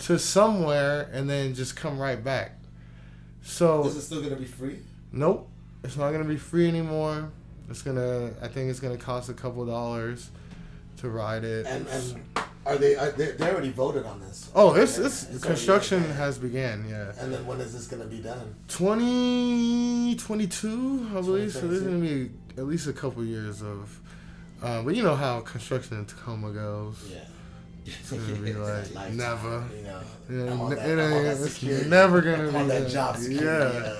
to 0.00 0.18
somewhere, 0.18 1.08
and 1.12 1.30
then 1.30 1.54
just 1.54 1.76
come 1.76 1.98
right 1.98 2.22
back. 2.22 2.58
So 3.42 3.86
Is 3.86 3.96
it 3.96 4.02
still 4.02 4.22
gonna 4.22 4.36
be 4.36 4.44
free? 4.44 4.80
nope, 5.12 5.48
it's 5.84 5.96
not 5.96 6.10
gonna 6.12 6.24
be 6.24 6.36
free 6.36 6.68
anymore. 6.68 7.30
It's 7.70 7.82
gonna, 7.82 8.30
I 8.42 8.48
think 8.48 8.70
it's 8.70 8.80
gonna 8.80 8.96
cost 8.96 9.28
a 9.28 9.34
couple 9.34 9.64
dollars 9.66 10.30
to 10.98 11.08
ride 11.10 11.44
it. 11.44 11.66
And 11.66 11.86
and 11.88 12.20
are 12.66 12.76
they? 12.76 12.96
Are 12.96 13.10
they, 13.12 13.32
they 13.32 13.50
already 13.50 13.70
voted 13.70 14.04
on 14.04 14.20
this. 14.20 14.50
oh, 14.54 14.74
it's 14.74 14.98
it's, 14.98 15.24
construction 15.42 16.02
like 16.06 16.16
has 16.16 16.38
began. 16.38 16.86
Yeah. 16.88 17.12
And 17.18 17.32
then 17.32 17.46
when 17.46 17.60
is 17.60 17.72
this 17.72 17.86
gonna 17.86 18.04
be 18.06 18.18
done? 18.20 18.54
2022, 18.68 21.06
I 21.10 21.14
believe. 21.20 21.52
So 21.52 21.68
there's 21.68 21.82
going 21.82 22.00
to 22.02 22.06
be 22.06 22.30
at 22.56 22.66
least 22.66 22.86
a 22.88 22.92
couple 22.92 23.24
years 23.24 23.62
of. 23.62 24.00
Uh, 24.62 24.82
but 24.82 24.94
you 24.96 25.02
know 25.02 25.14
how 25.14 25.40
construction 25.40 25.98
in 25.98 26.04
Tacoma 26.04 26.50
goes. 26.52 27.08
Yeah. 27.10 27.18
It's 27.86 28.10
going 28.10 28.26
to 28.34 28.34
be 28.42 28.52
like 28.54 29.12
never. 29.12 29.64
You 29.76 29.82
know. 29.84 30.00
Yeah, 30.30 30.52
I'm 30.52 30.60
on 30.60 30.72
it 30.72 30.76
that, 30.76 30.98
ain't- 30.98 31.40
it's 31.40 31.62
never 31.86 32.20
gonna 32.20 32.48
I'm 32.48 32.66
be 32.66 32.72
that. 32.74 32.88
job 32.90 33.16
security. 33.16 33.78
Yeah. 33.78 33.92
uh, 33.92 33.96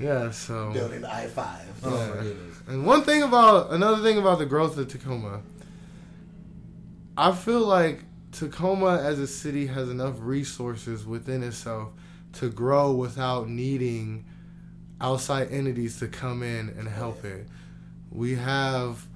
Yeah, 0.00 0.30
so. 0.30 0.72
building 0.72 1.02
the 1.02 1.12
I 1.14 1.26
five. 1.26 1.66
Oh 1.84 1.90
Yeah. 1.90 2.08
my 2.14 2.22
goodness. 2.22 2.56
And 2.68 2.86
one 2.86 3.02
thing 3.02 3.22
about 3.22 3.72
another 3.72 4.02
thing 4.02 4.16
about 4.18 4.38
the 4.38 4.46
growth 4.46 4.78
of 4.78 4.88
Tacoma, 4.88 5.42
I 7.16 7.32
feel 7.32 7.60
like 7.60 8.04
Tacoma 8.32 9.00
as 9.02 9.18
a 9.18 9.26
city 9.26 9.66
has 9.66 9.88
enough 9.90 10.14
resources 10.20 11.04
within 11.04 11.42
itself 11.42 11.90
to 12.34 12.48
grow 12.48 12.92
without 12.92 13.48
needing 13.48 14.24
outside 15.00 15.50
entities 15.50 15.98
to 15.98 16.08
come 16.08 16.42
in 16.42 16.68
and 16.70 16.88
help 16.88 17.24
it. 17.24 17.46
We 18.10 18.36
have 18.36 19.06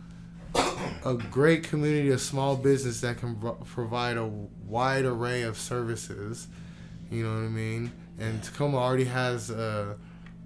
a 1.05 1.15
great 1.15 1.65
community 1.65 2.11
of 2.11 2.21
small 2.21 2.57
business 2.57 3.01
that 3.03 3.19
can 3.19 3.37
provide 3.65 4.17
a 4.17 4.25
wide 4.27 5.05
array 5.05 5.43
of 5.43 5.57
services. 5.57 6.49
You 7.11 7.25
know 7.25 7.35
what 7.35 7.45
I 7.45 7.49
mean? 7.49 7.93
And 8.19 8.43
Tacoma 8.43 8.79
already 8.79 9.05
has 9.05 9.51
a, 9.51 9.97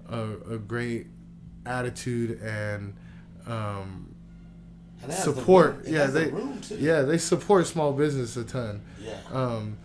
a, 0.09 0.55
a 0.55 0.57
great 0.57 1.07
attitude 1.65 2.41
and 2.41 2.95
um, 3.47 4.15
And 5.01 5.11
it 5.11 5.15
the 5.15 5.21
support. 5.21 5.87
Yeah, 5.87 5.99
has 5.99 6.13
the 6.13 6.19
they 6.69 6.75
yeah 6.77 7.01
they 7.01 7.17
support 7.17 7.67
small 7.67 7.93
business 7.93 8.37
a 8.37 8.43
ton. 8.43 8.81
Yeah. 9.03 9.17
Um, 9.31 9.77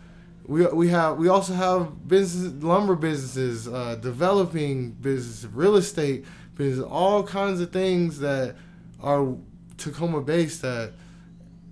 we 0.47 0.67
we 0.67 0.89
have 0.89 1.17
we 1.19 1.29
also 1.29 1.55
have 1.55 2.07
business 2.07 2.63
lumber 2.63 2.95
businesses, 2.95 3.67
uh, 3.69 3.97
developing 4.01 4.93
business, 4.93 5.51
real 5.53 5.77
estate 5.77 6.25
business, 6.57 6.85
all 6.89 7.23
kinds 7.23 7.61
of 7.61 7.73
things 7.73 8.19
that 8.21 8.57
are 9.03 9.35
Tacoma 9.79 10.21
based 10.21 10.63
that 10.63 10.93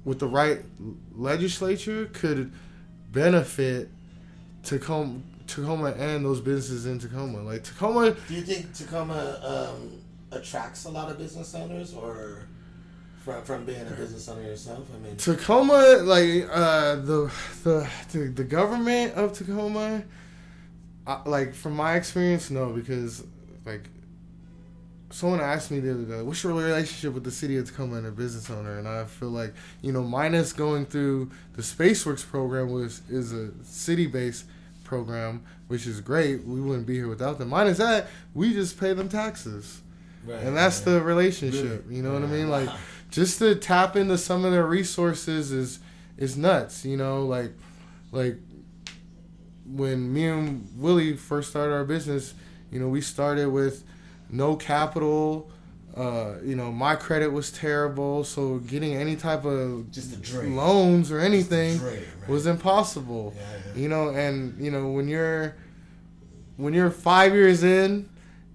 with 0.04 0.18
the 0.18 0.26
right 0.26 0.60
legislature 1.14 2.06
could 2.12 2.52
benefit 3.12 3.90
Tacoma 4.62 5.20
Tacoma 5.46 5.90
and 5.92 6.24
those 6.24 6.40
businesses 6.40 6.86
in 6.86 6.98
Tacoma. 6.98 7.42
Like 7.42 7.64
Tacoma 7.64 8.16
Do 8.28 8.34
you 8.34 8.42
think 8.42 8.72
Tacoma 8.72 9.40
um, 9.74 10.00
attracts 10.30 10.84
a 10.84 10.90
lot 10.90 11.10
of 11.10 11.18
business 11.18 11.54
owners, 11.54 11.94
or 11.94 12.46
from 13.24 13.42
from 13.42 13.64
being 13.64 13.86
a 13.86 13.90
business 13.90 14.28
owner 14.28 14.42
yourself? 14.42 14.88
I 14.94 14.98
mean, 14.98 15.16
Tacoma, 15.16 16.00
like 16.02 16.48
uh, 16.50 16.96
the, 16.96 17.32
the 17.64 17.88
the 18.12 18.18
the 18.28 18.44
government 18.44 19.14
of 19.14 19.32
Tacoma, 19.32 20.02
uh, 21.06 21.20
like 21.26 21.54
from 21.54 21.74
my 21.74 21.94
experience, 21.96 22.50
no, 22.50 22.70
because 22.72 23.24
like 23.64 23.88
someone 25.10 25.40
asked 25.40 25.70
me 25.70 25.80
the 25.80 25.92
other 25.92 26.04
day, 26.04 26.22
"What's 26.22 26.42
your 26.42 26.54
relationship 26.54 27.14
with 27.14 27.24
the 27.24 27.30
city 27.30 27.56
of 27.58 27.66
Tacoma 27.66 27.96
and 27.96 28.06
a 28.06 28.10
business 28.10 28.50
owner?" 28.50 28.78
And 28.78 28.88
I 28.88 29.04
feel 29.04 29.28
like 29.28 29.54
you 29.82 29.92
know, 29.92 30.02
minus 30.02 30.52
going 30.52 30.86
through 30.86 31.30
the 31.54 31.62
SpaceWorks 31.62 32.26
program, 32.26 32.70
was 32.70 33.02
is 33.08 33.32
a 33.32 33.50
city 33.64 34.06
based 34.06 34.46
program, 34.92 35.42
which 35.68 35.86
is 35.86 36.02
great. 36.02 36.44
We 36.44 36.60
wouldn't 36.60 36.86
be 36.86 36.96
here 36.96 37.08
without 37.08 37.38
them. 37.38 37.48
Minus 37.48 37.78
that, 37.78 38.08
we 38.34 38.52
just 38.52 38.78
pay 38.78 38.92
them 38.92 39.08
taxes, 39.08 39.80
right, 40.26 40.42
and 40.42 40.54
that's 40.54 40.80
right. 40.80 40.92
the 40.92 41.00
relationship. 41.00 41.86
You 41.88 42.02
know 42.02 42.12
what 42.12 42.22
I 42.22 42.26
mean? 42.26 42.50
Like 42.50 42.68
just 43.10 43.38
to 43.38 43.54
tap 43.54 43.96
into 43.96 44.18
some 44.18 44.44
of 44.44 44.52
their 44.52 44.66
resources 44.66 45.50
is 45.50 45.78
is 46.18 46.36
nuts. 46.36 46.84
You 46.84 46.98
know, 46.98 47.24
like 47.24 47.52
like 48.10 48.36
when 49.64 50.12
me 50.12 50.26
and 50.26 50.68
Willie 50.76 51.16
first 51.16 51.48
started 51.48 51.72
our 51.72 51.84
business, 51.84 52.34
you 52.70 52.78
know, 52.78 52.88
we 52.88 53.00
started 53.00 53.48
with 53.48 53.84
no 54.28 54.56
capital. 54.56 55.50
Uh, 55.96 56.36
you 56.42 56.56
know, 56.56 56.72
my 56.72 56.96
credit 56.96 57.30
was 57.30 57.52
terrible, 57.52 58.24
so 58.24 58.58
getting 58.58 58.94
any 58.94 59.14
type 59.14 59.44
of 59.44 59.90
just 59.90 60.32
loans 60.32 61.12
or 61.12 61.18
anything 61.20 61.82
right? 61.84 62.00
was 62.28 62.46
impossible. 62.46 63.34
Yeah, 63.36 63.42
yeah. 63.74 63.82
You 63.82 63.88
know, 63.88 64.08
and 64.08 64.58
you 64.58 64.70
know 64.70 64.88
when 64.88 65.06
you're 65.06 65.54
when 66.56 66.72
you're 66.72 66.90
five 66.90 67.34
years 67.34 67.62
in 67.62 68.08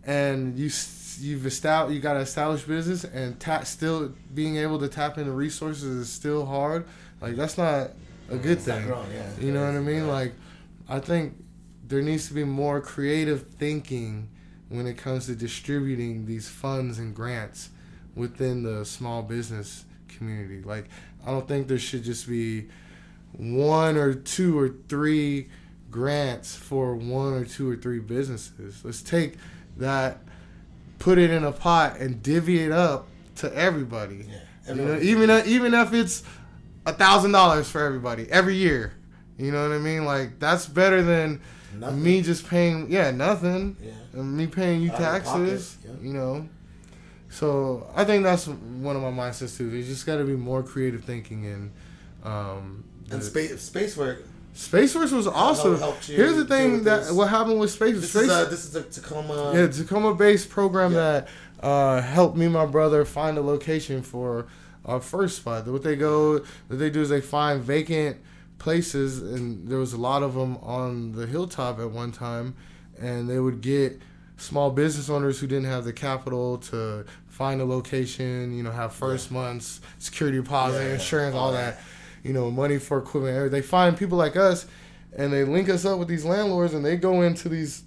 and 0.04 0.58
you 0.58 0.72
you've 1.20 1.46
established 1.46 1.94
you 1.96 2.00
got 2.02 2.14
to 2.14 2.20
establish 2.22 2.64
business 2.64 3.04
and 3.04 3.40
ta- 3.40 3.64
still 3.64 4.14
being 4.34 4.58
able 4.58 4.80
to 4.80 4.88
tap 4.88 5.18
into 5.20 5.32
resources 5.32 5.84
is 5.84 6.10
still 6.10 6.44
hard. 6.46 6.86
Like 7.22 7.36
that's 7.36 7.58
not 7.58 7.92
a 8.30 8.38
good 8.38 8.58
It's 8.58 8.66
thing. 8.66 8.86
growing, 8.88 9.12
yeah. 9.12 9.30
You 9.40 9.52
know 9.52 9.64
what 9.64 9.76
I 9.76 9.80
mean? 9.80 10.08
Like 10.08 10.34
I 10.90 11.00
think 11.00 11.36
there 11.88 12.02
needs 12.02 12.28
to 12.30 12.34
be 12.34 12.44
more 12.44 12.82
creative 12.82 13.48
thinking 13.60 14.30
when 14.70 14.88
it 14.88 14.98
comes 14.98 15.28
to 15.28 15.36
distributing 15.36 16.26
these 16.26 16.50
funds 16.50 17.00
and 17.00 17.16
grants 17.16 17.70
within 18.16 18.64
the 18.64 18.86
small 18.86 19.22
business 19.22 19.86
community. 20.08 20.62
Like 20.62 20.86
I 21.26 21.32
don't 21.32 21.48
think 21.48 21.68
there 21.68 21.78
should 21.78 22.04
just 22.04 22.28
be 22.28 22.68
one 23.34 23.98
or 23.98 24.14
two 24.14 24.58
or 24.58 24.76
three 24.88 25.50
grants 25.92 26.56
for 26.56 26.96
one 26.96 27.34
or 27.34 27.46
two 27.46 27.70
or 27.70 27.76
three 27.76 28.00
businesses. 28.00 28.84
Let's 28.84 29.02
take 29.02 29.36
that, 29.78 30.20
put 31.00 31.18
it 31.18 31.30
in 31.30 31.44
a 31.44 31.52
pot, 31.52 31.98
and 32.00 32.22
divvy 32.22 32.64
it 32.64 32.72
up 32.72 33.08
to 33.38 33.54
everybody. 33.56 34.26
Yeah. 34.28 34.76
You 34.76 34.82
know, 34.82 35.00
even 35.00 35.30
even 35.48 35.74
if 35.74 35.94
it's 35.94 36.24
a 36.86 36.94
thousand 36.94 37.32
dollars 37.32 37.70
for 37.70 37.86
everybody 37.86 38.30
every 38.32 38.56
year. 38.56 38.94
You 39.38 39.52
know 39.52 39.62
what 39.62 39.76
I 39.76 39.78
mean? 39.78 40.04
Like 40.04 40.40
that's 40.40 40.66
better 40.66 41.02
than 41.02 41.42
Nothing. 41.76 42.04
me 42.04 42.22
just 42.22 42.48
paying 42.48 42.90
yeah 42.92 43.12
nothing, 43.12 43.76
Yeah. 43.82 43.92
and 44.20 44.36
me 44.38 44.48
paying 44.48 44.82
you 44.82 44.92
Out 44.92 44.98
taxes. 45.00 45.78
You 46.02 46.14
know. 46.14 46.48
So 47.30 47.90
I 47.96 48.04
think 48.06 48.24
that's 48.24 48.48
one 48.48 48.96
of 48.96 49.02
my 49.02 49.12
mindsets 49.12 49.58
too. 49.58 49.70
You 49.70 49.84
just 49.84 50.06
got 50.06 50.18
to 50.18 50.24
be 50.24 50.36
more 50.36 50.64
creative 50.64 51.04
thinking 51.04 51.46
and 51.46 51.72
um, 52.24 52.84
And 53.12 53.22
space 53.24 53.62
space 53.62 53.98
work. 53.98 54.24
SpaceWorks 54.56 55.12
was 55.12 55.28
also. 55.28 55.76
Here's 56.02 56.36
the 56.36 56.46
thing 56.46 56.84
that 56.86 57.04
this? 57.04 57.12
what 57.12 57.30
happened 57.30 57.60
with 57.60 57.70
Space. 57.70 57.94
This 58.02 58.10
Space 58.10 58.24
is 58.24 58.30
uh, 58.32 58.46
this 58.46 58.66
is 58.66 58.76
a 58.76 58.82
Tacoma. 58.82 59.52
yeah, 59.54 59.68
Tacoma 59.68 60.16
based 60.16 60.50
program 60.50 60.94
Yeah. 60.94 60.98
that 60.98 61.28
uh, 61.62 62.02
helped 62.02 62.36
me 62.38 62.46
and 62.46 62.54
my 62.56 62.66
brother 62.66 63.06
find 63.06 63.38
a 63.38 63.42
location 63.42 64.02
for 64.02 64.48
our 64.84 65.00
first 65.00 65.38
spot. 65.38 65.68
What 65.68 65.84
they 65.84 65.96
go, 65.96 66.40
what 66.68 66.80
they 66.80 66.90
do 66.90 67.02
is 67.02 67.10
they 67.10 67.22
find 67.22 67.62
vacant 67.62 68.18
places, 68.60 69.22
and 69.22 69.68
there 69.68 69.78
was 69.78 69.94
a 69.94 69.98
lot 69.98 70.24
of 70.24 70.34
them 70.34 70.58
on 70.58 71.12
the 71.14 71.28
hilltop 71.28 71.80
at 71.80 71.92
one 71.92 72.12
time, 72.12 72.56
and 73.00 73.30
they 73.30 73.40
would 73.40 73.62
get 73.62 74.00
small 74.38 74.70
business 74.72 75.10
owners 75.10 75.40
who 75.40 75.48
didn't 75.48 75.66
have 75.66 75.84
the 75.84 75.94
capital 75.94 76.58
to 76.58 77.06
find 77.28 77.60
a 77.62 77.66
location, 77.66 78.56
you 78.56 78.64
know, 78.64 78.72
have 78.72 78.94
first 78.94 79.32
month's 79.32 79.82
security 80.00 80.38
deposit, 80.38 80.80
Yeah, 80.82 80.88
yeah, 80.90 80.94
insurance, 80.96 81.36
all 81.36 81.46
all 81.48 81.52
that, 81.54 81.78
that. 81.78 81.84
you 82.24 82.34
know, 82.34 82.50
money 82.52 82.78
for 82.78 82.98
equipment. 83.00 83.52
They 83.52 83.62
find 83.62 83.98
people 83.98 84.18
like 84.18 84.36
us, 84.36 84.66
and 85.16 85.32
they 85.34 85.44
link 85.44 85.70
us 85.70 85.86
up 85.86 85.98
with 86.00 86.08
these 86.08 86.26
landlords, 86.26 86.74
and 86.74 86.84
they 86.86 86.98
go 86.98 87.22
into 87.22 87.50
these 87.50 87.84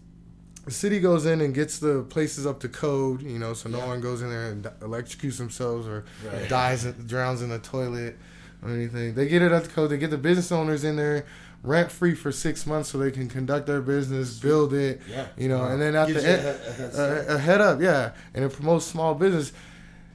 the 0.66 0.70
city 0.72 1.00
goes 1.00 1.24
in 1.24 1.40
and 1.40 1.54
gets 1.54 1.78
the 1.78 2.02
places 2.10 2.46
up 2.46 2.60
to 2.60 2.68
code, 2.68 3.22
you 3.22 3.38
know, 3.38 3.54
so 3.54 3.68
no 3.70 3.78
Yeah. 3.78 3.86
one 3.86 4.00
goes 4.02 4.20
in 4.20 4.28
there 4.28 4.50
and 4.50 4.64
electrocutes 4.80 5.38
themselves 5.38 5.86
or 5.88 6.04
Right. 6.24 6.48
dies, 6.50 6.84
drowns 7.06 7.40
in 7.40 7.48
the 7.48 7.58
toilet 7.58 8.18
or 8.62 8.70
anything. 8.70 9.14
They 9.14 9.28
get 9.28 9.42
it 9.42 9.52
up 9.52 9.64
to 9.64 9.68
code. 9.70 9.90
They 9.90 9.98
get 9.98 10.10
the 10.10 10.18
business 10.18 10.52
owners 10.52 10.84
in 10.84 10.96
there 10.96 11.24
rent 11.62 11.92
free 11.92 12.14
for 12.14 12.32
six 12.32 12.64
months 12.66 12.88
so 12.88 12.96
they 12.98 13.10
can 13.10 13.28
conduct 13.28 13.66
their 13.66 13.82
business, 13.82 14.38
build 14.38 14.72
it, 14.72 15.00
Yeah. 15.10 15.26
you 15.36 15.46
know, 15.48 15.64
and 15.64 15.80
then 15.80 15.94
at 15.94 16.06
Gives 16.08 16.22
the 16.22 16.28
you 16.28 16.34
a 16.34 16.38
head- 16.38 16.60
a 16.66 16.72
head 16.72 16.92
start. 16.94 17.24
a 17.28 17.38
head 17.38 17.60
up, 17.60 17.80
yeah, 17.82 18.10
and 18.34 18.44
it 18.44 18.52
promotes 18.52 18.86
small 18.86 19.14
business. 19.14 19.52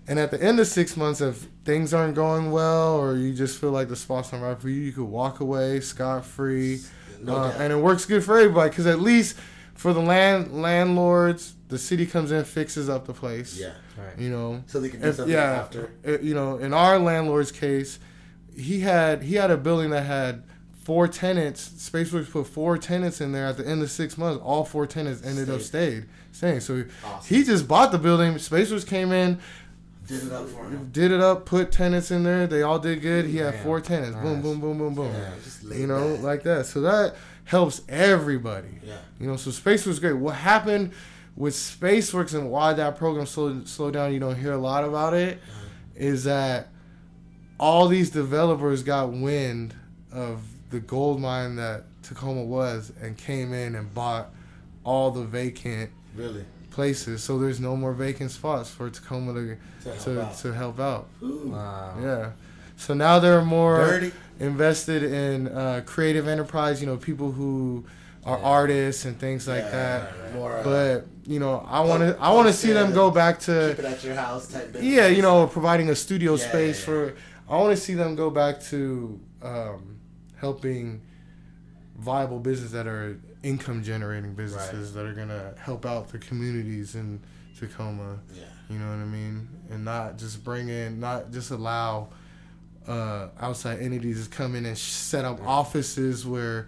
And 0.08 0.20
at 0.20 0.32
the 0.32 0.42
end 0.42 0.60
of 0.60 0.68
six 0.68 0.96
months, 0.98 1.22
if 1.22 1.48
things 1.64 1.94
aren't 1.94 2.16
going 2.16 2.52
well 2.52 2.96
or 2.96 3.16
you 3.16 3.34
just 3.34 3.60
feel 3.60 3.72
like 3.72 3.90
the 3.90 3.96
spot's 3.96 4.32
not 4.32 4.42
right 4.42 4.60
for 4.60 4.70
you, 4.70 4.82
you 4.82 4.92
could 4.92 5.04
walk 5.06 5.40
away 5.40 5.80
scot 5.82 6.26
free. 6.26 6.82
No 7.24 7.36
Uh, 7.38 7.54
and 7.60 7.72
it 7.74 7.78
works 7.78 8.06
good 8.06 8.24
for 8.24 8.38
everybody 8.40 8.70
because 8.70 8.86
at 8.88 9.00
least 9.00 9.36
for 9.76 9.94
the 9.94 10.00
land 10.02 10.62
landlords, 10.62 11.54
the 11.70 11.78
city 11.80 12.06
comes 12.06 12.32
in, 12.32 12.44
fixes 12.44 12.88
up 12.90 13.08
the 13.08 13.14
place. 13.14 13.58
Yeah. 13.60 13.70
Right. 13.98 14.20
You 14.20 14.30
know, 14.30 14.64
So 14.68 14.80
they 14.80 14.90
can 14.90 15.02
do 15.02 15.08
if, 15.08 15.16
something 15.16 15.34
yeah, 15.34 15.44
after. 15.54 15.90
you 16.22 16.34
know, 16.36 16.58
in 16.58 16.74
our 16.74 17.00
landlord's 17.00 17.52
case, 17.52 17.98
he 18.56 18.80
had 18.82 19.24
he 19.24 19.36
had 19.36 19.52
a 19.52 19.58
building 19.58 19.90
that 19.92 20.04
had 20.04 20.44
four 20.84 21.08
tenants. 21.08 21.68
Spaceworks 21.90 22.32
put 22.32 22.48
four 22.48 22.78
tenants 22.78 23.20
in 23.22 23.32
there 23.32 23.48
at 23.48 23.58
the 23.58 23.68
end 23.68 23.82
of 23.82 23.90
six 23.92 24.18
months. 24.18 24.42
All 24.44 24.64
four 24.64 24.86
tenants 24.86 25.24
ended 25.26 25.50
up 25.50 25.62
stayed 25.62 26.06
staying. 26.32 26.60
So 26.60 26.84
Awesome. 27.06 27.36
he 27.36 27.44
just 27.44 27.68
bought 27.68 27.92
the 27.92 27.98
building. 27.98 28.34
Spaceworks 28.36 28.86
came 28.86 29.12
in, 29.12 29.40
Did 30.08 30.26
it 30.26 30.32
up 30.32 30.48
for 30.50 30.66
him. 30.70 30.90
did 30.92 31.12
it 31.12 31.22
up, 31.22 31.46
put 31.46 31.72
tenants 31.72 32.12
in 32.12 32.24
there. 32.24 32.46
They 32.46 32.62
all 32.62 32.78
did 32.78 33.02
good. 33.02 33.26
He 33.26 33.38
had 33.38 33.56
Yeah. 33.56 33.64
four 33.64 33.82
tenants. 33.82 34.16
Boom, 34.18 34.34
Nice. 34.36 34.44
boom, 34.44 34.60
boom, 34.60 34.78
boom, 34.78 34.94
boom. 34.96 35.12
Yeah, 35.14 35.30
just 35.44 35.64
you 35.64 35.88
know, 35.88 36.14
back. 36.16 36.24
like 36.24 36.44
that. 36.44 36.66
So 36.68 36.82
that 36.82 37.16
helps 37.46 37.82
everybody. 37.90 38.80
Yeah. 38.86 38.98
You 39.20 39.28
know, 39.28 39.38
so 39.38 39.50
Space 39.52 39.86
was 39.86 40.00
great. 40.00 40.14
What 40.18 40.36
happened 40.36 40.92
with 41.36 41.54
SpaceWorks 41.56 42.34
and 42.34 42.50
why 42.52 42.74
that 42.74 42.98
program 42.98 43.26
slowed, 43.26 43.68
slowed 43.68 43.94
down, 43.94 44.14
you 44.14 44.20
don't 44.20 44.36
hear 44.38 44.52
a 44.54 44.58
lot 44.58 44.84
about 44.84 45.14
it, 45.14 45.40
uh-huh. 45.50 45.66
is 45.96 46.24
that 46.26 46.70
all 47.60 47.88
these 47.88 48.10
developers 48.10 48.84
got 48.84 49.12
wind 49.12 49.74
of 50.12 50.42
the 50.72 50.80
gold 50.80 51.20
mine 51.22 51.56
that 51.56 51.84
Tacoma 52.04 52.44
was 52.44 52.92
and 53.02 53.18
came 53.18 53.54
in 53.54 53.76
and 53.76 53.94
bought 53.94 54.30
all 54.84 55.12
the 55.12 55.24
vacant 55.24 55.90
Really. 56.16 56.46
places. 56.72 57.24
So 57.24 57.40
there's 57.40 57.60
no 57.60 57.76
more 57.76 57.94
vacant 57.94 58.32
spots 58.32 58.70
for 58.70 58.90
Tacoma 58.90 59.34
to 59.34 59.58
To 59.84 59.90
help 59.90 60.00
to, 60.04 60.22
out. 60.22 60.38
to 60.40 60.54
help 60.54 60.80
out. 60.80 61.08
Wow. 61.22 61.96
Yeah. 62.02 62.30
So 62.78 62.94
now 62.94 63.20
they're 63.20 63.44
more 63.44 63.78
Dirty. 63.78 64.12
invested 64.40 65.04
in 65.04 65.48
uh, 65.48 65.82
creative 65.86 66.28
enterprise. 66.28 66.82
You 66.82 66.88
know, 66.88 66.98
people 66.98 67.32
who 67.32 67.86
are 68.26 68.38
Yeah. 68.38 68.44
artists 68.46 69.06
and 69.06 69.18
things 69.20 69.48
like 69.48 69.64
Yeah, 69.64 69.72
that. 69.72 70.34
More. 70.36 70.58
Uh, 70.58 70.64
But 70.64 71.08
you 71.26 71.40
know, 71.40 71.66
I 71.70 71.80
want 71.82 72.02
to 72.04 72.18
I 72.20 72.32
want 72.34 72.48
to 72.48 72.54
see 72.54 72.72
them 72.74 72.92
go 72.94 73.10
back 73.12 73.40
keep 73.40 73.46
to 73.46 73.70
it 73.72 73.80
at 73.80 74.04
your 74.04 74.16
house 74.16 74.48
type. 74.48 74.74
Business. 74.74 74.84
yeah, 74.94 75.08
you 75.08 75.22
know, 75.22 75.48
providing 75.48 75.90
a 75.90 75.96
studio 75.96 76.36
Yeah, 76.36 76.48
space 76.50 76.80
yeah, 76.80 76.86
for. 76.86 77.14
I 77.50 77.58
want 77.58 77.76
to 77.76 77.82
see 77.82 77.94
them 77.94 78.16
go 78.16 78.30
back 78.30 78.62
to 78.64 79.20
um, 79.42 80.00
helping 80.38 81.02
viable 81.98 82.40
businesses 82.40 82.72
that 82.74 82.88
are 82.88 83.20
income 83.44 83.84
generating 83.84 84.34
businesses 84.34 84.94
that 84.94 85.06
are 85.06 85.14
gonna 85.14 85.54
help 85.60 85.86
out 85.86 86.10
the 86.10 86.18
communities 86.18 86.96
in 86.96 87.22
Tacoma. 87.58 88.20
Yeah. 88.34 88.44
You 88.70 88.80
know 88.80 88.90
what 88.90 88.98
I 88.98 89.06
mean? 89.06 89.48
And 89.70 89.86
not 89.86 90.18
just 90.18 90.44
bring 90.44 90.70
in, 90.70 91.00
not 91.00 91.32
just 91.32 91.52
allow 91.52 92.10
uh, 92.88 93.30
outside 93.40 93.80
entities 93.80 94.28
to 94.28 94.36
come 94.36 94.56
in 94.56 94.66
and 94.66 94.78
set 94.78 95.26
up 95.26 95.40
offices 95.46 96.26
where 96.26 96.68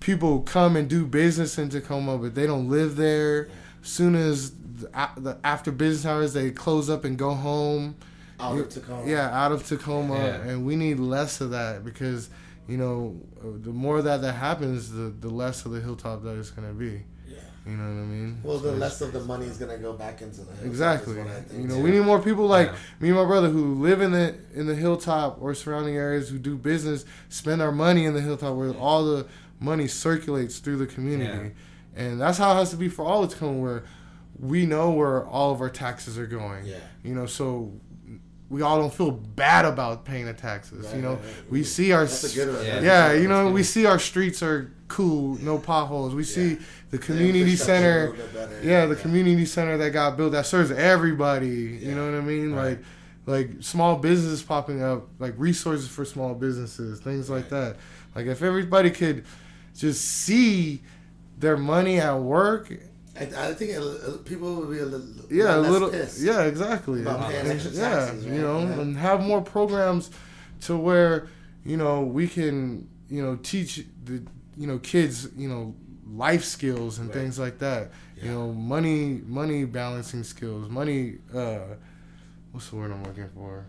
people 0.00 0.40
come 0.40 0.76
and 0.76 0.88
do 0.88 1.04
business 1.04 1.58
in 1.58 1.68
Tacoma, 1.68 2.18
but 2.18 2.34
they 2.34 2.46
don't 2.46 2.68
live 2.68 2.96
there. 2.96 3.48
Soon 3.82 4.14
as 4.14 4.52
the, 4.52 4.88
the 5.16 5.38
after 5.44 5.72
business 5.72 6.06
hours, 6.06 6.32
they 6.32 6.50
close 6.50 6.88
up 6.88 7.04
and 7.04 7.18
go 7.18 7.34
home. 7.34 7.96
Out 8.38 8.58
of 8.58 8.68
Tacoma. 8.68 9.06
Yeah, 9.10 9.30
out 9.44 9.52
of 9.52 9.66
Tacoma, 9.66 10.14
Yeah. 10.16 10.42
and 10.42 10.66
we 10.66 10.76
need 10.76 10.98
less 10.98 11.40
of 11.40 11.50
that 11.50 11.84
because 11.84 12.28
you 12.68 12.76
know 12.76 13.16
uh, 13.40 13.44
the 13.62 13.70
more 13.70 14.02
that 14.02 14.20
that 14.22 14.32
happens, 14.34 14.90
the 14.92 15.12
the 15.20 15.28
less 15.30 15.64
of 15.64 15.72
the 15.72 15.80
hilltop 15.80 16.22
that 16.24 16.36
it's 16.36 16.50
gonna 16.50 16.72
be. 16.72 17.02
Yeah. 17.28 17.38
You 17.66 17.72
know 17.76 17.84
what 17.84 18.02
I 18.02 18.04
mean? 18.06 18.38
Well, 18.42 18.58
the 18.58 18.70
So- 18.72 18.76
less 18.76 19.00
of 19.00 19.12
the 19.12 19.20
money 19.20 19.46
is 19.46 19.56
gonna 19.56 19.78
go 19.78 19.92
back 19.94 20.20
into 20.22 20.40
the 20.40 20.46
hilltop, 20.52 20.66
Exactly. 20.66 21.12
is 21.14 21.18
what 21.18 21.28
I 21.34 21.40
think, 21.40 21.62
You 21.62 21.68
know, 21.68 21.76
too. 21.76 21.82
we 21.82 21.90
need 21.92 22.04
more 22.04 22.20
people 22.20 22.46
like 22.46 22.68
Yeah. 22.68 22.76
me 23.00 23.08
and 23.10 23.18
my 23.18 23.24
brother 23.24 23.48
who 23.48 23.74
live 23.76 24.00
in 24.00 24.12
the 24.12 24.34
in 24.54 24.66
the 24.66 24.74
hilltop 24.74 25.38
or 25.40 25.54
surrounding 25.54 25.96
areas 25.96 26.28
who 26.28 26.38
do 26.38 26.56
business, 26.56 27.04
spend 27.28 27.62
our 27.62 27.72
money 27.72 28.04
in 28.04 28.14
the 28.14 28.20
hilltop 28.20 28.54
where 28.56 28.70
all 28.72 29.04
the 29.04 29.26
money 29.60 29.88
circulates 29.88 30.58
through 30.58 30.76
the 30.76 30.86
community. 30.86 31.52
And 31.96 32.20
that's 32.20 32.36
how 32.36 32.52
it 32.52 32.56
has 32.56 32.70
to 32.70 32.76
be 32.76 32.90
for 32.90 33.06
all 33.06 33.24
of 33.24 33.30
Tacoma 33.30 33.58
where 33.58 33.84
we 34.38 34.66
know 34.66 34.90
where 34.90 35.24
all 35.26 35.50
of 35.52 35.62
our 35.62 35.70
taxes 35.70 36.18
are 36.18 36.26
going. 36.26 36.66
Yeah. 36.66 36.76
You 37.02 37.14
know, 37.14 37.24
so 37.24 37.72
we 38.48 38.62
all 38.62 38.78
don't 38.80 38.92
feel 38.94 39.10
bad 39.10 39.64
about 39.64 40.04
paying 40.04 40.26
the 40.26 40.32
taxes. 40.32 40.86
Right, 40.86 40.96
you 40.96 41.02
know, 41.02 41.14
right, 41.14 41.24
right. 41.24 41.50
we 41.50 41.64
see 41.64 41.92
our 41.92 42.04
That's 42.04 42.32
a 42.32 42.34
good 42.36 42.54
one. 42.54 42.64
Yeah. 42.64 42.80
Yeah, 42.80 43.12
you 43.14 43.28
know, 43.28 43.50
we 43.50 43.62
see 43.62 43.86
our 43.86 43.98
streets 43.98 44.42
are 44.42 44.72
cool, 44.88 45.36
no 45.42 45.58
potholes. 45.58 46.14
We 46.14 46.22
see 46.24 46.50
Yeah. 46.50 46.56
the 46.90 46.98
The 46.98 47.04
community 47.04 47.56
center. 47.56 48.12
better. 48.32 48.60
Yeah, 48.62 48.86
the 48.86 48.94
community 48.96 49.46
center 49.46 49.76
that 49.78 49.90
got 49.90 50.16
built 50.16 50.32
that 50.32 50.46
serves 50.46 50.70
everybody. 50.70 51.48
Yeah. 51.80 51.88
You 51.88 51.94
know 51.96 52.10
what 52.10 52.18
I 52.18 52.20
mean? 52.20 52.54
Like, 52.54 52.78
like 53.26 53.50
small 53.60 53.96
businesses 53.96 54.42
popping 54.42 54.80
up, 54.82 55.08
like 55.18 55.34
resources 55.36 55.88
for 55.88 56.04
small 56.04 56.32
businesses, 56.34 57.00
things 57.00 57.28
like 57.28 57.48
that. 57.48 57.76
Like 58.14 58.26
if 58.26 58.42
everybody 58.42 58.90
could 58.90 59.24
just 59.76 60.02
see 60.04 60.82
their 61.38 61.56
money 61.56 61.98
at 61.98 62.14
work, 62.20 62.72
I, 63.18 63.48
I 63.48 63.54
think 63.54 63.70
it, 63.72 64.24
people 64.24 64.54
will 64.56 64.66
be 64.70 64.78
a 64.80 64.84
little. 64.84 65.08
yeah, 65.30 65.56
a 65.56 65.58
little, 65.58 65.90
pissed. 65.90 66.20
yeah, 66.20 66.42
exactly. 66.42 67.00
About 67.02 67.30
paying 67.30 67.46
extra 67.46 67.72
yeah, 67.72 67.90
taxes, 68.06 68.26
you 68.26 68.40
know, 68.42 68.60
Yeah. 68.60 68.80
and 68.80 68.96
have 68.96 69.20
more 69.22 69.40
programs 69.42 70.10
to 70.62 70.76
where 70.76 71.28
you 71.64 71.76
know 71.76 72.02
we 72.02 72.28
can 72.28 72.88
you 73.08 73.22
know 73.22 73.36
teach 73.36 73.84
the 74.04 74.22
you 74.56 74.66
know 74.66 74.78
kids 74.78 75.28
you 75.36 75.48
know 75.48 75.74
life 76.14 76.44
skills 76.44 76.98
and 76.98 77.08
Right. 77.08 77.18
things 77.18 77.38
like 77.38 77.58
that. 77.58 77.90
You 78.22 78.30
know, 78.30 78.52
money 78.52 79.20
money 79.26 79.64
balancing 79.64 80.24
skills, 80.24 80.68
money. 80.68 81.18
uh 81.34 81.58
What's 82.52 82.70
the 82.70 82.76
word 82.76 82.90
I'm 82.90 83.02
looking 83.04 83.28
for? 83.34 83.66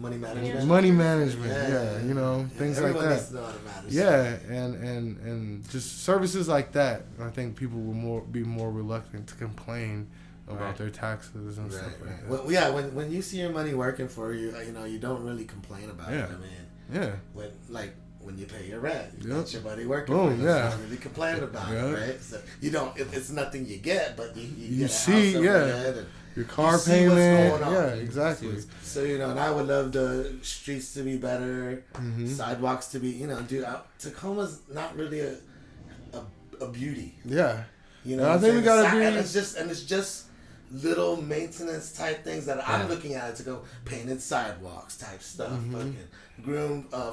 Money 0.00 0.16
management. 0.16 0.66
Money 0.66 0.90
management. 0.90 1.50
Yeah, 1.52 2.00
you 2.02 2.14
know, 2.14 2.46
things 2.56 2.80
like 2.80 2.94
that. 2.94 3.10
needs 3.10 3.28
to 3.28 3.34
know 3.34 3.44
how 3.44 3.52
to 3.52 3.58
manage. 3.62 3.92
Yeah, 3.92 4.36
and 4.48 4.74
and 4.82 5.18
and 5.18 5.70
just 5.70 6.02
services 6.04 6.48
like 6.48 6.72
that. 6.72 7.02
I 7.20 7.28
think 7.28 7.54
people 7.56 7.78
will 7.78 7.92
more 7.94 8.22
be 8.22 8.42
more 8.42 8.70
reluctant 8.72 9.26
to 9.28 9.34
complain 9.34 10.08
about 10.48 10.60
Right. 10.60 10.76
their 10.78 10.90
taxes 10.90 11.58
and 11.58 11.66
Right, 11.70 11.80
stuff 11.80 11.92
like 12.00 12.10
right. 12.10 12.20
that. 12.22 12.30
Well, 12.30 12.50
yeah, 12.50 12.70
when 12.70 12.94
when 12.94 13.10
you 13.12 13.20
see 13.20 13.38
your 13.40 13.50
money 13.52 13.74
working 13.74 14.08
for 14.08 14.32
you, 14.32 14.54
uh, 14.56 14.60
you 14.62 14.72
know, 14.72 14.84
you 14.84 14.98
don't 14.98 15.22
really 15.22 15.44
complain 15.44 15.90
about 15.90 16.10
Yeah. 16.10 16.24
it. 16.24 16.30
I 16.30 16.38
mean, 16.46 16.64
Yeah, 17.02 17.12
when 17.34 17.50
like 17.68 17.92
when 18.20 18.38
you 18.38 18.46
pay 18.46 18.66
your 18.68 18.80
rent, 18.80 19.08
you 19.20 19.28
Yep. 19.28 19.38
got 19.38 19.52
your 19.52 19.62
money 19.62 19.84
working 19.86 20.14
Boom, 20.14 20.30
for 20.36 20.42
you. 20.42 20.48
yeah. 20.48 20.64
You 20.64 20.70
don't 20.70 20.84
really 20.84 20.96
complain 20.96 21.42
about 21.42 21.70
Yeah. 21.70 21.86
it, 21.88 21.92
right? 22.00 22.22
So 22.22 22.38
you 22.62 22.70
don't. 22.70 22.96
It, 22.98 23.08
it's 23.12 23.30
nothing 23.30 23.66
you 23.66 23.76
get, 23.78 24.16
but 24.16 24.34
you, 24.36 24.42
you, 24.42 24.66
You 24.66 24.78
get 24.78 24.90
a 24.90 24.94
see, 24.94 25.32
house 25.34 25.42
yeah. 25.44 25.92
Your 26.36 26.44
car 26.46 26.72
what's 26.72 26.86
payment. 26.88 27.50
going 27.50 27.62
on. 27.62 27.72
Yeah, 27.72 27.94
You 27.94 28.00
exactly. 28.02 28.56
So 28.82 29.02
you 29.02 29.18
know, 29.18 29.30
and 29.30 29.40
I 29.40 29.50
would 29.50 29.66
love 29.66 29.92
the 29.92 30.34
streets 30.42 30.94
to 30.94 31.02
be 31.02 31.16
better, 31.16 31.84
Mhm. 31.94 32.28
sidewalks 32.28 32.86
to 32.88 32.98
be, 33.00 33.08
you 33.10 33.26
know, 33.26 33.40
dude. 33.42 33.64
I, 33.64 33.80
Tacoma's 33.98 34.60
not 34.72 34.96
really 34.96 35.20
a 35.20 35.34
a, 36.12 36.64
a 36.64 36.68
beauty. 36.68 37.14
Yeah, 37.24 37.64
You 38.04 38.16
know, 38.16 38.30
I 38.30 38.38
think 38.38 38.54
we 38.54 38.62
gotta 38.62 38.96
be- 38.96 39.04
And 39.04 39.16
it's 39.16 39.32
just 39.32 39.56
and 39.56 39.70
it's 39.70 39.82
just 39.82 40.24
little 40.72 41.20
maintenance 41.20 41.90
type 41.92 42.22
things 42.24 42.46
that 42.46 42.66
I'm 42.68 42.88
looking 42.88 43.14
at 43.14 43.30
it 43.30 43.36
to 43.36 43.42
go 43.42 43.62
painted 43.84 44.22
sidewalks 44.22 44.96
type 44.96 45.20
stuff, 45.22 45.50
Mhm. 45.50 45.72
fucking 45.72 45.96
groom, 46.44 46.86
uh, 46.92 47.12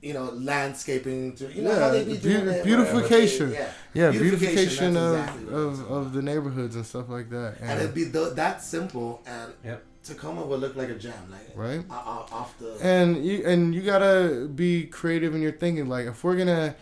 you 0.00 0.12
know, 0.14 0.30
landscaping. 0.32 1.34
To, 1.36 1.52
you 1.52 1.62
know 1.62 1.70
Yeah, 1.72 1.78
how 1.80 1.90
they 1.90 2.04
be 2.04 2.14
beau- 2.14 2.20
doing 2.20 2.48
it, 2.48 2.64
beautification. 2.64 3.50
whatever, 3.50 3.70
Yeah, 3.94 4.12
yeah, 4.12 4.18
beautification, 4.18 4.94
that's 4.94 5.04
of, 5.06 5.18
exactly 5.18 5.54
of, 5.54 5.90
of 5.90 6.12
the 6.12 6.22
neighborhoods 6.22 6.76
and 6.76 6.86
stuff 6.86 7.08
like 7.08 7.30
that. 7.30 7.56
and 7.60 7.70
And, 7.70 7.80
it'd 7.80 7.94
be 7.94 8.08
th- 8.10 8.34
that 8.34 8.62
simple, 8.62 9.22
and 9.26 9.52
Yep. 9.64 9.84
Tacoma 10.04 10.46
would 10.46 10.60
look 10.60 10.74
like 10.76 10.88
a 10.88 10.94
gem, 10.94 11.12
like 11.30 11.50
right. 11.54 11.84
o- 11.90 11.94
o- 11.94 12.34
off 12.34 12.56
the. 12.58 12.78
And 12.80 13.24
you 13.26 13.44
and 13.44 13.74
you 13.74 13.82
gotta 13.82 14.48
be 14.54 14.86
creative 14.86 15.34
in 15.34 15.42
your 15.42 15.52
thinking. 15.52 15.86
Like 15.88 16.06
if 16.06 16.24
we're 16.24 16.36
gonna 16.36 16.74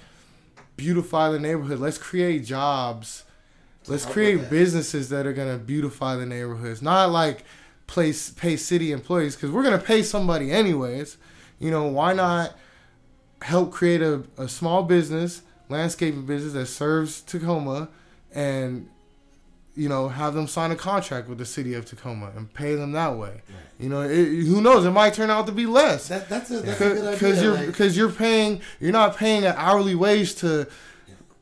beautify 0.76 1.30
the 1.30 1.38
neighborhood, 1.40 1.80
let's 1.80 1.98
create 1.98 2.44
jobs. 2.44 3.24
Let's 3.88 4.04
create 4.04 4.36
that. 4.42 4.50
businesses 4.50 5.08
that 5.10 5.26
are 5.26 5.32
gonna 5.32 5.58
beautify 5.58 6.16
the 6.16 6.26
neighborhoods. 6.26 6.82
Not 6.82 7.10
like 7.10 7.44
place 7.86 8.30
pay 8.30 8.56
city 8.56 8.92
employees 8.92 9.34
because 9.36 9.50
we're 9.50 9.62
gonna 9.62 9.78
pay 9.78 10.02
somebody 10.02 10.50
anyways. 10.52 11.16
You 11.58 11.70
know 11.70 11.84
why 11.86 12.12
not 12.12 12.54
help 13.42 13.72
create 13.72 14.02
a, 14.02 14.22
a 14.38 14.48
small 14.48 14.82
business, 14.82 15.42
landscaping 15.68 16.26
business 16.26 16.52
that 16.54 16.66
serves 16.66 17.20
Tacoma, 17.20 17.88
and 18.34 18.88
you 19.74 19.88
know 19.88 20.08
have 20.08 20.34
them 20.34 20.46
sign 20.46 20.70
a 20.70 20.76
contract 20.76 21.28
with 21.28 21.38
the 21.38 21.44
city 21.44 21.74
of 21.74 21.84
Tacoma 21.84 22.32
and 22.36 22.52
pay 22.54 22.74
them 22.74 22.92
that 22.92 23.16
way. 23.16 23.42
You 23.78 23.90
know, 23.90 24.00
it, 24.02 24.24
who 24.44 24.62
knows? 24.62 24.86
It 24.86 24.90
might 24.92 25.12
turn 25.12 25.30
out 25.30 25.46
to 25.46 25.52
be 25.52 25.66
less. 25.66 26.08
That, 26.08 26.28
that's 26.30 26.50
a 26.50 26.60
that's 26.60 26.80
a 26.80 26.84
good 26.84 27.12
because 27.12 27.42
you're 27.42 27.54
like- 27.54 27.66
because 27.66 27.96
you're 27.96 28.10
paying 28.10 28.60
you're 28.80 28.92
not 28.92 29.16
paying 29.16 29.44
an 29.44 29.54
hourly 29.56 29.94
wage 29.94 30.36
to 30.36 30.66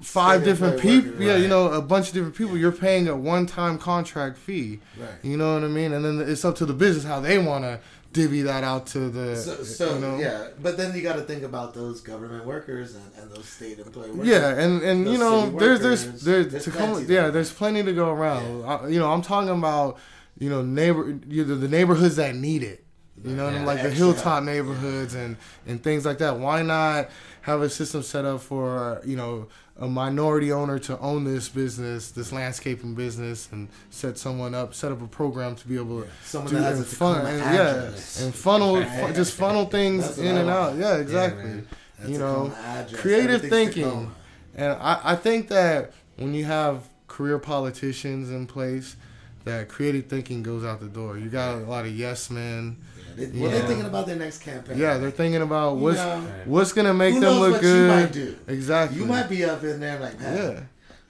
five 0.00 0.40
State 0.42 0.50
different 0.50 0.80
people 0.80 1.12
worker, 1.12 1.22
yeah 1.22 1.36
you 1.36 1.48
know 1.48 1.68
a 1.72 1.80
bunch 1.80 2.08
of 2.08 2.14
different 2.14 2.34
people. 2.34 2.58
You're 2.58 2.72
paying 2.72 3.06
a 3.08 3.16
one-time 3.16 3.78
contract 3.78 4.36
fee. 4.36 4.80
Right. 4.98 5.08
you 5.22 5.36
know 5.36 5.54
what 5.54 5.62
i 5.64 5.68
mean? 5.68 5.92
And 5.92 6.04
then 6.04 6.20
it's 6.28 6.44
up 6.44 6.56
to 6.56 6.66
the 6.66 6.74
business 6.74 7.04
how 7.04 7.20
they 7.20 7.38
want 7.38 7.64
to 7.64 7.78
divvy 8.14 8.42
that 8.42 8.64
out 8.64 8.86
to 8.94 9.10
the 9.10 9.36
So, 9.36 9.62
so 9.62 9.94
you 9.94 10.00
know 10.00 10.16
yeah, 10.18 10.48
but 10.62 10.76
then 10.78 10.94
you 10.96 11.02
got 11.02 11.16
to 11.16 11.22
think 11.22 11.42
about 11.42 11.74
those 11.74 12.00
government 12.00 12.46
workers 12.46 12.94
and, 12.94 13.04
and 13.18 13.30
those 13.30 13.46
state 13.46 13.78
employee 13.78 14.10
workers. 14.12 14.26
yeah 14.28 14.58
and 14.62 14.82
and 14.82 14.98
you 15.12 15.18
know 15.18 15.50
there's 15.50 15.80
there's 15.80 16.06
workers, 16.06 16.22
there's, 16.24 16.46
there's 16.52 16.64
to 16.64 16.70
come, 16.70 16.90
plenty 16.92 17.00
yeah 17.12 17.22
there. 17.22 17.30
there's 17.32 17.52
plenty 17.52 17.82
to 17.82 17.92
go 17.92 18.08
around 18.10 18.64
I, 18.64 18.88
you 18.88 18.98
know 18.98 19.10
i'm 19.12 19.20
talking 19.22 19.50
about 19.50 19.98
you 20.38 20.48
know 20.48 20.62
neighbor 20.62 21.18
you 21.28 21.44
know, 21.44 21.56
the 21.56 21.68
neighborhoods 21.68 22.16
that 22.16 22.34
need 22.34 22.62
it 22.62 22.80
You 23.24 23.36
know, 23.36 23.48
Yeah. 23.48 23.64
like 23.70 23.82
the 23.82 23.90
hilltop 23.90 24.24
help. 24.24 24.44
neighborhoods 24.44 25.14
and 25.14 25.36
and 25.68 25.76
things 25.82 26.02
like 26.08 26.18
that. 26.18 26.34
Why 26.46 26.62
not 26.62 27.08
have 27.44 27.62
a 27.62 27.70
system 27.70 28.02
set 28.02 28.24
up 28.24 28.40
for 28.40 29.00
you 29.04 29.16
know 29.16 29.46
a 29.78 29.88
minority 29.88 30.52
owner 30.52 30.78
to 30.78 30.98
own 31.00 31.24
this 31.24 31.48
business, 31.48 32.10
this 32.12 32.30
landscaping 32.32 32.94
business, 32.94 33.48
and 33.52 33.68
set 33.90 34.16
someone 34.16 34.54
up, 34.54 34.72
set 34.72 34.92
up 34.92 35.02
a 35.02 35.06
program 35.06 35.56
to 35.56 35.66
be 35.66 35.76
able 35.76 36.02
to 36.02 36.08
Someone 36.24 36.52
do 36.52 36.58
that 36.58 36.64
has 36.64 36.78
and 36.78 36.86
a 36.86 36.90
fun, 36.90 37.26
and, 37.26 37.38
yeah, 37.40 38.24
and 38.24 38.34
funnel, 38.34 38.76
Right. 38.80 39.14
just 39.14 39.34
funnel 39.34 39.66
things 39.66 40.18
in 40.18 40.36
and 40.36 40.48
out. 40.48 40.76
Yeah, 40.76 40.96
exactly. 40.96 41.62
That's 41.98 42.10
you 42.10 42.18
know, 42.18 42.52
creative 42.94 43.42
thinking. 43.42 44.12
And 44.54 44.72
I, 44.74 45.00
I 45.02 45.16
think 45.16 45.48
that 45.48 45.92
when 46.16 46.34
you 46.34 46.44
have 46.44 46.84
career 47.08 47.38
politicians 47.40 48.30
in 48.30 48.46
place, 48.46 48.96
that 49.44 49.68
creative 49.68 50.06
thinking 50.06 50.42
goes 50.42 50.64
out 50.64 50.80
the 50.80 50.86
door. 50.86 51.18
You 51.18 51.28
got 51.28 51.56
a 51.56 51.64
lot 51.64 51.84
of 51.84 51.94
yes 51.96 52.30
men. 52.30 52.76
Yeah, 53.16 53.26
they, 53.26 53.40
well, 53.40 53.50
they're 53.50 53.66
thinking 53.66 53.86
about 53.86 54.06
their 54.06 54.16
next 54.16 54.38
campaign. 54.38 54.78
Yeah, 54.78 54.98
they're 54.98 55.10
thinking 55.10 55.42
about 55.42 55.74
You 55.76 55.82
what's 55.82 55.98
know, 55.98 56.26
what's 56.46 56.72
gonna 56.72 56.94
make 56.94 57.14
them 57.20 57.38
look 57.40 57.60
good. 57.60 58.14
you. 58.14 58.36
Exactly. 58.48 58.98
You 58.98 59.06
might 59.06 59.28
be 59.28 59.44
up 59.44 59.62
in 59.64 59.80
there 59.80 59.98
like, 60.00 60.18
man, 60.20 60.36
Yeah. 60.54 60.60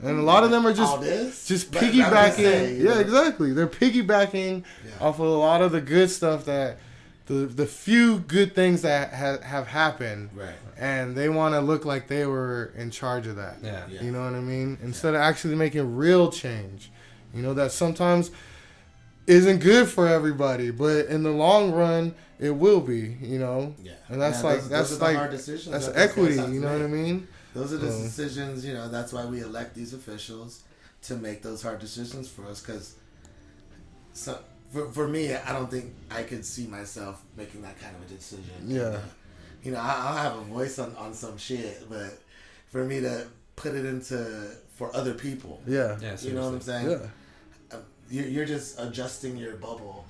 And 0.09 0.19
a 0.19 0.23
lot 0.23 0.43
of 0.45 0.51
them 0.51 0.67
are 0.67 0.75
just 0.75 1.47
just 1.49 1.71
piggybacking. 1.71 2.79
you 2.79 2.85
yeah, 2.89 2.95
know, 2.95 3.01
exactly. 3.01 3.53
They're 3.53 3.67
piggybacking 3.69 4.65
Yeah. 4.85 4.91
off 5.07 5.15
of 5.21 5.27
a 5.27 5.29
lot 5.29 5.63
of 5.63 5.73
the 5.73 5.81
good 5.81 6.11
stuff 6.11 6.45
that 6.47 6.79
the 7.27 7.47
the 7.47 7.65
few 7.67 8.19
good 8.19 8.55
things 8.55 8.83
that 8.83 9.15
ha- 9.15 9.39
have 9.43 9.67
happened, 9.69 10.31
Right. 10.35 10.49
and 10.77 11.17
they 11.17 11.31
want 11.31 11.55
to 11.55 11.61
look 11.61 11.85
like 11.87 12.09
they 12.09 12.27
were 12.27 12.73
in 12.77 12.91
charge 12.91 13.27
of 13.27 13.37
that. 13.37 13.59
Yeah. 13.63 13.85
Yeah. 13.89 14.03
You 14.03 14.11
know 14.11 14.23
what 14.25 14.35
I 14.35 14.41
mean? 14.41 14.77
Instead 14.83 15.15
of 15.15 15.21
actually 15.23 15.55
making 15.55 15.97
real 15.97 16.31
change. 16.31 16.91
You 17.33 17.43
know 17.43 17.55
that 17.55 17.73
sometimes 17.73 18.31
isn't 19.27 19.59
good 19.61 19.89
for 19.89 20.07
everybody, 20.09 20.71
but 20.71 21.07
in 21.07 21.23
the 21.23 21.31
long 21.31 21.73
run 21.73 22.15
it 22.39 22.51
will 22.51 22.81
be, 22.81 23.17
you 23.21 23.39
know. 23.39 23.75
Yeah. 23.83 23.93
And 24.09 24.21
that's 24.21 24.43
Yeah, 24.43 24.49
like 24.51 24.61
those- 24.61 24.69
that's 24.69 24.91
those 24.91 25.01
like 25.01 25.17
hard 25.17 25.31
decisions 25.31 25.71
that's 25.73 25.87
that 25.87 25.97
equity, 25.97 26.35
you 26.35 26.61
know 26.61 26.73
what 26.73 26.83
I 26.83 26.87
mean? 26.89 27.29
Those 27.55 27.73
are 27.73 27.79
the 27.79 27.91
So- 27.93 28.03
decisions, 28.03 28.65
you 28.65 28.75
know, 28.75 28.89
that's 28.89 29.13
why 29.13 29.25
we 29.25 29.41
elect 29.41 29.75
these 29.75 29.95
officials 29.95 30.61
to 31.03 31.17
make 31.17 31.43
those 31.43 31.63
hard 31.63 31.79
decisions 31.79 32.29
for 32.29 32.45
us 32.47 32.61
because 32.61 32.95
so 34.13 34.39
for, 34.73 34.91
for 34.93 35.07
me, 35.09 35.33
I 35.35 35.53
don't 35.53 35.71
think 35.71 35.95
I 36.11 36.23
could 36.25 36.45
see 36.45 36.67
myself 36.67 37.23
making 37.37 37.63
that 37.63 37.79
kind 37.81 37.95
of 37.97 38.03
a 38.03 38.15
decision. 38.15 38.45
Yeah. 38.67 38.83
Uh, 38.83 39.01
you 39.63 39.71
know, 39.73 39.79
I, 39.79 39.95
I'll 39.97 40.17
have 40.17 40.37
a 40.39 40.43
voice 40.43 40.79
on, 40.79 40.95
on 40.97 41.15
some 41.15 41.39
shit, 41.39 41.89
but 41.89 42.19
for 42.71 42.85
me 42.85 43.01
to 43.01 43.27
put 43.57 43.75
it 43.75 43.85
into 43.87 44.51
for 44.75 44.95
other 44.95 45.15
people, 45.15 45.63
Yeah. 45.67 45.97
Yeah, 46.01 46.17
you 46.21 46.33
know 46.33 46.47
what 46.47 46.55
I'm 46.55 46.61
saying? 46.61 46.91
Yeah. 46.91 46.99
You're, 48.15 48.27
you're 48.27 48.45
just 48.47 48.79
adjusting 48.79 49.37
your 49.37 49.57
bubble, 49.57 50.05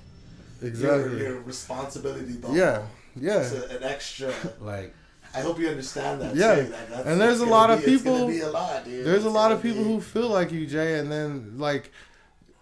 Exactly. 0.61 1.19
your, 1.19 1.29
your 1.33 1.41
responsibility 1.41 2.33
bubble. 2.33 2.55
yeah. 2.55 2.83
Yeah. 3.15 3.47
To 3.49 3.77
an 3.77 3.83
extra. 3.83 4.33
Like, 4.61 4.93
I 5.33 5.39
hope 5.41 5.57
you 5.59 5.67
understand 5.69 6.21
that. 6.21 6.35
Yeah. 6.35 6.55
That- 6.55 7.05
And 7.05 7.19
there's 7.19 7.39
a 7.41 7.45
lot 7.45 7.69
of 7.71 7.83
be- 7.85 7.93
it's 7.93 8.03
people- 8.03 8.29
a 8.29 8.49
lot, 8.51 8.85
dude. 8.85 9.05
There's 9.05 9.25
a 9.25 9.29
lot 9.29 9.51
of 9.51 9.61
people 9.61 9.83
be- 9.83 9.89
who 9.89 10.01
feel 10.01 10.29
like 10.29 10.51
you, 10.51 10.65
Jay, 10.67 10.99
and 10.99 11.11
then 11.11 11.53
like 11.57 11.91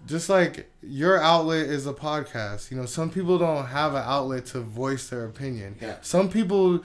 just 0.05 0.29
like 0.29 0.69
your 0.81 1.19
outlet 1.21 1.67
is 1.67 1.87
a 1.87 1.93
podcast. 1.93 2.69
You 2.71 2.77
know, 2.77 2.85
some 2.85 3.09
people 3.09 3.37
don't 3.37 3.65
have 3.67 3.93
an 3.95 4.03
outlet 4.05 4.45
to 4.47 4.59
voice 4.61 5.07
their 5.09 5.25
opinion. 5.25 5.75
Yeah. 5.81 5.95
Some 6.01 6.29
people 6.29 6.83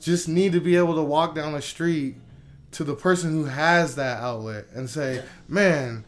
just 0.00 0.28
need 0.28 0.52
to 0.52 0.60
be 0.60 0.76
able 0.76 0.94
to 0.96 1.02
walk 1.02 1.34
down 1.34 1.52
the 1.54 1.62
street 1.62 2.16
to 2.72 2.84
the 2.84 2.94
person 2.94 3.30
who 3.32 3.46
has 3.46 3.94
that 3.96 4.20
outlet 4.22 4.66
and 4.74 4.88
say, 4.90 5.16
Yeah. 5.16 5.22
"Man, 5.48 6.04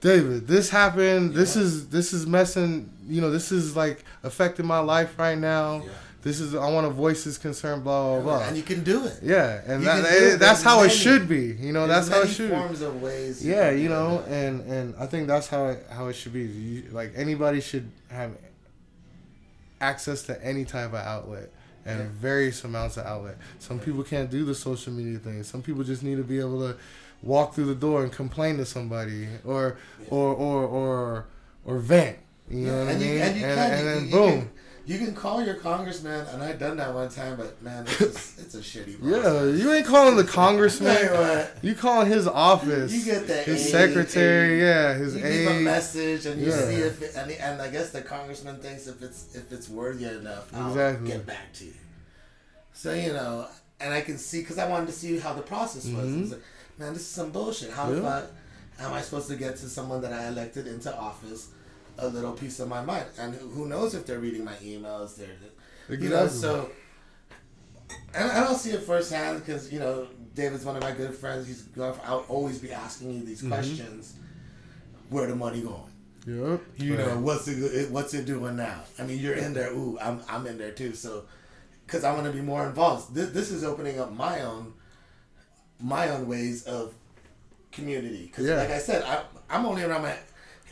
David, 0.00 0.46
this 0.46 0.70
happened. 0.70 1.34
This 1.34 1.56
is 1.56 1.88
this 1.88 2.12
is 2.12 2.26
messing. 2.26 2.90
You 3.06 3.20
know, 3.20 3.30
this 3.30 3.52
is 3.52 3.76
like 3.76 4.04
affecting 4.22 4.66
my 4.66 4.78
life 4.78 5.18
right 5.18 5.36
now. 5.38 5.82
Yeah. 5.84 5.90
This 6.22 6.38
is 6.38 6.54
I 6.54 6.70
want 6.70 6.86
to 6.86 6.90
voice 6.92 7.24
this 7.24 7.38
concern. 7.38 7.80
Blah 7.82 8.20
blah 8.20 8.22
blah." 8.38 8.48
And 8.48 8.56
you 8.56 8.62
can 8.62 8.82
do 8.84 9.04
it. 9.06 9.18
yeah, 9.22 9.60
and 9.66 9.86
that, 9.86 10.04
it. 10.04 10.38
that's 10.38 10.62
There's 10.62 10.62
how 10.62 10.82
it 10.82 10.90
should 10.90 11.28
be. 11.28 11.56
You 11.58 11.72
know, 11.72 11.86
that's 11.86 12.08
how 12.08 12.20
it 12.22 12.28
should. 12.28 12.50
forms 12.50 12.82
of 12.82 13.00
ways. 13.02 13.44
Yeah, 13.44 13.70
you 13.70 13.88
know, 13.88 14.22
it. 14.26 14.32
and 14.32 14.60
and 14.70 14.94
I 14.98 15.06
think 15.06 15.26
that's 15.28 15.48
how 15.48 15.66
it, 15.68 15.86
how 15.90 16.08
it 16.08 16.14
should 16.14 16.32
be. 16.34 16.42
You, 16.42 16.82
like 16.92 17.12
anybody 17.16 17.60
should 17.60 17.90
have 18.10 18.32
access 19.80 20.22
to 20.24 20.44
any 20.44 20.64
type 20.64 20.88
of 20.90 20.96
outlet 20.96 21.50
and 21.86 22.00
Yeah. 22.00 22.06
various 22.18 22.62
amounts 22.64 22.96
of 22.98 23.06
outlet. 23.06 23.38
Some 23.58 23.78
people 23.78 24.02
can't 24.02 24.30
do 24.30 24.44
the 24.44 24.54
social 24.54 24.92
media 24.92 25.18
thing. 25.18 25.42
Some 25.42 25.62
people 25.62 25.82
just 25.84 26.02
need 26.02 26.16
to 26.16 26.22
be 26.24 26.38
able 26.38 26.60
to 26.60 26.76
walk 27.22 27.54
through 27.54 27.66
the 27.66 27.74
door 27.74 28.02
and 28.02 28.12
complain 28.12 28.56
to 28.58 28.64
somebody 28.64 29.28
or 29.44 29.76
Yeah. 30.00 30.06
or 30.10 30.34
or 30.34 30.64
or 30.64 31.26
or 31.64 31.78
vent. 31.78 32.18
You 32.48 32.66
know 32.66 32.72
Yeah, 32.72 32.84
what 32.86 32.94
I 32.94 32.98
mean? 32.98 33.08
You, 33.14 33.20
and 33.22 33.36
you 33.40 33.46
and, 33.46 33.54
can. 33.56 33.70
and 33.72 33.78
you, 33.80 33.94
then 33.94 34.04
you 34.06 34.10
boom. 34.10 34.40
Can, 34.40 34.50
you 34.86 34.98
can 34.98 35.14
call 35.14 35.44
your 35.44 35.54
congressman, 35.54 36.26
and 36.32 36.42
I've 36.42 36.58
done 36.58 36.78
that 36.78 36.92
one 36.92 37.08
time, 37.10 37.36
but 37.36 37.62
man, 37.62 37.84
it's 37.86 38.00
a, 38.00 38.04
it's 38.42 38.54
a 38.56 38.58
shitty. 38.58 38.96
Yeah, 39.00 39.44
you 39.44 39.72
ain't 39.72 39.86
calling 39.86 40.16
the 40.16 40.24
congressman. 40.24 41.46
you 41.62 41.74
calling 41.76 42.08
his 42.10 42.26
office. 42.26 42.90
You 42.92 43.04
get 43.04 43.26
the 43.28 43.34
his 43.34 43.66
aide, 43.66 43.70
secretary, 43.70 44.54
aide. 44.54 44.64
yeah, 44.66 44.94
his 44.94 45.14
you 45.14 45.22
leave 45.22 45.48
a 45.48 45.60
message, 45.60 46.26
and 46.26 46.40
you 46.40 46.48
Yeah. 46.48 46.66
see 46.66 46.74
if 46.76 47.02
it, 47.02 47.14
and, 47.14 47.30
and 47.30 47.62
I 47.62 47.70
guess 47.70 47.90
the 47.90 48.00
congressman 48.02 48.56
thinks 48.56 48.88
if 48.88 49.00
it's 49.02 49.36
if 49.36 49.52
it's 49.52 49.68
worthy 49.68 50.06
enough, 50.06 50.52
I'll 50.54 50.70
Exactly. 50.70 51.06
get 51.08 51.24
back 51.26 51.52
to 51.54 51.66
you. 51.66 51.74
So 52.72 52.92
you 52.92 53.12
know, 53.12 53.46
and 53.80 53.92
I 53.94 54.00
can 54.00 54.18
see 54.18 54.40
because 54.40 54.58
I 54.58 54.68
wanted 54.68 54.86
to 54.86 54.92
see 54.92 55.18
how 55.18 55.34
the 55.34 55.42
process 55.42 55.84
was. 55.86 56.06
Mhm. 56.06 56.38
Man, 56.80 56.94
this 56.94 57.02
is 57.02 57.08
some 57.08 57.30
bullshit. 57.30 57.70
How 57.70 57.90
the 57.90 57.96
Yeah. 57.96 58.20
fuck 58.20 58.30
am 58.80 58.92
I 58.94 59.02
supposed 59.02 59.28
to 59.28 59.36
get 59.36 59.56
to 59.58 59.68
someone 59.68 60.00
that 60.00 60.14
I 60.14 60.28
elected 60.28 60.66
into 60.66 60.92
office 60.96 61.48
a 61.98 62.08
little 62.08 62.32
piece 62.32 62.58
of 62.58 62.68
my 62.68 62.80
mind? 62.82 63.04
And 63.18 63.34
who 63.34 63.66
knows 63.68 63.94
if 63.94 64.06
they're 64.06 64.18
reading 64.18 64.44
my 64.44 64.54
emails? 64.54 65.16
They're 65.16 65.28
you 65.98 66.08
know, 66.08 66.26
so. 66.26 66.70
And 68.14 68.30
I 68.32 68.42
don't 68.44 68.56
see 68.56 68.70
it 68.70 68.82
firsthand 68.82 69.44
because 69.44 69.70
you 69.70 69.78
know 69.78 70.06
David's 70.34 70.64
one 70.64 70.76
of 70.76 70.82
my 70.82 70.92
good 70.92 71.14
friends. 71.14 71.46
He's 71.46 71.62
going. 71.62 71.92
For, 71.92 72.00
I'll 72.06 72.24
always 72.28 72.58
be 72.58 72.72
asking 72.72 73.12
you 73.12 73.24
these 73.26 73.42
Mhm. 73.42 73.48
questions. 73.48 74.14
Where 75.10 75.26
the 75.26 75.36
money 75.36 75.60
going? 75.60 75.90
Yep. 76.26 76.60
You 76.78 76.96
Right. 76.96 77.06
know 77.06 77.18
what's 77.18 77.46
it, 77.48 77.58
it 77.58 77.90
what's 77.90 78.14
it 78.14 78.24
doing 78.24 78.56
now? 78.56 78.84
I 78.98 79.02
mean, 79.02 79.18
you're 79.18 79.34
in 79.34 79.52
there. 79.52 79.70
Ooh, 79.72 79.98
I'm 80.00 80.22
I'm 80.28 80.46
in 80.46 80.56
there 80.56 80.70
too. 80.70 80.94
So, 80.94 81.24
because 81.84 82.04
I 82.04 82.14
want 82.14 82.26
to 82.26 82.32
be 82.32 82.40
more 82.40 82.64
involved. 82.66 83.12
This 83.14 83.30
this 83.30 83.50
is 83.50 83.64
opening 83.64 83.98
up 83.98 84.12
my 84.12 84.40
own 84.42 84.72
my 85.80 86.08
own 86.10 86.26
ways 86.28 86.64
of 86.64 86.94
community. 87.72 88.26
Because 88.26 88.46
Yeah. 88.46 88.56
like 88.56 88.70
I 88.70 88.78
said, 88.78 89.02
I 89.02 89.22
I'm 89.48 89.66
only 89.66 89.82
around 89.82 90.02
my 90.02 90.14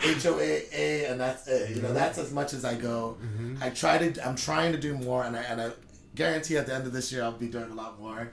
HOAA 0.01 1.11
and 1.11 1.21
that's 1.21 1.47
it. 1.49 1.71
You 1.77 1.83
know, 1.83 1.89
Mhm. 1.91 1.95
that's 1.95 2.19
as 2.19 2.33
much 2.33 2.53
as 2.55 2.65
I 2.65 2.75
go. 2.75 3.17
Mhm. 3.23 3.61
I 3.63 3.71
try 3.71 3.99
to. 3.99 4.27
I'm 4.27 4.37
trying 4.37 4.73
to 4.73 4.79
do 4.79 4.95
more, 4.97 5.25
and 5.25 5.37
I 5.37 5.43
and 5.43 5.61
I 5.61 5.71
guarantee 6.15 6.57
at 6.57 6.67
the 6.67 6.75
end 6.75 6.87
of 6.87 6.93
this 6.93 7.11
year 7.13 7.23
I'll 7.23 7.33
be 7.33 7.49
doing 7.49 7.71
a 7.71 7.75
lot 7.75 8.01
more. 8.01 8.31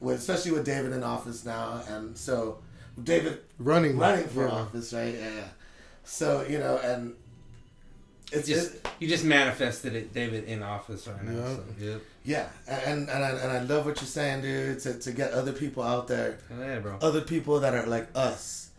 With 0.00 0.18
especially 0.18 0.52
with 0.52 0.64
David 0.64 0.92
in 0.92 1.02
office 1.04 1.44
now, 1.44 1.82
and 1.88 2.16
so 2.16 2.58
David 3.02 3.38
Running. 3.58 3.96
running 3.98 4.26
for 4.28 4.46
yeah. 4.46 4.52
office, 4.52 4.92
right? 4.92 5.14
Yeah, 5.14 5.34
yeah. 5.34 5.48
So 6.04 6.44
you 6.48 6.58
know, 6.58 6.78
and 6.78 7.14
it's 8.32 8.48
you 8.48 8.54
just 8.56 8.74
it, 8.74 8.88
you 8.98 9.08
just 9.08 9.24
manifested 9.24 9.94
it, 9.94 10.12
David, 10.12 10.44
in 10.44 10.62
office 10.62 11.06
right 11.06 11.22
now. 11.24 11.32
Yeah. 11.32 11.56
So, 11.56 11.64
yep. 11.78 12.02
Yeah, 12.24 12.48
and 12.68 13.08
and 13.08 13.24
I, 13.24 13.30
and 13.30 13.52
I 13.52 13.62
love 13.62 13.84
what 13.86 14.00
you're 14.00 14.06
saying, 14.06 14.42
dude. 14.42 14.78
To 14.80 14.98
to 14.98 15.12
get 15.12 15.32
other 15.32 15.52
people 15.52 15.82
out 15.82 16.06
there, 16.08 16.38
Hell 16.48 16.58
yeah, 16.60 16.78
bro. 16.78 16.98
other 17.00 17.20
people 17.22 17.60
that 17.60 17.74
are 17.74 17.86
like 17.86 18.08
us, 18.14 18.70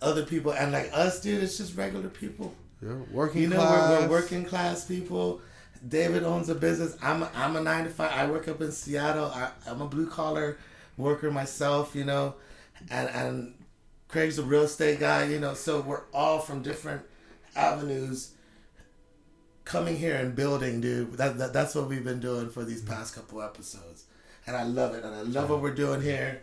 other 0.00 0.24
people, 0.24 0.52
and 0.52 0.72
like 0.72 0.90
us, 0.92 1.20
dude. 1.20 1.42
It's 1.42 1.56
just 1.58 1.76
regular 1.76 2.08
people. 2.08 2.54
Yeah. 2.80 2.94
Working 3.12 3.42
You 3.42 3.48
know, 3.48 3.56
class. 3.56 3.90
we're, 3.90 4.00
we're 4.00 4.08
working 4.08 4.44
class 4.44 4.84
people. 4.84 5.40
David 5.88 6.22
owns 6.22 6.48
a 6.48 6.54
business. 6.54 6.96
I'm 7.02 7.22
a, 7.24 7.30
I'm 7.34 7.56
a 7.56 7.60
nine 7.60 7.84
to 7.84 7.90
five. 7.90 8.12
I 8.12 8.30
work 8.30 8.46
up 8.48 8.60
in 8.60 8.70
Seattle. 8.72 9.26
I, 9.26 9.50
I'm 9.66 9.80
a 9.80 9.86
blue 9.88 10.06
collar 10.08 10.58
worker 10.96 11.30
myself. 11.30 11.94
You 11.96 12.04
know, 12.04 12.34
and 12.90 13.08
and 13.10 13.54
Craig's 14.08 14.38
a 14.38 14.42
real 14.44 14.62
estate 14.62 15.00
guy. 15.00 15.24
You 15.26 15.40
know, 15.40 15.54
so 15.54 15.80
we're 15.80 16.02
all 16.14 16.38
from 16.38 16.62
different 16.62 17.02
avenues. 17.56 18.32
Coming 19.72 19.96
here 19.96 20.16
and 20.16 20.36
building, 20.36 20.82
dude. 20.82 21.14
That, 21.14 21.38
that 21.38 21.54
that's 21.54 21.74
what 21.74 21.88
we've 21.88 22.04
been 22.04 22.20
doing 22.20 22.50
for 22.50 22.62
these 22.62 22.82
past 22.82 23.14
couple 23.14 23.40
episodes, 23.40 24.04
and 24.46 24.54
I 24.54 24.64
love 24.64 24.94
it. 24.94 25.02
And 25.02 25.14
I 25.14 25.22
love 25.22 25.48
what 25.48 25.62
we're 25.62 25.74
doing 25.74 26.02
here. 26.02 26.42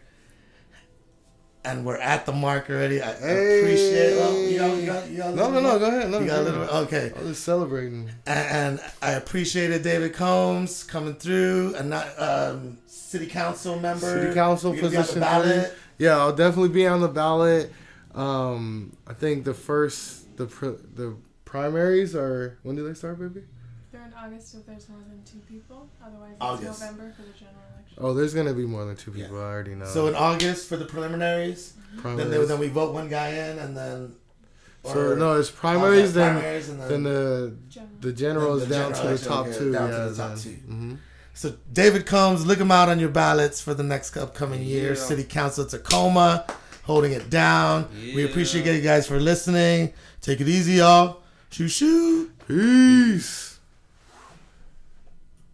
And 1.64 1.86
we're 1.86 1.98
at 1.98 2.26
the 2.26 2.32
mark 2.32 2.70
already. 2.70 3.02
I 3.04 3.14
Hey. 3.14 3.60
appreciate. 3.60 4.16
Well, 4.18 4.34
you 4.34 4.58
got, 4.58 4.78
you 4.78 4.86
got, 4.86 5.10
you 5.10 5.18
got 5.18 5.36
No, 5.36 5.52
no, 5.52 5.60
no. 5.62 5.78
Go 5.78 5.88
ahead. 5.90 6.10
No, 6.10 6.20
You 6.22 6.26
got 6.28 6.40
a 6.40 6.42
little. 6.42 6.64
Okay. 6.64 7.12
I 7.16 7.20
was 7.20 7.28
just 7.30 7.44
celebrating. 7.44 8.10
And, 8.26 8.80
and 8.80 8.92
I 9.02 9.12
appreciated 9.12 9.84
David 9.84 10.14
Combs 10.14 10.84
coming 10.84 11.14
through, 11.16 11.76
and 11.76 11.90
not 11.90 12.08
um, 12.18 12.80
city 12.88 13.28
council 13.28 13.78
member, 13.80 14.22
City 14.22 14.34
council 14.34 14.72
gonna 14.72 14.90
be 14.90 14.98
on 14.98 15.04
the 15.04 15.08
position. 15.08 15.72
Yeah, 16.00 16.18
I'll 16.18 16.36
definitely 16.36 16.70
be 16.70 16.88
on 16.88 17.02
the 17.02 17.10
ballot. 17.10 17.72
Um, 18.16 18.96
I 19.06 19.14
think 19.14 19.44
the 19.44 19.54
first 19.54 20.36
the 20.38 20.46
the 20.46 21.16
primaries 21.50 22.16
are 22.16 22.58
when 22.64 22.76
do 22.76 22.88
they 22.88 22.94
start, 22.94 23.20
baby? 23.20 23.42
They're 23.92 24.06
in 24.06 24.14
August 24.14 24.54
if 24.54 24.66
there's 24.68 24.88
more 24.88 25.00
than 25.10 25.24
two 25.24 25.40
people. 25.52 25.90
Otherwise, 26.06 26.32
it's 26.34 26.42
August. 26.42 26.80
November 26.82 27.12
for 27.16 27.24
the 27.24 27.34
general 27.34 27.58
election. 27.74 27.98
Oh, 27.98 28.14
there's 28.14 28.34
gonna 28.36 28.54
be 28.54 28.66
more 28.68 28.86
than 28.86 28.96
two 28.96 29.12
Yeah. 29.16 29.24
people. 29.26 29.40
I 29.40 29.46
already 29.46 29.74
know. 29.76 29.86
So 29.86 30.08
in 30.08 30.14
August 30.16 30.70
for 30.70 30.78
the 30.78 30.86
preliminaries, 30.86 31.74
then 32.04 32.18
they, 32.30 32.46
then 32.46 32.60
we 32.60 32.68
vote 32.68 32.94
one 32.94 33.10
guy 33.10 33.30
in, 33.30 33.58
and 33.58 33.76
then 33.76 34.14
So 34.86 35.16
no, 35.16 35.40
it's 35.40 35.50
primaries, 35.50 36.14
then 36.14 36.36
primaries 36.36 36.70
and 36.70 36.80
then 36.82 37.04
the 37.04 37.54
General. 37.70 37.90
the 38.02 38.14
generals 38.14 38.60
Then 38.62 38.70
the 38.70 38.76
down 38.76 38.94
general 38.94 39.18
to 39.18 39.24
the 39.24 39.30
election 39.30 39.32
top 39.32 39.46
two. 39.60 39.72
down 39.72 39.90
to 39.90 40.10
the 40.12 40.16
top 40.16 40.30
then. 40.36 40.38
two. 40.44 40.58
Mhm. 40.72 40.98
So 41.34 41.54
David 41.74 42.06
Combs, 42.06 42.46
look 42.46 42.60
him 42.60 42.72
out 42.72 42.90
on 42.90 43.00
your 43.00 43.10
ballots 43.10 43.60
for 43.60 43.74
the 43.74 43.84
next 43.84 44.16
upcoming 44.18 44.62
year. 44.62 44.90
Yeah. 44.94 45.00
City 45.00 45.24
Council 45.24 45.66
Tacoma, 45.66 46.46
holding 46.84 47.12
it 47.14 47.30
down. 47.32 47.88
We 48.16 48.24
appreciate 48.24 48.66
you 48.68 48.82
guys 48.82 49.08
for 49.08 49.20
listening. 49.20 49.94
Take 50.22 50.42
it 50.42 50.48
easy, 50.48 50.74
y'all. 50.74 51.22
Shoo 51.52 51.68
shoo. 51.68 52.32
Peace. 52.48 53.49